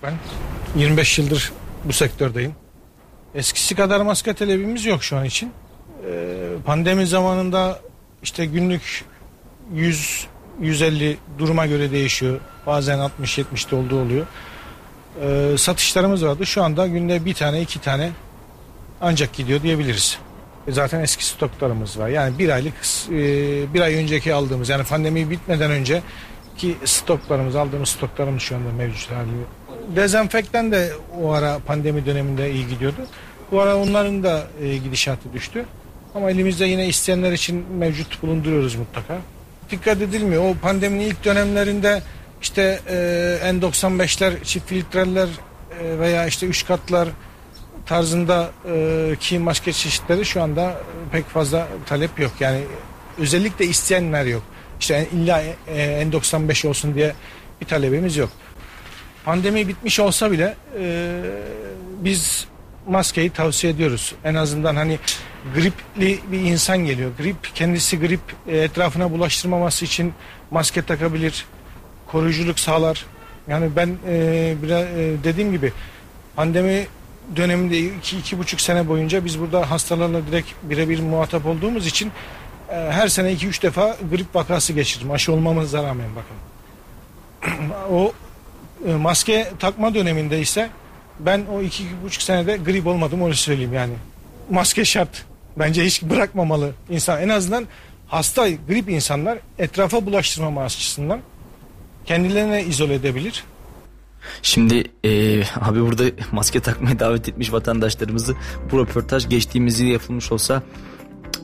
[0.03, 0.13] Ben
[0.75, 1.51] 25 yıldır
[1.85, 2.55] bu sektördeyim.
[3.35, 5.51] Eskisi kadar maske talebimiz yok şu an için.
[6.07, 6.35] E,
[6.65, 7.79] pandemi zamanında
[8.23, 9.05] işte günlük
[9.73, 10.27] 100
[10.61, 12.39] 150 duruma göre değişiyor.
[12.65, 14.25] Bazen 60-70'de olduğu oluyor.
[15.21, 16.45] Ee, satışlarımız vardı.
[16.45, 18.11] Şu anda günde bir tane iki tane
[19.01, 20.19] ancak gidiyor diyebiliriz.
[20.67, 22.09] E zaten eski stoklarımız var.
[22.09, 22.73] Yani bir aylık
[23.09, 23.13] e,
[23.73, 26.01] bir ay önceki aldığımız yani pandemi bitmeden önce
[26.57, 29.29] ki stoklarımız aldığımız stoklarımız şu anda mevcut hali.
[29.95, 30.91] Dezenfektan de
[31.21, 33.01] o ara pandemi döneminde iyi gidiyordu.
[33.51, 35.65] Bu ara onların da e, gidişatı düştü.
[36.15, 39.17] Ama elimizde yine isteyenler için mevcut bulunduruyoruz mutlaka
[39.71, 40.43] dikkat edilmiyor.
[40.43, 42.01] O pandeminin ilk dönemlerinde
[42.41, 42.95] işte e,
[43.43, 45.29] N95'ler, çift filtreler,
[45.79, 47.09] e, veya işte üç katlar
[47.85, 52.31] tarzında e, ki maske çeşitleri şu anda pek fazla talep yok.
[52.39, 52.61] Yani
[53.17, 54.43] özellikle isteyenler yok.
[54.79, 57.13] İşte illa e, N95 olsun diye
[57.61, 58.29] bir talebimiz yok.
[59.25, 61.19] Pandemi bitmiş olsa bile e,
[61.99, 62.47] biz
[62.87, 64.15] maskeyi tavsiye ediyoruz.
[64.23, 64.99] En azından hani
[65.55, 67.11] gripli bir insan geliyor.
[67.17, 70.13] Grip kendisi grip e, etrafına bulaştırmaması için
[70.51, 71.45] maske takabilir.
[72.07, 73.05] Koruyuculuk sağlar.
[73.47, 75.73] Yani ben e, biraz e, dediğim gibi
[76.35, 76.87] pandemi
[77.35, 82.11] döneminde iki, iki buçuk sene boyunca biz burada hastalarla direkt birebir muhatap olduğumuz için
[82.69, 85.11] e, her sene iki üç defa grip vakası geçirdim.
[85.11, 86.37] Aşı olmamıza rağmen bakın.
[87.91, 88.13] o
[88.87, 90.69] e, maske takma döneminde ise
[91.19, 93.93] ben o iki, iki buçuk senede grip olmadım onu söyleyeyim yani.
[94.49, 95.25] Maske şart.
[95.59, 97.21] Bence hiç bırakmamalı insan.
[97.21, 97.67] En azından
[98.07, 101.19] hasta grip insanlar etrafa bulaştırmama açısından
[102.05, 103.43] kendilerine izole edebilir.
[104.41, 108.35] Şimdi e, abi burada maske takmaya davet etmiş vatandaşlarımızı
[108.71, 110.63] bu röportaj geçtiğimiz yıl yapılmış olsa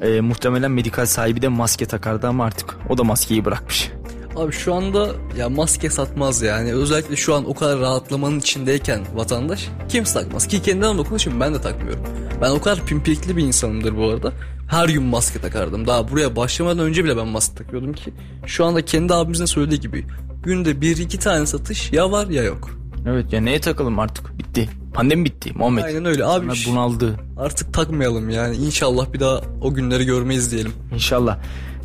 [0.02, 3.92] e, muhtemelen medikal sahibi de maske takardı ama artık o da maskeyi bırakmış.
[4.38, 6.74] Abi şu anda ya maske satmaz yani.
[6.74, 10.48] Özellikle şu an o kadar rahatlamanın içindeyken vatandaş kimse takmaz.
[10.48, 12.04] Ki kendi adıma konuşayım ben de takmıyorum.
[12.42, 14.34] Ben o kadar pimpirikli bir insanımdır bu arada.
[14.70, 15.88] Her gün maske takardım.
[15.88, 18.14] Daha buraya başlamadan önce bile ben maske takıyordum ki.
[18.46, 20.06] Şu anda kendi abimizin söylediği gibi
[20.44, 22.70] günde bir iki tane satış ya var ya yok.
[23.08, 24.70] Evet ya neye takalım artık bitti.
[24.94, 25.84] Pandemi bitti Muhammed.
[25.84, 26.56] Aynen öyle abi.
[26.56, 27.16] Sana bunaldı.
[27.38, 30.72] Artık takmayalım yani İnşallah bir daha o günleri görmeyiz diyelim.
[30.94, 31.40] İnşallah.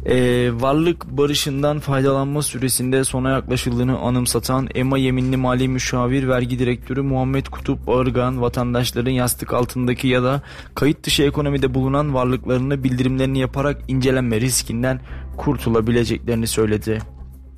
[0.06, 7.46] Ee, varlık barışından faydalanma süresinde sona yaklaşıldığını anımsatan EMA yeminli mali müşavir vergi direktörü Muhammed
[7.46, 10.42] Kutup Ağırgan vatandaşların yastık altındaki ya da
[10.74, 15.00] kayıt dışı ekonomide bulunan varlıklarını bildirimlerini yaparak incelenme riskinden
[15.36, 16.98] kurtulabileceklerini söyledi.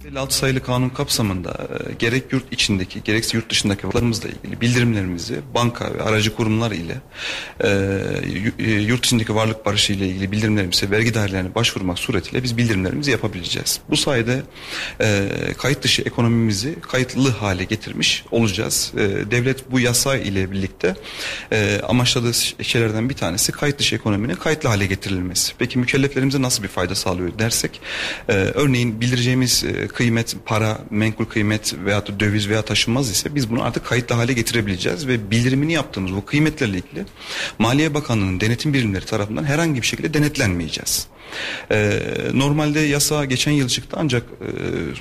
[0.05, 5.95] 56 sayılı kanun kapsamında e, gerek yurt içindeki gerekse yurt dışındaki varlıklarımızla ilgili bildirimlerimizi banka
[5.95, 6.97] ve aracı kurumlar ile
[7.61, 7.69] e,
[8.59, 13.81] e, yurt içindeki varlık barışı ile ilgili bildirimlerimizi vergi dairelerine başvurmak suretiyle biz bildirimlerimizi yapabileceğiz.
[13.91, 14.43] Bu sayede
[15.01, 15.29] e,
[15.59, 18.93] kayıt dışı ekonomimizi kayıtlı hale getirmiş olacağız.
[18.97, 19.01] E,
[19.31, 20.95] devlet bu yasa ile birlikte
[21.53, 22.35] e, amaçladığı
[22.65, 25.53] şeylerden bir tanesi kayıt dışı ekonominin kayıtlı hale getirilmesi.
[25.59, 27.81] Peki mükelleflerimize nasıl bir fayda sağlıyor dersek
[28.29, 33.51] e, örneğin bildireceğimiz e, kıymet, para, menkul kıymet veya da döviz veya taşınmaz ise biz
[33.51, 37.07] bunu artık kayıtlı hale getirebileceğiz ve bildirimini yaptığımız bu kıymetlerle ilgili
[37.59, 41.09] Maliye Bakanlığı'nın denetim birimleri tarafından herhangi bir şekilde denetlenmeyeceğiz.
[41.71, 42.01] Ee,
[42.33, 44.49] normalde yasa geçen yıl çıktı ancak e,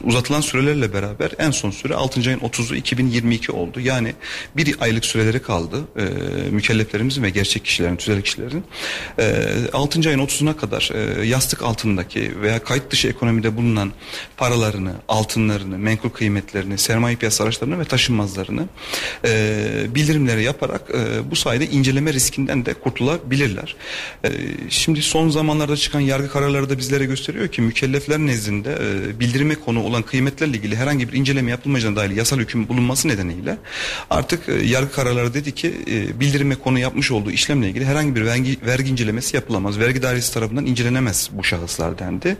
[0.03, 2.29] uzatılan sürelerle beraber en son süre 6.
[2.29, 3.79] ayın 30'u 2022 oldu.
[3.79, 4.13] Yani
[4.57, 6.03] bir aylık süreleri kaldı e,
[6.49, 8.63] mükelleflerimizin ve gerçek kişilerin, tüzel kişilerin.
[9.19, 10.09] E, 6.
[10.09, 13.91] ayın 30'una kadar e, yastık altındaki veya kayıt dışı ekonomide bulunan
[14.37, 18.65] paralarını, altınlarını, menkul kıymetlerini, sermaye piyasa araçlarını ve taşınmazlarını
[19.25, 19.65] e,
[19.95, 23.75] bildirimleri yaparak e, bu sayede inceleme riskinden de kurtulabilirler.
[24.25, 24.29] E,
[24.69, 29.83] şimdi son zamanlarda çıkan yargı kararları da bizlere gösteriyor ki mükellefler nezdinde e, bildirime konu
[29.83, 33.57] olan kıymetlerle ilgili herhangi bir inceleme yapılmayacağına dair yasal hüküm bulunması nedeniyle
[34.09, 38.25] artık e, yargı kararları dedi ki e, bildirime konu yapmış olduğu işlemle ilgili herhangi bir
[38.25, 39.79] vergi, vergi incelemesi yapılamaz.
[39.79, 42.37] Vergi dairesi tarafından incelenemez bu şahıslar dendi.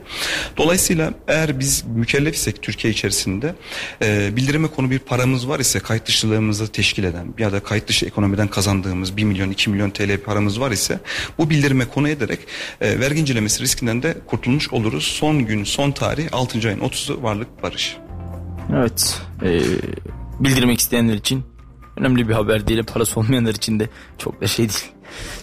[0.57, 3.55] Dolayısıyla eğer biz mükellef isek Türkiye içerisinde
[4.01, 8.05] e, bildirime konu bir paramız var ise kayıt dışılığımızı teşkil eden ya da kayıt dışı
[8.05, 10.99] ekonomiden kazandığımız 1 milyon 2 milyon TL paramız var ise
[11.37, 12.39] bu bildirime konu ederek
[12.81, 15.03] e, vergi incelemesi riskinden de kurtulmuş oluruz.
[15.03, 16.67] Son gün son tarih 6.
[16.67, 17.97] ayın 30'u varlık barış.
[18.75, 19.61] Evet e,
[20.39, 21.43] bildirmek isteyenler için
[21.97, 24.85] önemli bir haber değil parası olmayanlar için de çok da şey değil.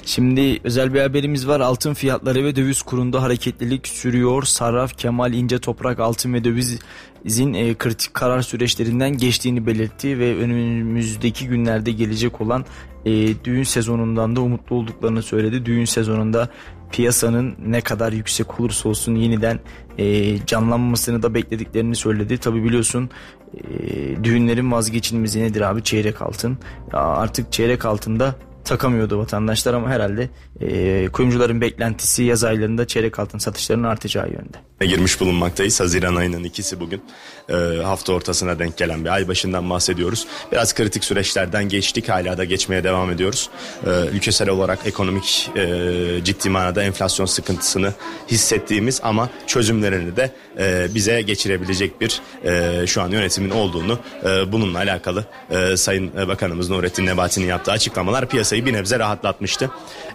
[0.06, 1.60] Şimdi özel bir haberimiz var.
[1.60, 4.42] Altın fiyatları ve döviz kurunda hareketlilik sürüyor.
[4.42, 11.46] Sarraf Kemal İnce Toprak altın ve dövizin e, kritik karar süreçlerinden geçtiğini belirtti ve önümüzdeki
[11.48, 12.64] günlerde gelecek olan
[13.04, 15.66] e, düğün sezonundan da umutlu olduklarını söyledi.
[15.66, 16.48] Düğün sezonunda
[16.92, 19.60] piyasanın ne kadar yüksek olursa olsun yeniden
[19.98, 22.38] e, canlanmasını da beklediklerini söyledi.
[22.38, 23.10] Tabi biliyorsun
[23.54, 26.58] e, düğünlerin vazgeçilmezi nedir abi çeyrek altın.
[26.92, 28.34] Ya artık çeyrek altında
[28.64, 30.28] takamıyordu vatandaşlar ama herhalde
[30.60, 34.70] e, kuyumcuların beklentisi yaz aylarında çeyrek altın satışlarının artacağı yönde.
[34.80, 35.80] Girmiş bulunmaktayız.
[35.80, 37.02] Haziran ayının ikisi bugün.
[37.48, 40.26] E, hafta ortasına denk gelen bir ay başından bahsediyoruz.
[40.52, 42.08] Biraz kritik süreçlerden geçtik.
[42.08, 43.50] Hala da geçmeye devam ediyoruz.
[43.86, 47.92] E, ülkesel olarak ekonomik e, ciddi manada enflasyon sıkıntısını
[48.30, 54.78] hissettiğimiz ama çözümlerini de e, bize geçirebilecek bir e, şu an yönetimin olduğunu e, bununla
[54.78, 59.70] alakalı e, Sayın Bakanımız Nurettin Nebati'nin yaptığı açıklamalar piyasayı piyasayı bir nebze rahatlatmıştı.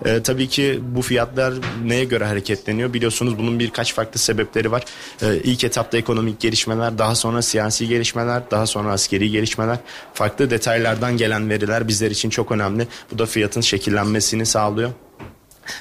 [0.06, 1.54] E, tabii ki bu fiyatlar
[1.86, 4.84] neye göre hareketleniyor biliyorsunuz bunun birkaç farklı sebepleri var.
[5.22, 9.78] E, ilk etapta ekonomik gelişmeler, daha sonra siyasi gelişmeler, daha sonra askeri gelişmeler,
[10.14, 12.88] farklı detaylardan gelen veriler bizler için çok önemli.
[13.12, 14.92] Bu da fiyatın şekillenmesini sağlıyor.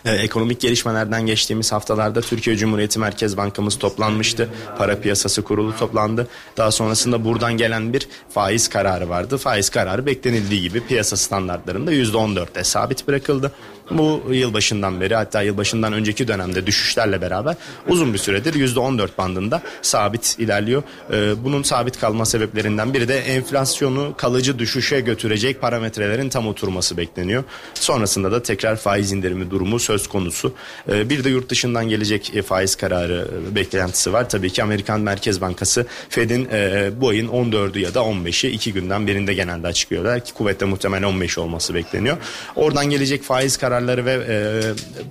[0.05, 4.49] Ee, ekonomik gelişmelerden geçtiğimiz haftalarda Türkiye Cumhuriyeti Merkez Bankamız toplanmıştı.
[4.79, 6.29] Para piyasası kurulu toplandı.
[6.57, 9.39] Daha sonrasında buradan gelen bir faiz kararı vardı.
[9.39, 13.53] Faiz kararı beklenildiği gibi piyasa standartlarında %14'te sabit bırakıldı.
[13.91, 17.57] Bu yılbaşından beri hatta yılbaşından önceki dönemde düşüşlerle beraber
[17.89, 20.83] uzun bir süredir %14 bandında sabit ilerliyor.
[21.13, 27.45] Ee, bunun sabit kalma sebeplerinden biri de enflasyonu kalıcı düşüşe götürecek parametrelerin tam oturması bekleniyor.
[27.75, 30.55] Sonrasında da tekrar faiz indirimi durumu söz konusu.
[30.89, 34.29] Ee, bir de yurt dışından gelecek e, faiz kararı e, beklentisi var.
[34.29, 39.07] Tabii ki Amerikan Merkez Bankası Fed'in e, bu ayın 14'ü ya da 15'i iki günden
[39.07, 42.17] birinde genelde açıklıyorlar ki kuvvetle muhtemel 15 olması bekleniyor.
[42.57, 44.37] Oradan gelecek faiz kararları ve e,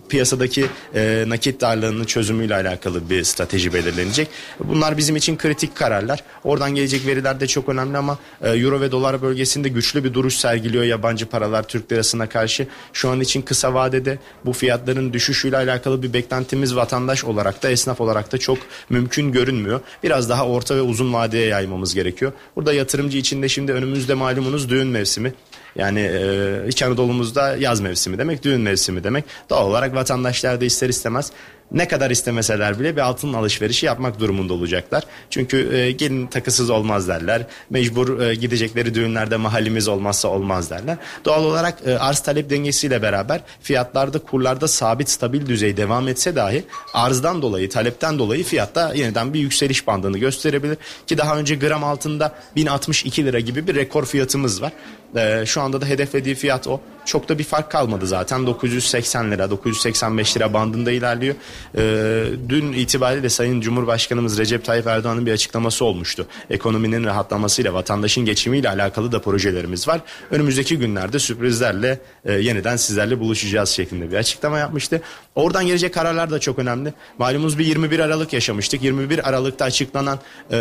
[0.09, 0.65] piyasadaki
[0.95, 4.27] e, nakit darlığının çözümüyle alakalı bir strateji belirlenecek.
[4.59, 6.23] Bunlar bizim için kritik kararlar.
[6.43, 10.35] Oradan gelecek veriler de çok önemli ama e, euro ve dolar bölgesinde güçlü bir duruş
[10.35, 12.67] sergiliyor yabancı paralar Türk lirasına karşı.
[12.93, 18.01] Şu an için kısa vadede bu fiyatların düşüşüyle alakalı bir beklentimiz vatandaş olarak da esnaf
[18.01, 18.57] olarak da çok
[18.89, 19.79] mümkün görünmüyor.
[20.03, 22.31] Biraz daha orta ve uzun vadeye yaymamız gerekiyor.
[22.55, 25.33] Burada yatırımcı için de şimdi önümüzde malumunuz düğün mevsimi.
[25.75, 29.25] Yani e, İç Anadolu'muzda yaz mevsimi demek, düğün mevsimi demek.
[29.49, 31.31] Doğal olarak vatandaşlar da ister istemez
[31.73, 35.03] ne kadar istemeseler bile bir altın alışverişi yapmak durumunda olacaklar.
[35.29, 37.45] Çünkü e, gelin takısız olmaz derler.
[37.69, 40.97] Mecbur e, gidecekleri düğünlerde mahallimiz olmazsa olmaz derler.
[41.25, 46.63] Doğal olarak e, arz talep dengesiyle beraber fiyatlarda kurlarda sabit stabil düzey devam etse dahi
[46.93, 50.77] arzdan dolayı talepten dolayı fiyatta yeniden bir yükseliş bandını gösterebilir.
[51.07, 54.71] Ki daha önce gram altında 1062 lira gibi bir rekor fiyatımız var.
[55.15, 56.79] E, şu anda da hedeflediği fiyat o.
[57.05, 61.35] Çok da bir fark kalmadı zaten 980 lira 985 lira bandında ilerliyor.
[61.77, 66.27] Ee, dün itibariyle Sayın Cumhurbaşkanımız Recep Tayyip Erdoğan'ın bir açıklaması olmuştu.
[66.49, 70.01] Ekonominin rahatlamasıyla vatandaşın geçimiyle alakalı da projelerimiz var.
[70.31, 75.01] Önümüzdeki günlerde sürprizlerle e, yeniden sizlerle buluşacağız şeklinde bir açıklama yapmıştı.
[75.35, 76.93] Oradan gelecek kararlar da çok önemli.
[77.17, 78.83] Malumunuz bir 21 Aralık yaşamıştık.
[78.83, 80.19] 21 Aralık'ta açıklanan
[80.51, 80.57] e,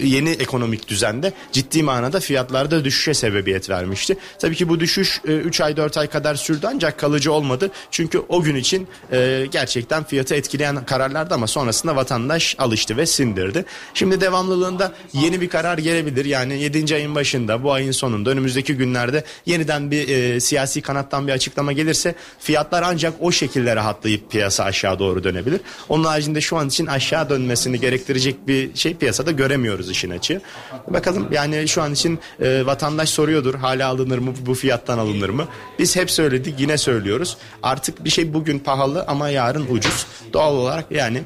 [0.00, 3.14] yeni ekonomik düzende ciddi manada fiyatlarda düşüşe
[3.52, 4.16] sebebiyet vermişti.
[4.38, 7.70] Tabii ki bu düşüş e, 3 ay 4 ay kadar sürdü ancak kalıcı olmadı.
[7.90, 13.64] Çünkü o gün için e, gerçekten fiyatı etkileyen kararlardı ama sonrasında vatandaş alıştı ve sindirdi.
[13.94, 16.24] Şimdi devamlılığında yeni bir karar gelebilir.
[16.24, 16.94] Yani 7.
[16.94, 22.14] ayın başında bu ayın sonunda önümüzdeki günlerde yeniden bir e, siyasi kanattan bir açıklama gelirse
[22.38, 25.60] fiyatlar ancak o şekilde rahatlayıp piyasa aşağı doğru dönebilir.
[25.88, 30.40] Onun haricinde şu an için aşağı dönmesini gerektirecek bir şey piyasada göremiyoruz işin açığı.
[30.88, 33.08] Bakalım yani şu an için e, vatandaş
[33.42, 35.46] soruyordur hala alınır mı bu fiyattan alınır mı?
[35.78, 37.36] Biz hep söyledik yine söylüyoruz.
[37.62, 40.06] Artık bir şey bugün pahalı ama yarın ucuz.
[40.32, 41.22] Doğal olarak yani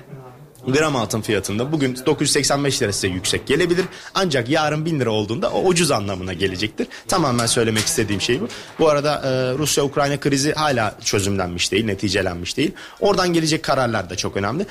[0.67, 3.85] gram altın fiyatında bugün 985 lira size yüksek gelebilir.
[4.15, 6.87] Ancak yarın 1000 lira olduğunda o ucuz anlamına gelecektir.
[7.09, 8.49] Tamamen söylemek istediğim şey bu.
[8.79, 12.73] Bu arada e, Rusya-Ukrayna krizi hala çözümlenmiş değil, neticelenmiş değil.
[13.01, 14.67] Oradan gelecek kararlar da çok önemli.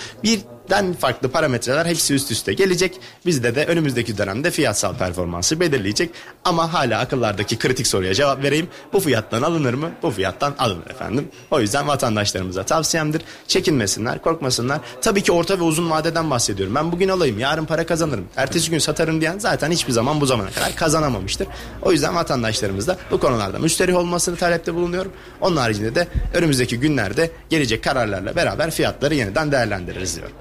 [0.66, 3.00] Birden farklı parametreler hepsi üst üste gelecek.
[3.26, 6.10] Bizde de önümüzdeki dönemde fiyatsal performansı belirleyecek.
[6.44, 8.68] Ama hala akıllardaki kritik soruya cevap vereyim.
[8.94, 9.92] Bu fiyattan alınır mı?
[10.04, 11.30] Bu fiyattan alınır efendim.
[11.52, 13.22] O yüzden vatandaşlarımıza tavsiyemdir.
[13.48, 14.80] Çekinmesinler, korkmasınlar.
[15.02, 16.76] Tabii ki orta ve uzun vadeden bahsediyorum.
[16.76, 18.26] Ben bugün alayım, yarın para kazanırım.
[18.36, 21.48] Ertesi gün satarım diyen zaten hiçbir zaman bu zamana kadar kazanamamıştır.
[21.82, 25.12] O yüzden vatandaşlarımız da bu konularda müşterih olmasını talepte bulunuyorum.
[25.42, 30.36] Onun haricinde de önümüzdeki günlerde gelecek kararlarla beraber fiyatları yeniden değerlendiririz diyorum.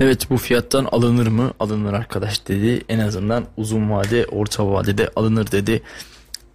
[0.00, 1.52] Evet bu fiyattan alınır mı?
[1.60, 2.84] Alınır arkadaş dedi.
[2.88, 5.82] En azından uzun vade, orta vadede alınır dedi.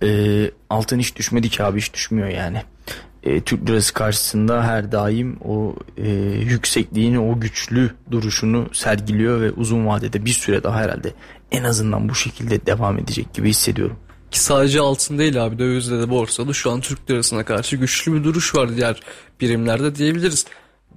[0.04, 2.62] Ee, altın hiç düşmedi ki abi hiç düşmüyor yani.
[3.24, 6.10] Ee, Türk lirası karşısında her daim o e,
[6.50, 11.14] yüksekliğini, o güçlü duruşunu sergiliyor ve uzun vadede bir süre daha herhalde
[11.52, 13.98] en azından bu şekilde devam edecek gibi hissediyorum.
[14.32, 18.24] Ki sadece altın değil abi dövizde de borsada şu an Türk lirasına karşı güçlü bir
[18.24, 19.00] duruş var diğer
[19.42, 20.46] birimlerde diyebiliriz.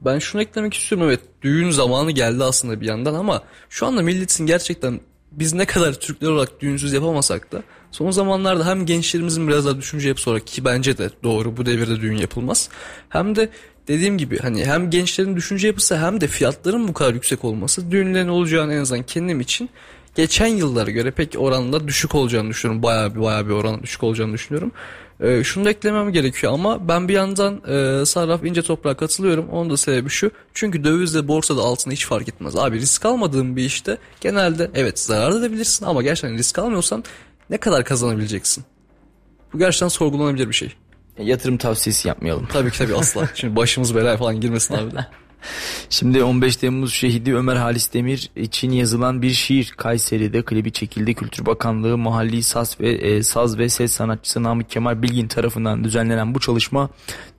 [0.05, 4.47] Ben şunu eklemek istiyorum evet düğün zamanı geldi aslında bir yandan ama şu anda milletin
[4.47, 5.01] gerçekten
[5.33, 10.09] biz ne kadar Türkler olarak düğünsüz yapamasak da son zamanlarda hem gençlerimizin biraz daha düşünce
[10.09, 12.69] yapısı olarak ki bence de doğru bu devirde düğün yapılmaz.
[13.09, 13.49] Hem de
[13.89, 18.29] dediğim gibi hani hem gençlerin düşünce yapısı hem de fiyatların bu kadar yüksek olması düğünlerin
[18.29, 19.71] olacağını en azından kendim için
[20.15, 22.83] geçen yıllara göre pek oranla düşük olacağını düşünüyorum.
[22.83, 24.73] Bayağı bir bayağı bir oran düşük olacağını düşünüyorum.
[25.23, 29.49] Ee, şunu da eklemem gerekiyor ama ben bir yandan e, Sarraf ince toprağa katılıyorum.
[29.49, 30.31] Onun da sebebi şu.
[30.55, 32.57] Çünkü dövizle borsada altına hiç fark etmez.
[32.57, 37.05] Abi risk almadığın bir işte genelde evet zarar edebilirsin ama gerçekten risk almıyorsan
[37.51, 38.65] ne kadar kazanabileceksin?
[39.53, 40.73] Bu gerçekten sorgulanabilir bir şey.
[41.19, 42.49] Yatırım tavsiyesi yapmayalım.
[42.53, 43.29] Tabii ki tabii asla.
[43.35, 45.07] Şimdi başımız belaya falan girmesin abi de.
[45.91, 51.15] Şimdi 15 Temmuz şehidi Ömer Halis Demir için yazılan bir şiir Kayseri'de klibi çekildi.
[51.15, 56.35] Kültür Bakanlığı mahalli saz ve e, saz ve ses sanatçısı Namık Kemal Bilgin tarafından düzenlenen
[56.35, 56.91] bu çalışma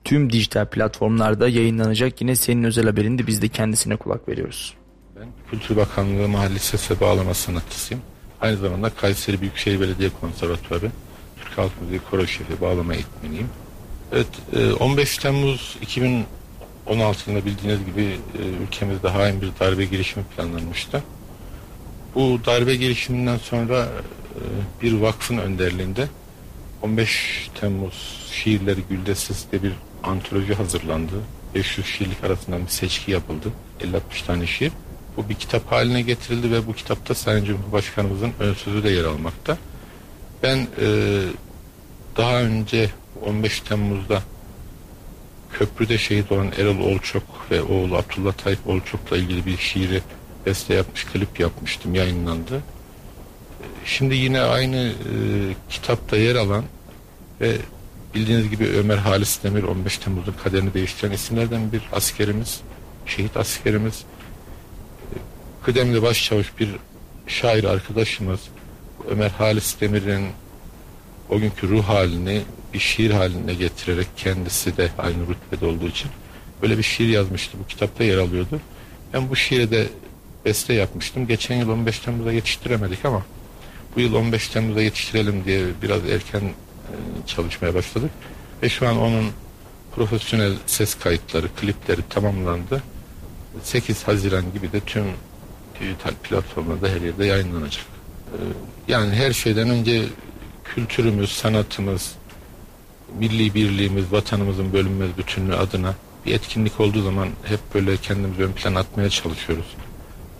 [0.04, 2.20] tüm dijital platformlarda yayınlanacak.
[2.20, 4.74] Yine senin özel haberinde biz de kendisine kulak veriyoruz.
[5.20, 8.02] Ben Kültür Bakanlığı mahalli ses ve bağlama sanatçısıyım.
[8.40, 10.90] Aynı zamanda Kayseri Büyükşehir Belediye Konservatuarı
[11.36, 13.48] Türk Halk Müziği Koro Şefi bağlama eğitmeniyim.
[14.12, 16.24] Evet e, 15 Temmuz 2000
[16.86, 21.02] 16'sında bildiğiniz gibi e, ülkemizde hain bir darbe girişimi planlanmıştı.
[22.14, 24.42] Bu darbe girişiminden sonra e,
[24.82, 26.08] bir vakfın önderliğinde
[26.82, 29.72] 15 Temmuz şiirleri güldesiz de bir
[30.02, 31.12] antoloji hazırlandı.
[31.54, 33.48] 500 şiirlik arasından bir seçki yapıldı.
[33.80, 34.72] 50-60 tane şiir.
[35.16, 39.58] Bu bir kitap haline getirildi ve bu kitapta Sayın Cumhurbaşkanımızın ön sözü de yer almakta.
[40.42, 41.18] Ben e,
[42.16, 42.90] daha önce
[43.26, 44.22] 15 Temmuz'da
[45.52, 50.02] köprüde şehit olan Erol Olçok ve oğlu Abdullah Tayyip Olçok'la ilgili bir şiiri
[50.46, 52.62] beste yapmış, klip yapmıştım, yayınlandı.
[53.84, 55.14] Şimdi yine aynı e,
[55.70, 56.64] kitapta yer alan
[57.40, 57.56] ve
[58.14, 62.60] bildiğiniz gibi Ömer Halis Demir 15 Temmuz'un kaderini değiştiren isimlerden bir askerimiz,
[63.06, 64.04] şehit askerimiz.
[65.12, 65.16] E,
[65.64, 66.70] Kıdemli başçavuş bir
[67.26, 68.40] şair arkadaşımız
[69.10, 70.26] Ömer Halis Demir'in
[71.32, 72.42] o günkü ruh halini
[72.74, 76.10] bir şiir haline getirerek kendisi de aynı rütbede olduğu için
[76.62, 77.58] böyle bir şiir yazmıştı.
[77.64, 78.60] Bu kitapta yer alıyordu.
[79.14, 79.86] Ben bu şiire de
[80.44, 81.26] beste yapmıştım.
[81.26, 83.22] Geçen yıl 15 Temmuz'da yetiştiremedik ama
[83.96, 86.52] bu yıl 15 Temmuz'da yetiştirelim diye biraz erken e,
[87.26, 88.10] çalışmaya başladık.
[88.62, 89.24] Ve şu an onun
[89.94, 92.82] profesyonel ses kayıtları, klipleri tamamlandı.
[93.62, 95.04] 8 Haziran gibi de tüm
[95.80, 97.84] dijital platformlarda her yerde yayınlanacak.
[98.32, 98.38] E,
[98.88, 100.02] yani her şeyden önce
[100.74, 102.14] kültürümüz, sanatımız,
[103.18, 105.94] milli birliğimiz, vatanımızın bölünmez bütünlüğü adına
[106.26, 109.66] bir etkinlik olduğu zaman hep böyle kendimizi ön plan atmaya çalışıyoruz.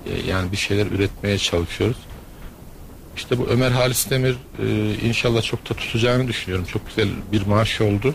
[0.06, 1.96] E, Yani bir şeyler üretmeye çalışıyoruz.
[3.16, 6.66] İşte bu Ömer Halis Demir e, inşallah çok da tutacağını düşünüyorum.
[6.72, 8.14] Çok güzel bir maaş oldu.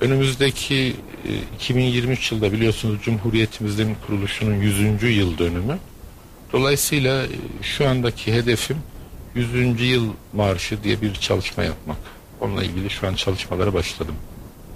[0.00, 0.96] Önümüzdeki
[1.28, 5.02] e, 2023 yılda biliyorsunuz Cumhuriyetimizin kuruluşunun 100.
[5.02, 5.78] yıl dönümü.
[6.52, 7.28] Dolayısıyla e,
[7.62, 8.76] şu andaki hedefim
[9.34, 9.80] 100.
[9.80, 11.96] yıl marşı diye bir çalışma yapmak.
[12.40, 14.14] Onunla ilgili şu an çalışmalara başladım.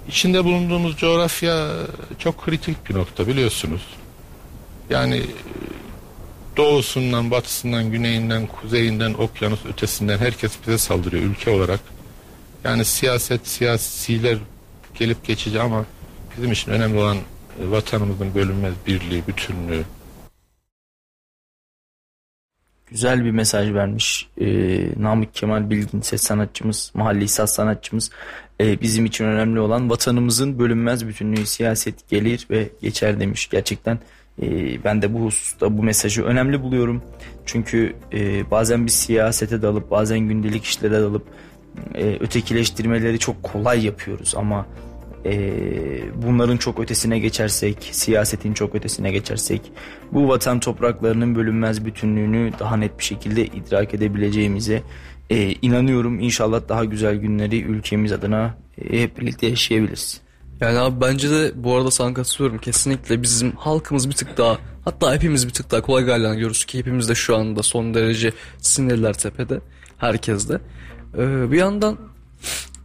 [0.07, 1.69] İçinde bulunduğumuz coğrafya
[2.19, 3.81] çok kritik bir nokta biliyorsunuz.
[4.89, 5.21] Yani
[6.57, 11.79] doğusundan, batısından, güneyinden, kuzeyinden, okyanus ötesinden herkes bize saldırıyor ülke olarak.
[12.63, 14.37] Yani siyaset, siyasiler
[14.95, 15.85] gelip geçici ama
[16.37, 19.83] bizim için önemli olan e, vatanımızın bölünmez birliği, bütünlüğü.
[22.95, 24.45] Güzel bir mesaj vermiş ee,
[24.99, 28.11] Namık Kemal Bilgin ses sanatçımız, mahalli saz sanatçımız.
[28.61, 33.49] Ee, bizim için önemli olan vatanımızın bölünmez bütünlüğü siyaset gelir ve geçer demiş.
[33.49, 33.99] Gerçekten
[34.41, 34.47] e,
[34.83, 37.03] ben de bu hususta bu mesajı önemli buluyorum.
[37.45, 41.23] Çünkü e, bazen bir siyasete dalıp bazen gündelik işlere dalıp
[41.95, 44.65] e, ötekileştirmeleri çok kolay yapıyoruz ama
[45.25, 45.51] e,
[46.23, 49.61] bunların çok ötesine geçersek, siyasetin çok ötesine geçersek
[50.11, 54.83] bu vatan topraklarının bölünmez bütünlüğünü daha net bir şekilde idrak edebileceğimize
[55.29, 56.19] e, inanıyorum.
[56.19, 60.21] İnşallah daha güzel günleri ülkemiz adına e, hep birlikte yaşayabiliriz.
[60.61, 62.57] Yani abi bence de bu arada sana katılıyorum.
[62.57, 67.09] Kesinlikle bizim halkımız bir tık daha hatta hepimiz bir tık daha kolay görüyoruz ki hepimiz
[67.09, 69.59] de şu anda son derece sinirler tepede.
[69.97, 70.59] Herkes de.
[71.17, 71.97] Ee, bir yandan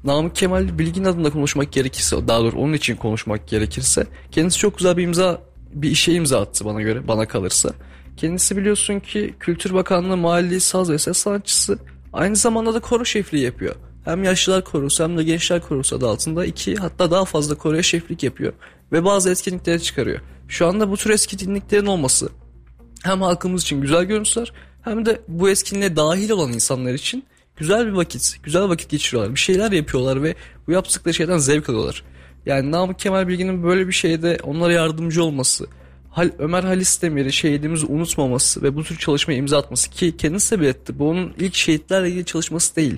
[0.05, 4.97] Namık Kemal Bilgin adında konuşmak gerekirse daha doğrusu onun için konuşmak gerekirse kendisi çok güzel
[4.97, 5.43] bir imza
[5.75, 7.71] bir işe imza attı bana göre bana kalırsa.
[8.17, 11.79] Kendisi biliyorsun ki Kültür Bakanlığı Mahalli Saz ve Ses Sanatçısı
[12.13, 13.75] aynı zamanda da koro şefliği yapıyor.
[14.05, 18.23] Hem yaşlılar korosu hem de gençler korosu adı altında iki hatta daha fazla koroya şeflik
[18.23, 18.53] yapıyor.
[18.93, 20.21] Ve bazı etkinlikleri çıkarıyor.
[20.49, 22.29] Şu anda bu tür etkinliklerin olması
[23.03, 24.53] hem halkımız için güzel görüntüler
[24.83, 27.25] hem de bu etkinliğe dahil olan insanlar için
[27.61, 29.35] güzel bir vakit, güzel vakit geçiriyorlar.
[29.35, 30.35] Bir şeyler yapıyorlar ve
[30.67, 32.03] bu yaptıkları şeyden zevk alıyorlar.
[32.47, 35.67] Yani Namık Kemal Bilgin'in böyle bir şeyde onlara yardımcı olması,
[36.11, 40.99] Hal, Ömer Halis Demir'i şehidimizi unutmaması ve bu tür çalışmaya imza atması ki kendisi belirtti.
[40.99, 42.97] Bu onun ilk şehitlerle ilgili çalışması değil.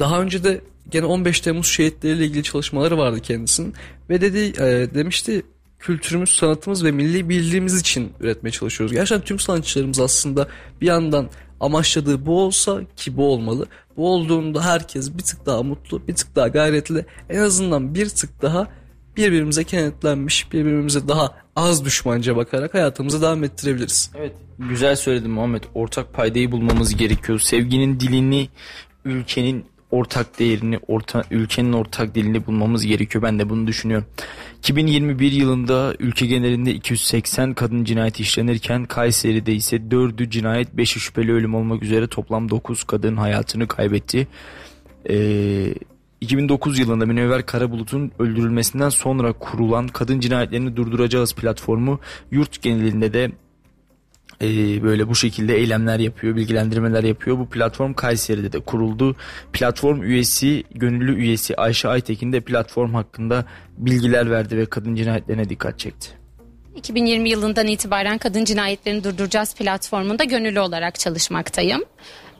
[0.00, 0.60] Daha önce de
[0.90, 3.74] gene 15 Temmuz şehitleriyle ilgili çalışmaları vardı kendisinin
[4.10, 5.42] ve dedi e, demişti
[5.78, 8.94] kültürümüz, sanatımız ve milli bildiğimiz için üretmeye çalışıyoruz.
[8.94, 10.48] Gerçekten tüm sanatçılarımız aslında
[10.80, 11.28] bir yandan
[11.60, 13.66] amaçladığı bu olsa ki bu olmalı.
[13.96, 18.42] Bu olduğunda herkes bir tık daha mutlu, bir tık daha gayretli, en azından bir tık
[18.42, 18.68] daha
[19.16, 24.10] birbirimize kenetlenmiş, birbirimize daha az düşmanca bakarak hayatımızı devam ettirebiliriz.
[24.14, 25.64] Evet, güzel söyledin Muhammed.
[25.74, 27.38] Ortak paydayı bulmamız gerekiyor.
[27.38, 28.48] Sevginin dilini
[29.04, 33.22] ülkenin ortak değerini, orta, ülkenin ortak dilini bulmamız gerekiyor.
[33.24, 34.06] Ben de bunu düşünüyorum.
[34.58, 41.54] 2021 yılında ülke genelinde 280 kadın cinayeti işlenirken Kayseri'de ise 4'ü cinayet 5'i şüpheli ölüm
[41.54, 44.28] olmak üzere toplam 9 kadın hayatını kaybetti.
[45.10, 45.74] Ee,
[46.20, 52.00] 2009 yılında Münevver Karabulut'un öldürülmesinden sonra kurulan Kadın Cinayetlerini Durduracağız platformu
[52.30, 53.30] yurt genelinde de
[54.42, 57.38] e, böyle bu şekilde eylemler yapıyor, bilgilendirmeler yapıyor.
[57.38, 59.16] Bu platform Kayseri'de de kuruldu.
[59.52, 63.44] Platform üyesi, gönüllü üyesi Ayşe Aytekin de platform hakkında
[63.78, 66.20] bilgiler verdi ve kadın cinayetlerine dikkat çekti.
[66.76, 71.84] 2020 yılından itibaren Kadın Cinayetlerini Durduracağız platformunda gönüllü olarak çalışmaktayım.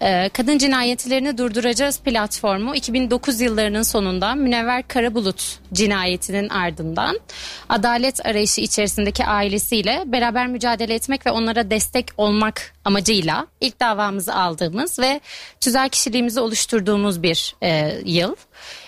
[0.03, 7.21] Ee, Kadın Cinayetlerini Durduracağız platformu 2009 yıllarının sonunda Münevver Karabulut cinayetinin ardından
[7.69, 14.99] adalet arayışı içerisindeki ailesiyle beraber mücadele etmek ve onlara destek olmak amacıyla ilk davamızı aldığımız
[14.99, 15.21] ve
[15.61, 18.37] tüzel kişiliğimizi oluşturduğumuz bir e, yıl.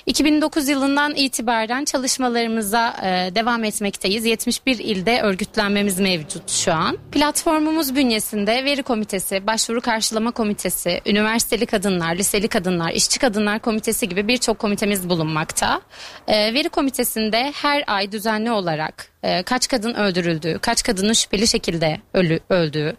[0.07, 4.25] 2009 yılından itibaren çalışmalarımıza e, devam etmekteyiz.
[4.25, 6.99] 71 ilde örgütlenmemiz mevcut şu an.
[7.13, 14.29] Platformumuz bünyesinde veri komitesi, başvuru karşılama komitesi, üniversiteli kadınlar, liseli kadınlar, işçi kadınlar komitesi gibi
[14.29, 15.81] birçok komitemiz bulunmakta.
[16.29, 22.01] E, veri komitesinde her ay düzenli olarak e, kaç kadın öldürüldüğü, kaç kadının şüpheli şekilde
[22.15, 22.97] ölü, öldüğü,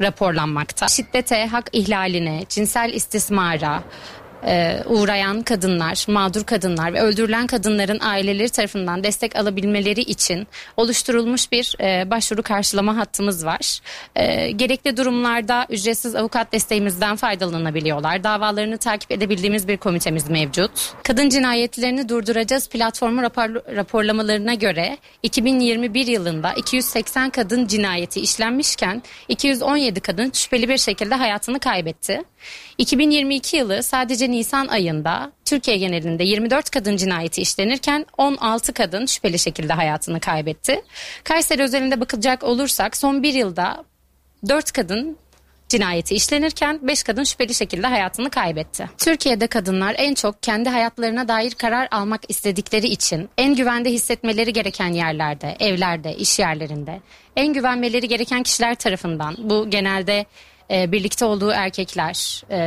[0.00, 0.88] raporlanmakta.
[0.88, 3.82] Şiddete, hak ihlaline, cinsel istismara,
[4.46, 10.46] e, uğrayan kadınlar, mağdur kadınlar ve öldürülen kadınların aileleri tarafından destek alabilmeleri için
[10.76, 13.80] oluşturulmuş bir e, başvuru karşılama hattımız var.
[14.16, 18.24] E, gerekli durumlarda ücretsiz avukat desteğimizden faydalanabiliyorlar.
[18.24, 20.70] Davalarını takip edebildiğimiz bir komitemiz mevcut.
[21.02, 30.30] Kadın cinayetlerini durduracağız platformu rapor, raporlamalarına göre 2021 yılında 280 kadın cinayeti işlenmişken 217 kadın
[30.34, 32.22] şüpheli bir şekilde hayatını kaybetti.
[32.78, 39.72] 2022 yılı sadece Nisan ayında Türkiye genelinde 24 kadın cinayeti işlenirken 16 kadın şüpheli şekilde
[39.72, 40.82] hayatını kaybetti.
[41.24, 43.84] Kayseri özelinde bakılacak olursak son bir yılda
[44.48, 45.18] 4 kadın
[45.70, 48.90] cinayeti işlenirken 5 kadın şüpheli şekilde hayatını kaybetti.
[48.98, 54.92] Türkiye'de kadınlar en çok kendi hayatlarına dair karar almak istedikleri için en güvende hissetmeleri gereken
[54.92, 57.00] yerlerde, evlerde, iş yerlerinde,
[57.36, 60.26] en güvenmeleri gereken kişiler tarafından bu genelde
[60.70, 62.58] e, birlikte olduğu erkekler e,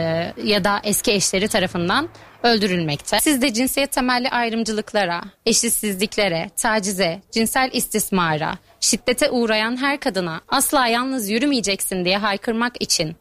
[0.44, 2.10] ya da eski eşleri tarafından
[2.44, 3.20] öldürülmekte.
[3.20, 11.30] Siz de cinsiyet temelli ayrımcılıklara, eşitsizliklere, tacize, cinsel istismara, şiddete uğrayan her kadına asla yalnız
[11.30, 13.16] yürümeyeceksin diye haykırmak için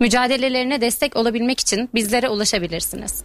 [0.00, 3.24] mücadelelerine destek olabilmek için bizlere ulaşabilirsiniz.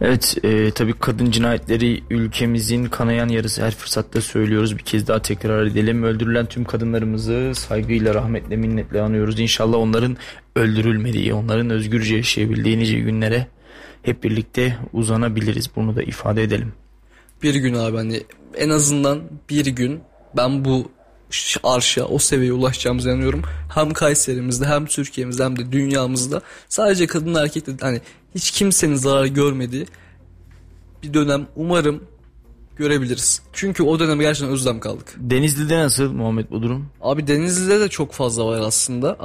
[0.00, 4.78] Evet e, tabii kadın cinayetleri ülkemizin kanayan yarısı her fırsatta söylüyoruz.
[4.78, 6.02] Bir kez daha tekrar edelim.
[6.02, 9.40] Öldürülen tüm kadınlarımızı saygıyla, rahmetle, minnetle anıyoruz.
[9.40, 10.16] İnşallah onların
[10.56, 13.46] öldürülmediği, onların özgürce yaşayabildiği nice günlere
[14.02, 15.70] hep birlikte uzanabiliriz.
[15.76, 16.72] Bunu da ifade edelim.
[17.42, 18.22] Bir gün abi hani
[18.56, 20.00] en azından bir gün
[20.36, 20.90] ben bu
[21.62, 23.42] arşa o seviyeye ulaşacağımıza inanıyorum.
[23.74, 28.00] Hem Kayserimizde hem Türkiye'mizde hem de dünyamızda sadece kadın erkek de hani
[28.34, 29.86] hiç kimsenin zarar görmediği
[31.02, 32.02] bir dönem umarım
[32.76, 33.42] görebiliriz.
[33.52, 35.14] Çünkü o döneme gerçekten özlem kaldık.
[35.16, 36.86] Denizli'de nasıl Muhammed bu durum?
[37.00, 39.16] Abi Denizli'de de çok fazla var aslında.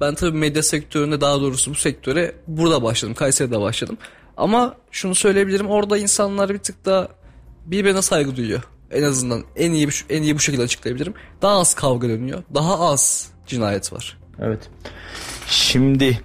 [0.00, 3.14] Ben tabii medya sektöründe daha doğrusu bu sektöre burada başladım.
[3.14, 3.98] Kayseri'de başladım.
[4.36, 7.08] Ama şunu söyleyebilirim orada insanlar bir tık daha
[7.66, 8.62] birbirine saygı duyuyor.
[8.90, 11.14] En azından en iyi en iyi bu şekilde açıklayabilirim.
[11.42, 12.42] Daha az kavga dönüyor.
[12.54, 14.18] Daha az cinayet var.
[14.40, 14.68] Evet.
[15.46, 16.20] Şimdi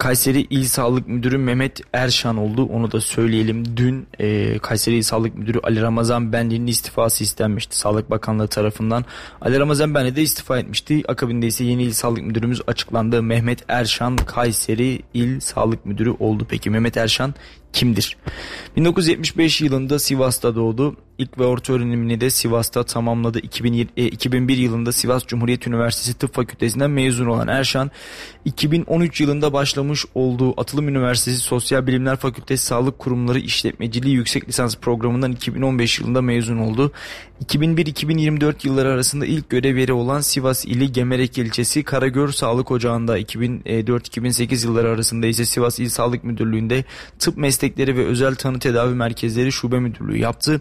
[0.00, 2.64] Kayseri İl Sağlık Müdürü Mehmet Erşan oldu.
[2.64, 3.76] Onu da söyleyelim.
[3.76, 9.04] Dün e, Kayseri İl Sağlık Müdürü Ali Ramazan Benli'nin istifası istenmişti Sağlık Bakanlığı tarafından.
[9.40, 11.02] Ali Ramazan Benli de istifa etmişti.
[11.08, 13.22] Akabinde ise yeni İl Sağlık Müdürümüz açıklandı.
[13.22, 16.46] Mehmet Erşan Kayseri İl Sağlık Müdürü oldu.
[16.48, 17.34] Peki Mehmet Erşan
[17.72, 18.16] kimdir?
[18.76, 20.96] 1975 yılında Sivas'ta doğdu.
[21.20, 23.38] İlk ve orta öğrenimini de Sivas'ta tamamladı.
[23.38, 27.90] 2020, e, 2001 yılında Sivas Cumhuriyet Üniversitesi Tıp Fakültesinden mezun olan Erşan,
[28.44, 35.32] 2013 yılında başlamış olduğu Atılım Üniversitesi Sosyal Bilimler Fakültesi Sağlık Kurumları İşletmeciliği Yüksek Lisans Programı'ndan
[35.32, 36.92] 2015 yılında mezun oldu.
[37.44, 44.66] 2001-2024 yılları arasında ilk görev yeri olan Sivas ili Gemerek ilçesi Karagör Sağlık Ocağı'nda 2004-2008
[44.66, 46.84] yılları arasında ise Sivas İl Sağlık Müdürlüğü'nde
[47.18, 50.60] tıp meslekleri ve özel tanı tedavi merkezleri şube müdürlüğü yaptı.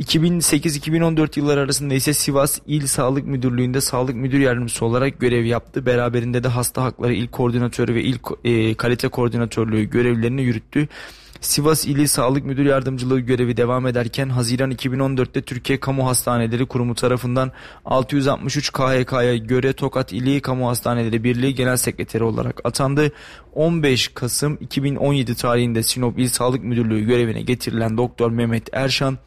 [0.00, 5.86] 2008-2014 yılları arasında ise Sivas İl Sağlık Müdürlüğü'nde sağlık müdür yardımcısı olarak görev yaptı.
[5.86, 10.88] Beraberinde de hasta hakları il koordinatörü ve il e, kalite koordinatörlüğü görevlerini yürüttü.
[11.40, 17.52] Sivas İli Sağlık Müdür Yardımcılığı görevi devam ederken Haziran 2014'te Türkiye Kamu Hastaneleri Kurumu tarafından
[17.84, 23.12] 663 KHK'ya göre Tokat İli Kamu Hastaneleri Birliği Genel Sekreteri olarak atandı.
[23.54, 29.18] 15 Kasım 2017 tarihinde Sinop İl Sağlık Müdürlüğü görevine getirilen Doktor Mehmet Erşan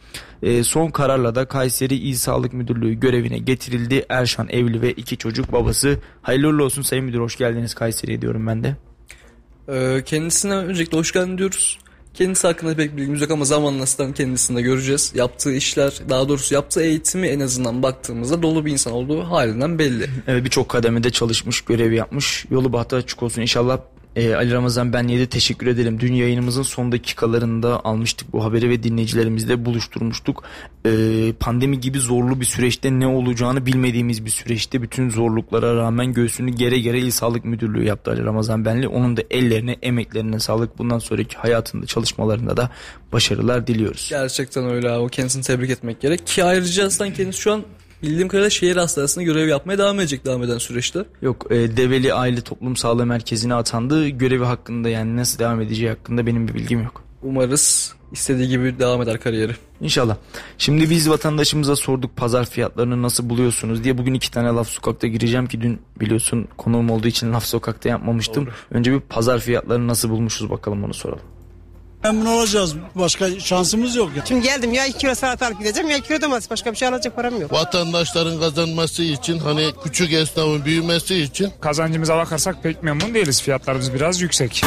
[0.44, 4.06] e, son kararla da Kayseri İl Sağlık Müdürlüğü görevine getirildi.
[4.10, 6.00] Erşan evli ve iki çocuk babası.
[6.22, 8.76] Hayırlı olsun Sayın Müdür hoş geldiniz Kayseri'ye diyorum ben de.
[9.70, 11.80] Ee, kendisine öncelikle hoş geldin diyoruz.
[12.14, 15.12] Kendisi hakkında pek bilgimiz yok ama zamanla zaten kendisini de göreceğiz.
[15.16, 20.10] Yaptığı işler, daha doğrusu yaptığı eğitimi en azından baktığımızda dolu bir insan olduğu halinden belli.
[20.28, 22.46] Evet birçok kademede çalışmış, görev yapmış.
[22.50, 23.42] Yolu bahtı açık olsun.
[23.42, 23.80] İnşallah
[24.16, 26.00] e, Ali Ramazan ben yedi teşekkür ederim.
[26.00, 30.44] Dün yayınımızın son dakikalarında almıştık bu haberi ve dinleyicilerimizle buluşturmuştuk.
[30.86, 30.92] E,
[31.40, 36.80] pandemi gibi zorlu bir süreçte ne olacağını bilmediğimiz bir süreçte bütün zorluklara rağmen göğsünü gere
[36.80, 38.88] gere İl Sağlık Müdürlüğü yaptı Ali Ramazan Benli.
[38.88, 40.78] Onun da ellerine, emeklerine sağlık.
[40.78, 42.70] Bundan sonraki hayatında, çalışmalarında da
[43.14, 44.08] başarılar diliyoruz.
[44.10, 45.12] Gerçekten öyle abi.
[45.12, 46.28] Kendisini tebrik etmek gerek.
[46.28, 47.64] Ki ayrıca aslında kendisi şu an
[48.04, 51.06] bildiğim kadarıyla şehir hastanesinde görev yapmaya devam edecek devam eden süreçte.
[51.22, 54.08] Yok e, Develi Aile Toplum Sağlığı Merkezi'ne atandı.
[54.08, 57.04] Görevi hakkında yani nasıl devam edeceği hakkında benim bir bilgim yok.
[57.24, 59.56] Umarız istediği gibi devam eder kariyeri.
[59.82, 60.18] İnşallah.
[60.58, 63.98] Şimdi biz vatandaşımıza sorduk pazar fiyatlarını nasıl buluyorsunuz diye.
[63.98, 68.46] Bugün iki tane laf sokakta gireceğim ki dün biliyorsun konuğum olduğu için laf sokakta yapmamıştım.
[68.46, 68.54] Doğru.
[68.72, 71.26] Önce bir pazar fiyatlarını nasıl bulmuşuz bakalım onu soralım.
[72.04, 72.76] Memnun olacağız.
[72.96, 74.10] Başka şansımız yok.
[74.28, 76.50] Şimdi geldim ya 2 kilo salatalık gideceğim ya 2 kilo domates.
[76.52, 77.54] Başka bir şey alacak param yok.
[77.54, 83.42] Vatandaşların kazanması için hani küçük esnafın büyümesi için Kazancımıza bakarsak pek memnun değiliz.
[83.42, 84.64] Fiyatlarımız biraz yüksek.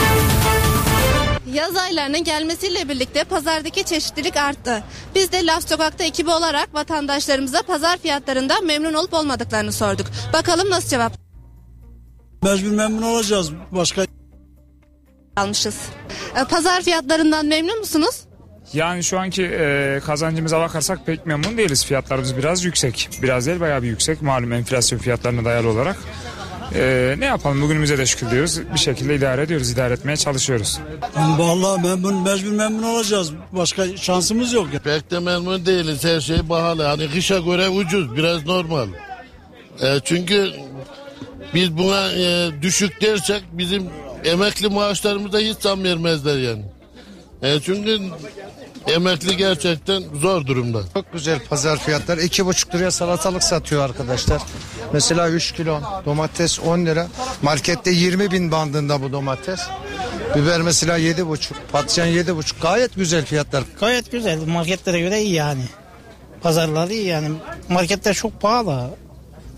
[1.53, 4.85] Yaz aylarının gelmesiyle birlikte pazardaki çeşitlilik arttı.
[5.15, 10.07] Biz de Laf Sokak'ta ekibi olarak vatandaşlarımıza pazar fiyatlarından memnun olup olmadıklarını sorduk.
[10.33, 11.13] Bakalım nasıl cevap
[12.43, 13.51] Mecbur memnun olacağız.
[13.73, 14.07] Başka
[15.37, 15.77] almışız.
[16.41, 18.21] E, Pazar fiyatlarından memnun musunuz?
[18.73, 21.85] Yani şu anki e, kazancımıza bakarsak pek memnun değiliz.
[21.85, 23.09] Fiyatlarımız biraz yüksek.
[23.23, 24.23] Biraz değil bayağı bir yüksek.
[24.23, 25.97] Malum enflasyon fiyatlarına dayalı olarak.
[26.75, 28.61] E, ne yapalım bugünümüze de şükür diyoruz.
[28.75, 29.71] Bir şekilde idare ediyoruz.
[29.71, 30.81] idare etmeye çalışıyoruz.
[31.39, 33.33] vallahi memnun, mecbur memnun olacağız.
[33.53, 34.69] Başka şansımız yok.
[34.85, 36.05] pek de memnun değiliz.
[36.05, 36.83] Her şey pahalı.
[36.83, 38.17] Hani kışa göre ucuz.
[38.17, 38.89] Biraz normal.
[39.83, 40.51] E, çünkü
[41.55, 43.91] biz buna e, düşük dersek bizim
[44.25, 46.63] emekli maaşlarımıza hiç zam vermezler yani.
[47.43, 47.99] E, çünkü
[48.87, 50.83] emekli gerçekten zor durumda.
[50.95, 52.23] Çok güzel pazar fiyatları.
[52.23, 54.43] iki buçuk liraya salatalık satıyor arkadaşlar.
[54.93, 57.07] Mesela 3 kilo domates 10 lira.
[57.43, 59.61] Markette 20 bin bandında bu domates.
[60.37, 61.57] Biber mesela yedi buçuk.
[61.73, 62.63] Patlıcan yedi buçuk.
[62.63, 63.65] Gayet güzel fiyatlar.
[63.81, 64.47] Gayet güzel.
[64.47, 65.65] Marketlere göre iyi yani.
[66.43, 67.29] Pazarları iyi yani.
[67.69, 68.91] Marketler çok pahalı.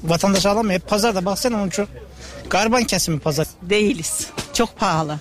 [0.05, 0.81] Vatandaş alamıyor.
[0.81, 1.89] Hep pazarda baksana onun çok.
[2.51, 3.47] Garban kesimi pazar.
[3.63, 4.27] Değiliz.
[4.53, 5.19] Çok pahalı.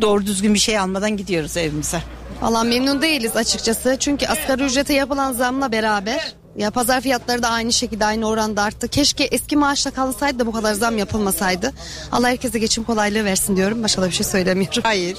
[0.00, 2.02] Doğru düzgün bir şey almadan gidiyoruz evimize.
[2.42, 3.96] Valla memnun değiliz açıkçası.
[4.00, 8.88] Çünkü asgari ücrete yapılan zamla beraber ya pazar fiyatları da aynı şekilde aynı oranda arttı.
[8.88, 11.72] Keşke eski maaşla kalınsaydı da bu kadar zam yapılmasaydı.
[12.12, 13.82] Allah herkese geçim kolaylığı versin diyorum.
[13.82, 14.82] Başka da bir şey söylemiyorum.
[14.82, 15.18] Hayır.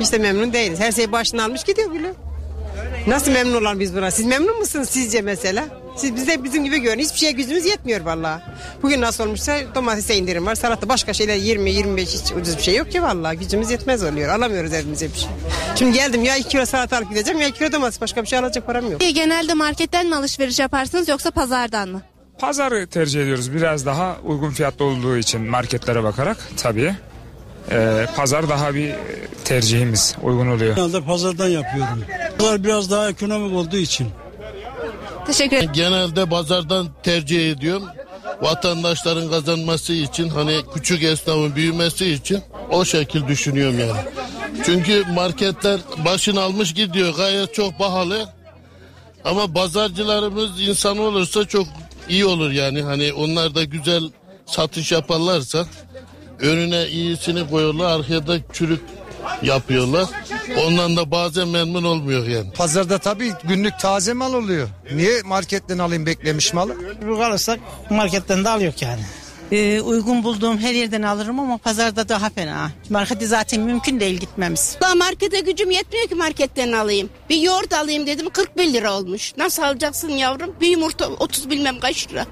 [0.00, 0.80] Hiç de memnun değiliz.
[0.80, 2.14] Her şey başına almış gidiyor bile.
[3.06, 4.10] Nasıl memnun olan biz buna?
[4.10, 5.64] Siz memnun musunuz sizce mesela?
[5.96, 6.98] Siz bize bizim gibi görün.
[6.98, 8.42] Hiçbir şeye gücümüz yetmiyor vallahi.
[8.82, 10.54] Bugün nasıl olmuşsa domatese indirim var.
[10.54, 13.38] Salata başka şeyler 20-25 hiç ucuz bir şey yok ki vallahi.
[13.38, 14.28] Gücümüz yetmez oluyor.
[14.28, 15.28] Alamıyoruz evimize bir şey.
[15.76, 18.00] Şimdi geldim ya 2 kilo salata alıp gideceğim ya 2 kilo domates.
[18.00, 19.00] Başka bir şey alacak param yok.
[19.00, 22.02] Genelde marketten mi alışveriş yaparsınız yoksa pazardan mı?
[22.38, 23.54] Pazarı tercih ediyoruz.
[23.54, 26.94] Biraz daha uygun fiyatlı olduğu için marketlere bakarak tabii.
[27.70, 28.92] E, pazar daha bir
[29.44, 30.76] tercihimiz uygun oluyor.
[30.76, 32.04] Genelde pazardan yapıyorum.
[32.38, 34.08] Pazar biraz daha ekonomik olduğu için.
[35.26, 35.70] Teşekkür ederim.
[35.72, 37.84] Genelde pazardan tercih ediyorum.
[38.42, 42.40] Vatandaşların kazanması için hani küçük esnafın büyümesi için
[42.70, 44.00] o şekil düşünüyorum yani.
[44.64, 48.28] Çünkü marketler başını almış gidiyor gayet çok pahalı.
[49.24, 51.66] Ama pazarcılarımız insan olursa çok
[52.08, 52.82] iyi olur yani.
[52.82, 54.02] Hani onlar da güzel
[54.46, 55.66] satış yaparlarsa
[56.40, 58.80] önüne iyisini koyuyorlar arkaya çürük
[59.42, 60.06] yapıyorlar.
[60.66, 62.52] Ondan da bazen memnun olmuyor yani.
[62.52, 64.68] Pazarda tabii günlük taze mal oluyor.
[64.94, 66.76] Niye marketten alayım beklemiş malı?
[67.08, 67.60] Bu alırsak
[67.90, 69.02] marketten de alıyor yani.
[69.52, 72.70] Ee, uygun bulduğum her yerden alırım ama pazarda daha fena.
[72.90, 74.76] Markete zaten mümkün değil gitmemiz.
[74.80, 77.10] Daha markete gücüm yetmiyor ki marketten alayım.
[77.30, 79.32] Bir yoğurt alayım dedim 41 lira olmuş.
[79.36, 80.54] Nasıl alacaksın yavrum?
[80.60, 82.26] Bir yumurta 30 bilmem kaç lira.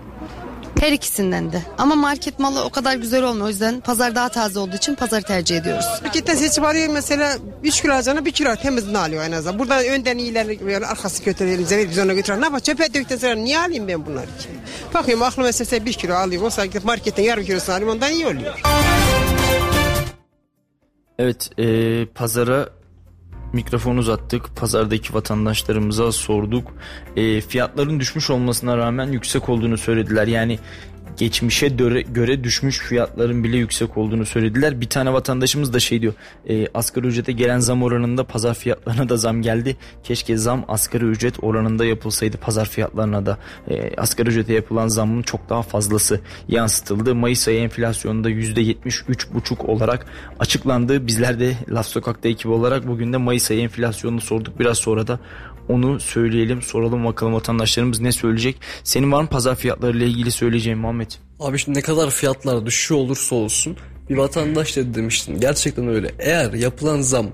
[0.82, 1.62] Her ikisinden de.
[1.78, 3.46] Ama market malı o kadar güzel olmuyor.
[3.46, 5.84] O yüzden pazar daha taze olduğu için pazarı tercih ediyoruz.
[6.02, 9.58] Marketten seçip arıyor mesela 3 kilo alacağına 1 kilo temizini alıyor en azından.
[9.58, 12.40] Buradan önden iyilerini veriyor, arkası kötülerimize verip biz ona götürüyor.
[12.40, 14.48] Ne yapalım çöpe döktükten sonra niye alayım ben bunları ki?
[14.94, 16.46] Bakıyorum aklıma mesela 1 kilo alıyorum.
[16.46, 18.60] Olsa gidip marketten yarım kilosunu alayım ondan iyi oluyor.
[21.18, 22.68] Evet e, pazara
[23.52, 24.56] mikrofon uzattık.
[24.56, 26.72] Pazardaki vatandaşlarımıza sorduk.
[27.16, 30.26] E, fiyatların düşmüş olmasına rağmen yüksek olduğunu söylediler.
[30.26, 30.58] Yani
[31.16, 31.68] geçmişe
[32.14, 34.80] göre, düşmüş fiyatların bile yüksek olduğunu söylediler.
[34.80, 36.12] Bir tane vatandaşımız da şey diyor.
[36.48, 39.76] E, asgari ücrete gelen zam oranında pazar fiyatlarına da zam geldi.
[40.04, 43.38] Keşke zam asgari ücret oranında yapılsaydı pazar fiyatlarına da.
[43.68, 47.14] E, asgari ücrete yapılan zamın çok daha fazlası yansıtıldı.
[47.14, 50.06] Mayıs ayı enflasyonunda %73,5 olarak
[50.38, 51.06] açıklandı.
[51.06, 54.60] Bizler de Laf Sokak'ta ekibi olarak bugün de Mayıs ayı enflasyonunu sorduk.
[54.60, 55.18] Biraz sonra da
[55.68, 58.56] onu söyleyelim soralım bakalım vatandaşlarımız ne söyleyecek.
[58.84, 61.01] Senin var mı pazar fiyatları ile ilgili söyleyeceğin Muhammed?
[61.40, 63.76] Abi şimdi ne kadar fiyatlar düşüyor olursa olsun
[64.10, 65.40] bir vatandaş da demiştin.
[65.40, 66.10] Gerçekten öyle.
[66.18, 67.26] Eğer yapılan zam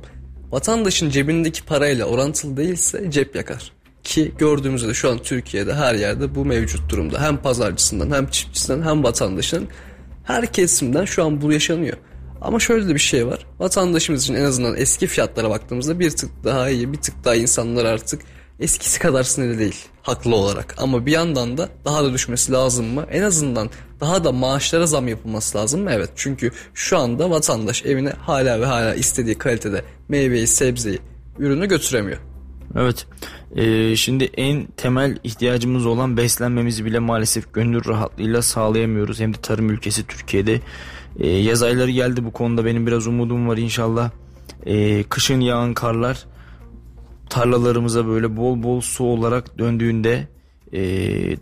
[0.50, 3.72] vatandaşın cebindeki parayla orantılı değilse cep yakar.
[4.02, 7.22] Ki gördüğümüzde şu an Türkiye'de her yerde bu mevcut durumda.
[7.22, 9.68] Hem pazarcısından hem çiftçisinden hem vatandaşın
[10.24, 11.96] her kesimden şu an bu yaşanıyor.
[12.40, 13.46] Ama şöyle de bir şey var.
[13.58, 17.84] Vatandaşımız için en azından eski fiyatlara baktığımızda bir tık daha iyi, bir tık daha insanlar
[17.84, 18.22] artık
[18.60, 20.74] eskisi kadar sinirli değil haklı olarak.
[20.78, 23.06] Ama bir yandan da daha da düşmesi lazım mı?
[23.10, 23.70] En azından
[24.00, 25.90] daha da maaşlara zam yapılması lazım mı?
[25.92, 26.10] Evet.
[26.16, 30.98] Çünkü şu anda vatandaş evine hala ve hala istediği kalitede meyveyi, sebzeyi,
[31.38, 32.18] ürünü götüremiyor.
[32.76, 33.06] Evet.
[33.56, 39.20] Ee, şimdi en temel ihtiyacımız olan beslenmemizi bile maalesef gönül rahatlığıyla sağlayamıyoruz.
[39.20, 40.60] Hem de tarım ülkesi Türkiye'de.
[41.18, 44.10] Ee, yaz ayları geldi bu konuda benim biraz umudum var inşallah.
[44.66, 46.26] Ee, kışın yağan karlar
[47.28, 50.28] tarlalarımıza böyle bol bol su olarak döndüğünde
[50.72, 50.80] e,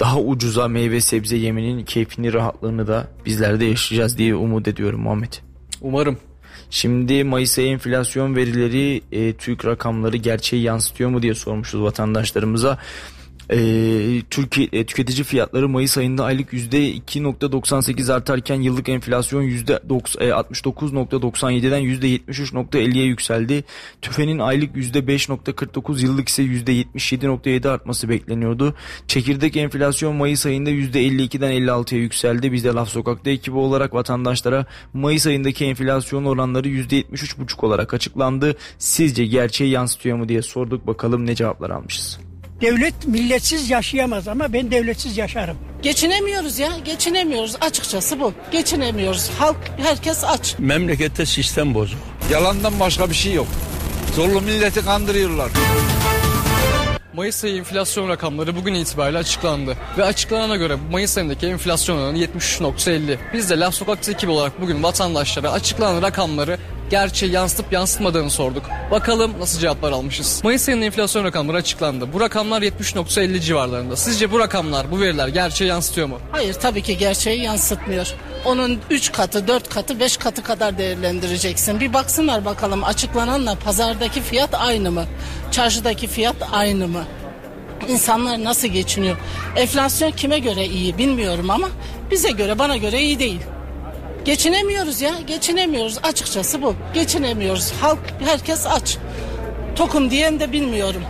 [0.01, 5.33] daha ucuza meyve sebze yemenin keyfini rahatlığını da bizler de yaşayacağız diye umut ediyorum Muhammed.
[5.81, 6.19] Umarım.
[6.71, 12.79] Şimdi Mayıs ayı enflasyon verileri e, TÜİK rakamları gerçeği yansıtıyor mu diye sormuşuz vatandaşlarımıza.
[13.51, 23.65] E, Türkiye e, tüketici fiyatları Mayıs ayında aylık %2.98 artarken yıllık enflasyon %69.97'den %73.50'ye yükseldi.
[24.03, 28.75] TÜFE'nin aylık %5.49 yıllık ise %77.7 artması bekleniyordu.
[29.07, 32.53] Çekirdek enflasyon Mayıs ayında %52'den 56'ya yükseldi.
[32.53, 38.57] Biz de Laf Sokak'ta ekibi olarak vatandaşlara Mayıs ayındaki enflasyon oranları %73.5 olarak açıklandı.
[38.79, 40.87] Sizce gerçeği yansıtıyor mu diye sorduk.
[40.87, 42.26] Bakalım ne cevaplar almışız.
[42.61, 45.57] Devlet milletsiz yaşayamaz ama ben devletsiz yaşarım.
[45.83, 47.57] Geçinemiyoruz ya, geçinemiyoruz.
[47.61, 48.33] Açıkçası bu.
[48.53, 49.31] Geçinemiyoruz.
[49.39, 50.55] Halk, herkes aç.
[50.59, 51.99] Memlekette sistem bozuk.
[52.31, 53.47] Yalandan başka bir şey yok.
[54.15, 55.51] Zorlu milleti kandırıyorlar.
[57.15, 59.77] Mayıs ayı enflasyon rakamları bugün itibariyle açıklandı.
[59.99, 63.19] Ve açıklanana göre Mayıs ayındaki enflasyon oranı 73.50.
[63.33, 66.59] Biz de Laf Sokak'ta ekibi olarak bugün vatandaşlara açıklanan rakamları
[66.91, 68.65] gerçeği yansıtıp yansıtmadığını sorduk.
[68.91, 70.41] Bakalım nasıl cevaplar almışız.
[70.45, 72.13] Mayıs ayının enflasyon rakamları açıklandı.
[72.13, 73.97] Bu rakamlar 70.50 civarlarında.
[73.97, 76.19] Sizce bu rakamlar, bu veriler gerçeği yansıtıyor mu?
[76.33, 78.15] Hayır tabii ki gerçeği yansıtmıyor.
[78.45, 81.81] Onun 3 katı, 4 katı, 5 katı kadar değerlendireceksin.
[81.81, 85.05] Bir baksınlar bakalım açıklananla pazardaki fiyat aynı mı?
[85.51, 87.05] Çarşıdaki fiyat aynı mı?
[87.89, 89.17] İnsanlar nasıl geçiniyor?
[89.57, 91.69] Enflasyon kime göre iyi bilmiyorum ama
[92.11, 93.41] bize göre bana göre iyi değil.
[94.27, 95.99] Geçinemiyoruz ya, geçinemiyoruz.
[96.03, 96.75] Açıkçası bu.
[96.95, 97.73] Geçinemiyoruz.
[97.81, 98.99] Halk, herkes aç.
[99.77, 101.03] Tokum diyen de bilmiyorum.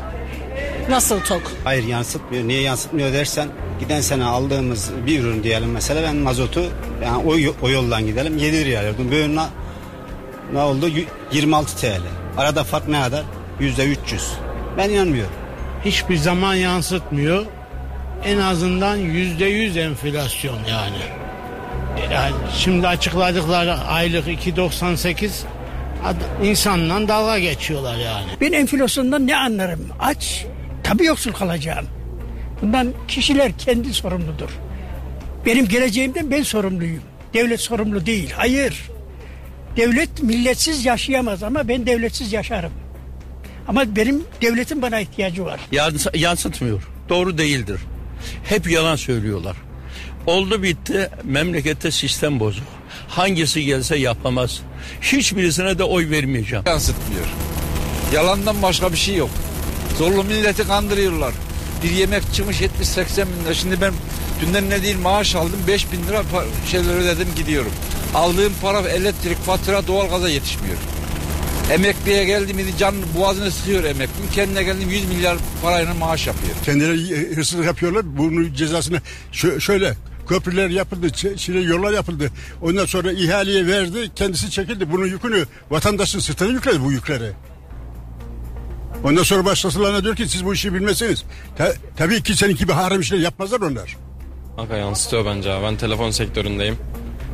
[0.88, 1.42] Nasıl tok?
[1.64, 2.48] Hayır yansıtmıyor.
[2.48, 3.48] Niye yansıtmıyor dersen
[3.80, 6.62] giden sene aldığımız bir ürün diyelim mesela ben mazotu
[7.04, 9.10] yani o, o yoldan gidelim 7 liraya alıyordum.
[9.10, 9.46] Böyle ne,
[10.52, 10.90] ne oldu?
[11.32, 12.00] 26 TL.
[12.38, 13.24] Arada fark ne kadar?
[13.60, 14.32] Yüzde 300.
[14.78, 15.32] Ben inanmıyorum.
[15.84, 17.46] Hiçbir zaman yansıtmıyor.
[18.24, 21.25] En azından yüzde yüz enflasyon yani.
[22.12, 25.30] Yani şimdi açıkladıkları aylık 2.98
[26.42, 28.26] insanla dalga geçiyorlar yani.
[28.40, 29.88] Ben enflasyondan ne anlarım?
[30.00, 30.46] Aç,
[30.84, 31.86] tabii yoksul kalacağım.
[32.62, 34.50] Bundan kişiler kendi sorumludur.
[35.46, 37.02] Benim geleceğimden ben sorumluyum.
[37.34, 38.32] Devlet sorumlu değil.
[38.36, 38.82] Hayır.
[39.76, 42.72] Devlet milletsiz yaşayamaz ama ben devletsiz yaşarım.
[43.68, 45.60] Ama benim devletin bana ihtiyacı var.
[45.72, 46.82] Yans yansıtmıyor.
[47.08, 47.80] Doğru değildir.
[48.44, 49.56] Hep yalan söylüyorlar.
[50.26, 52.64] Oldu bitti memlekette sistem bozuk.
[53.08, 54.60] Hangisi gelse yapamaz.
[55.02, 56.64] Hiçbirisine de oy vermeyeceğim.
[56.66, 57.26] Yansıtmıyor.
[58.14, 59.30] Yalandan başka bir şey yok.
[59.98, 61.34] Zorlu milleti kandırıyorlar.
[61.84, 63.54] Bir yemek çıkmış 70-80 bin lira.
[63.54, 63.92] Şimdi ben
[64.40, 66.22] dünden ne değil maaş aldım 5 bin lira
[66.70, 67.72] şeyler ödedim gidiyorum.
[68.14, 70.76] Aldığım para elektrik, fatura, doğalgaza yetişmiyor.
[71.70, 74.30] Emekliye geldim idi can boğazını sıkıyor emekli.
[74.34, 76.54] Kendine geldim 100 milyar parayla maaş yapıyor.
[76.64, 78.18] Kendileri hırsızlık yapıyorlar.
[78.18, 79.00] Bunun cezasını
[79.58, 79.94] şöyle
[80.26, 82.30] köprüler yapıldı, şimdi yollar yapıldı.
[82.62, 84.92] Ondan sonra ihaleye verdi, kendisi çekildi.
[84.92, 87.32] Bunun yükünü vatandaşın sırtına yükledi bu yükleri.
[89.04, 91.24] Ondan sonra başkasılarına diyor ki siz bu işi bilmezsiniz.
[91.58, 93.96] Ta, tabii ki senin gibi haram işler yapmazlar onlar.
[94.56, 95.58] Kanka yansıtıyor bence.
[95.62, 96.76] Ben telefon sektöründeyim.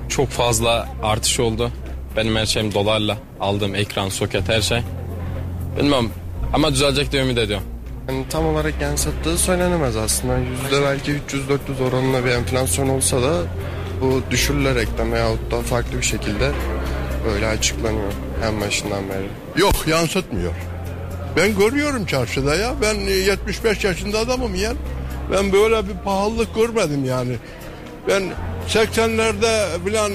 [0.09, 1.71] Çok fazla artış oldu.
[2.17, 3.19] Benim her şeyim dolarla.
[3.41, 4.83] Aldığım ekran, soket her şey.
[5.79, 6.11] Bilmem
[6.53, 7.67] Ama düzelecek diye ümit ediyorum.
[8.09, 10.39] Yani tam olarak yansıttığı söylenemez aslında.
[10.39, 13.43] Yüzde belki 300-400 oranında bir enflasyon olsa da
[14.01, 16.51] bu düşürülerekten veyahut da farklı bir şekilde
[17.27, 18.13] böyle açıklanıyor
[18.45, 19.61] en başından beri.
[19.63, 20.53] Yok yansıtmıyor.
[21.37, 22.75] Ben görüyorum çarşıda ya.
[22.83, 24.73] Ben 75 yaşında adamım ya.
[25.33, 27.37] Ben böyle bir pahalılık görmedim yani.
[28.09, 28.23] Ben
[28.69, 30.13] 80'lerde bilen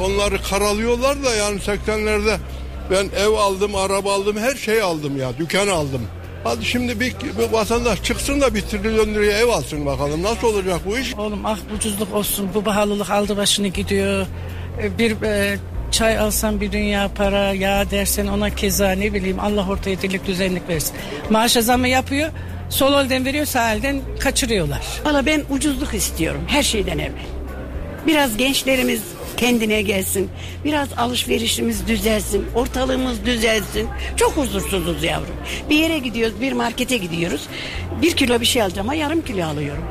[0.00, 2.36] onları karalıyorlar da yani 80'lerde
[2.90, 5.38] ben ev aldım, araba aldım, her şey aldım ya.
[5.38, 6.00] Dükkan aldım.
[6.44, 10.22] Hadi şimdi bir, bir vatandaş çıksın da bir trilyon liraya ev alsın bakalım.
[10.22, 11.14] Nasıl olacak bu iş?
[11.14, 14.26] Oğlum ah ucuzluk olsun bu pahalılık aldı başını gidiyor.
[14.82, 15.58] E, Bir e,
[15.90, 20.68] çay alsan bir dünya para ya dersen ona keza ne bileyim Allah ortaya dirlik düzenlik
[20.68, 20.96] versin.
[21.30, 22.30] Maaşa zamı yapıyor
[22.70, 24.86] sol elden veriyor sağ elden kaçırıyorlar.
[25.04, 27.39] Valla ben ucuzluk istiyorum her şeyden evvel.
[28.06, 29.02] Biraz gençlerimiz
[29.36, 30.28] kendine gelsin.
[30.64, 32.44] Biraz alışverişimiz düzelsin.
[32.54, 33.88] Ortalığımız düzelsin.
[34.16, 35.36] Çok huzursuzuz yavrum.
[35.70, 37.48] Bir yere gidiyoruz, bir markete gidiyoruz.
[38.02, 39.84] Bir kilo bir şey alacağım ama yarım kilo alıyorum.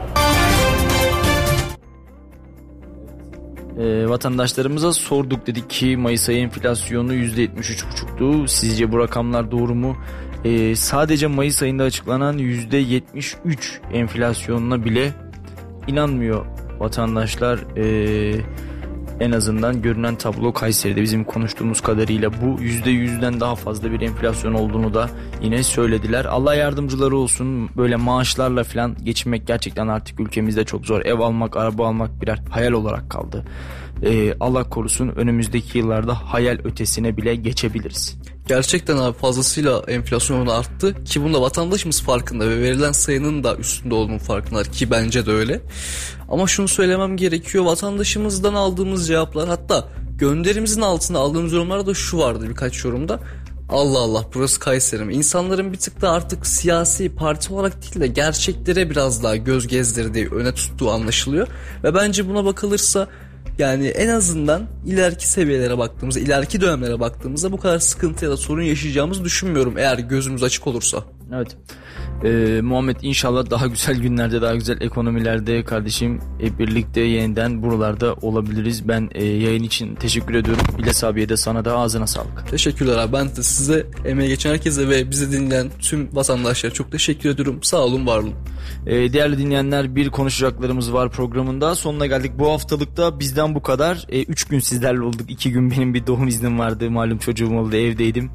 [3.80, 8.48] e, vatandaşlarımıza sorduk dedik ki Mayıs ayı enflasyonu %73,5'tu.
[8.48, 9.98] Sizce bu rakamlar doğru mu?
[10.46, 15.14] E, sadece Mayıs ayında açıklanan %73 enflasyonuna bile
[15.88, 16.46] inanmıyor
[16.80, 17.60] vatandaşlar.
[17.78, 18.42] E,
[19.20, 24.94] en azından görünen tablo Kayseri'de bizim konuştuğumuz kadarıyla bu %100'den daha fazla bir enflasyon olduğunu
[24.94, 25.10] da
[25.42, 26.26] yine söylediler.
[26.26, 31.02] Allah yardımcıları olsun böyle maaşlarla falan geçinmek gerçekten artık ülkemizde çok zor.
[31.06, 33.46] Ev almak, araba almak birer hayal olarak kaldı.
[34.04, 38.18] Ee, Allah korusun önümüzdeki yıllarda hayal ötesine bile geçebiliriz.
[38.50, 44.18] Gerçekten abi fazlasıyla enflasyon arttı ki bunda vatandaşımız farkında ve verilen sayının da üstünde olduğunun
[44.18, 45.62] farkındalar ki bence de öyle.
[46.30, 52.46] Ama şunu söylemem gerekiyor vatandaşımızdan aldığımız cevaplar hatta gönderimizin altında aldığımız yorumlarda da şu vardı
[52.50, 53.20] birkaç yorumda.
[53.70, 55.14] Allah Allah burası Kayseri mi?
[55.14, 60.28] İnsanların bir tık da artık siyasi parti olarak değil de gerçeklere biraz daha göz gezdirdiği,
[60.28, 61.48] öne tuttuğu anlaşılıyor.
[61.84, 63.08] Ve bence buna bakılırsa
[63.60, 68.62] yani en azından ileriki seviyelere baktığımızda, ileriki dönemlere baktığımızda bu kadar sıkıntı ya da sorun
[68.62, 71.04] yaşayacağımızı düşünmüyorum eğer gözümüz açık olursa.
[71.36, 71.58] Evet.
[72.24, 78.88] Ee, Muhammed inşallah daha güzel günlerde daha güzel ekonomilerde kardeşim hep birlikte yeniden buralarda olabiliriz.
[78.88, 80.64] Ben e, yayın için teşekkür ediyorum.
[80.80, 82.48] İlyas abiye de sana da ağzına sağlık.
[82.52, 83.14] Teşekkürler abi.
[83.14, 87.60] Ben de size emeği geçen herkese ve bizi dinleyen tüm vatandaşlara çok teşekkür ediyorum.
[87.64, 88.34] Sağ olun var olun.
[88.88, 91.76] Ee, değerli dinleyenler bir konuşacaklarımız var programında.
[91.76, 92.32] Sonuna geldik.
[92.40, 94.08] Bu haftalıkta bizden bu kadar.
[94.12, 95.32] 3 gün sizlerle olduk.
[95.32, 96.92] 2 gün benim bir doğum iznim vardı.
[96.92, 98.32] Malum çocuğum oldu evdeydim.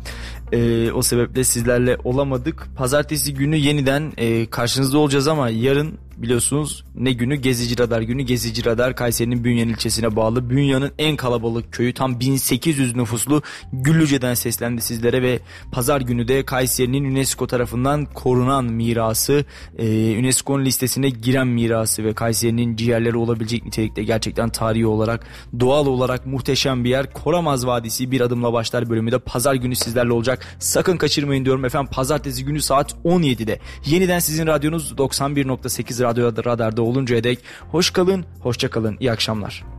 [0.53, 2.67] Ee, o sebeple sizlerle olamadık.
[2.77, 8.23] Pazartesi günü yeniden e, karşınızda olacağız ama yarın biliyorsunuz ne günü Gezici Radar günü.
[8.23, 10.51] Gezici Radar Kayseri'nin Bünyan ilçesine bağlı.
[10.51, 13.43] Bünyan'ın en kalabalık köyü tam 1800 nüfuslu
[13.73, 15.39] Güllüce'den seslendi sizlere ve
[15.73, 19.45] pazar günü de Kayseri'nin UNESCO tarafından korunan mirası,
[19.79, 19.87] e,
[20.19, 25.27] UNESCO'nun listesine giren mirası ve Kayseri'nin ciğerleri olabilecek nitelikte gerçekten tarihi olarak,
[25.61, 27.13] doğal olarak muhteşem bir yer.
[27.13, 30.57] Koramaz Vadisi bir adımla başlar bölümü de pazar günü sizlerle olacak.
[30.59, 31.91] Sakın kaçırmayın diyorum efendim.
[31.93, 33.59] Pazartesi günü saat 17'de.
[33.87, 37.39] Yeniden sizin radyonuz 91.8 Radyo Radar'da oluncaya dek
[37.71, 39.74] hoş kalın, hoşça kalın, iyi akşamlar.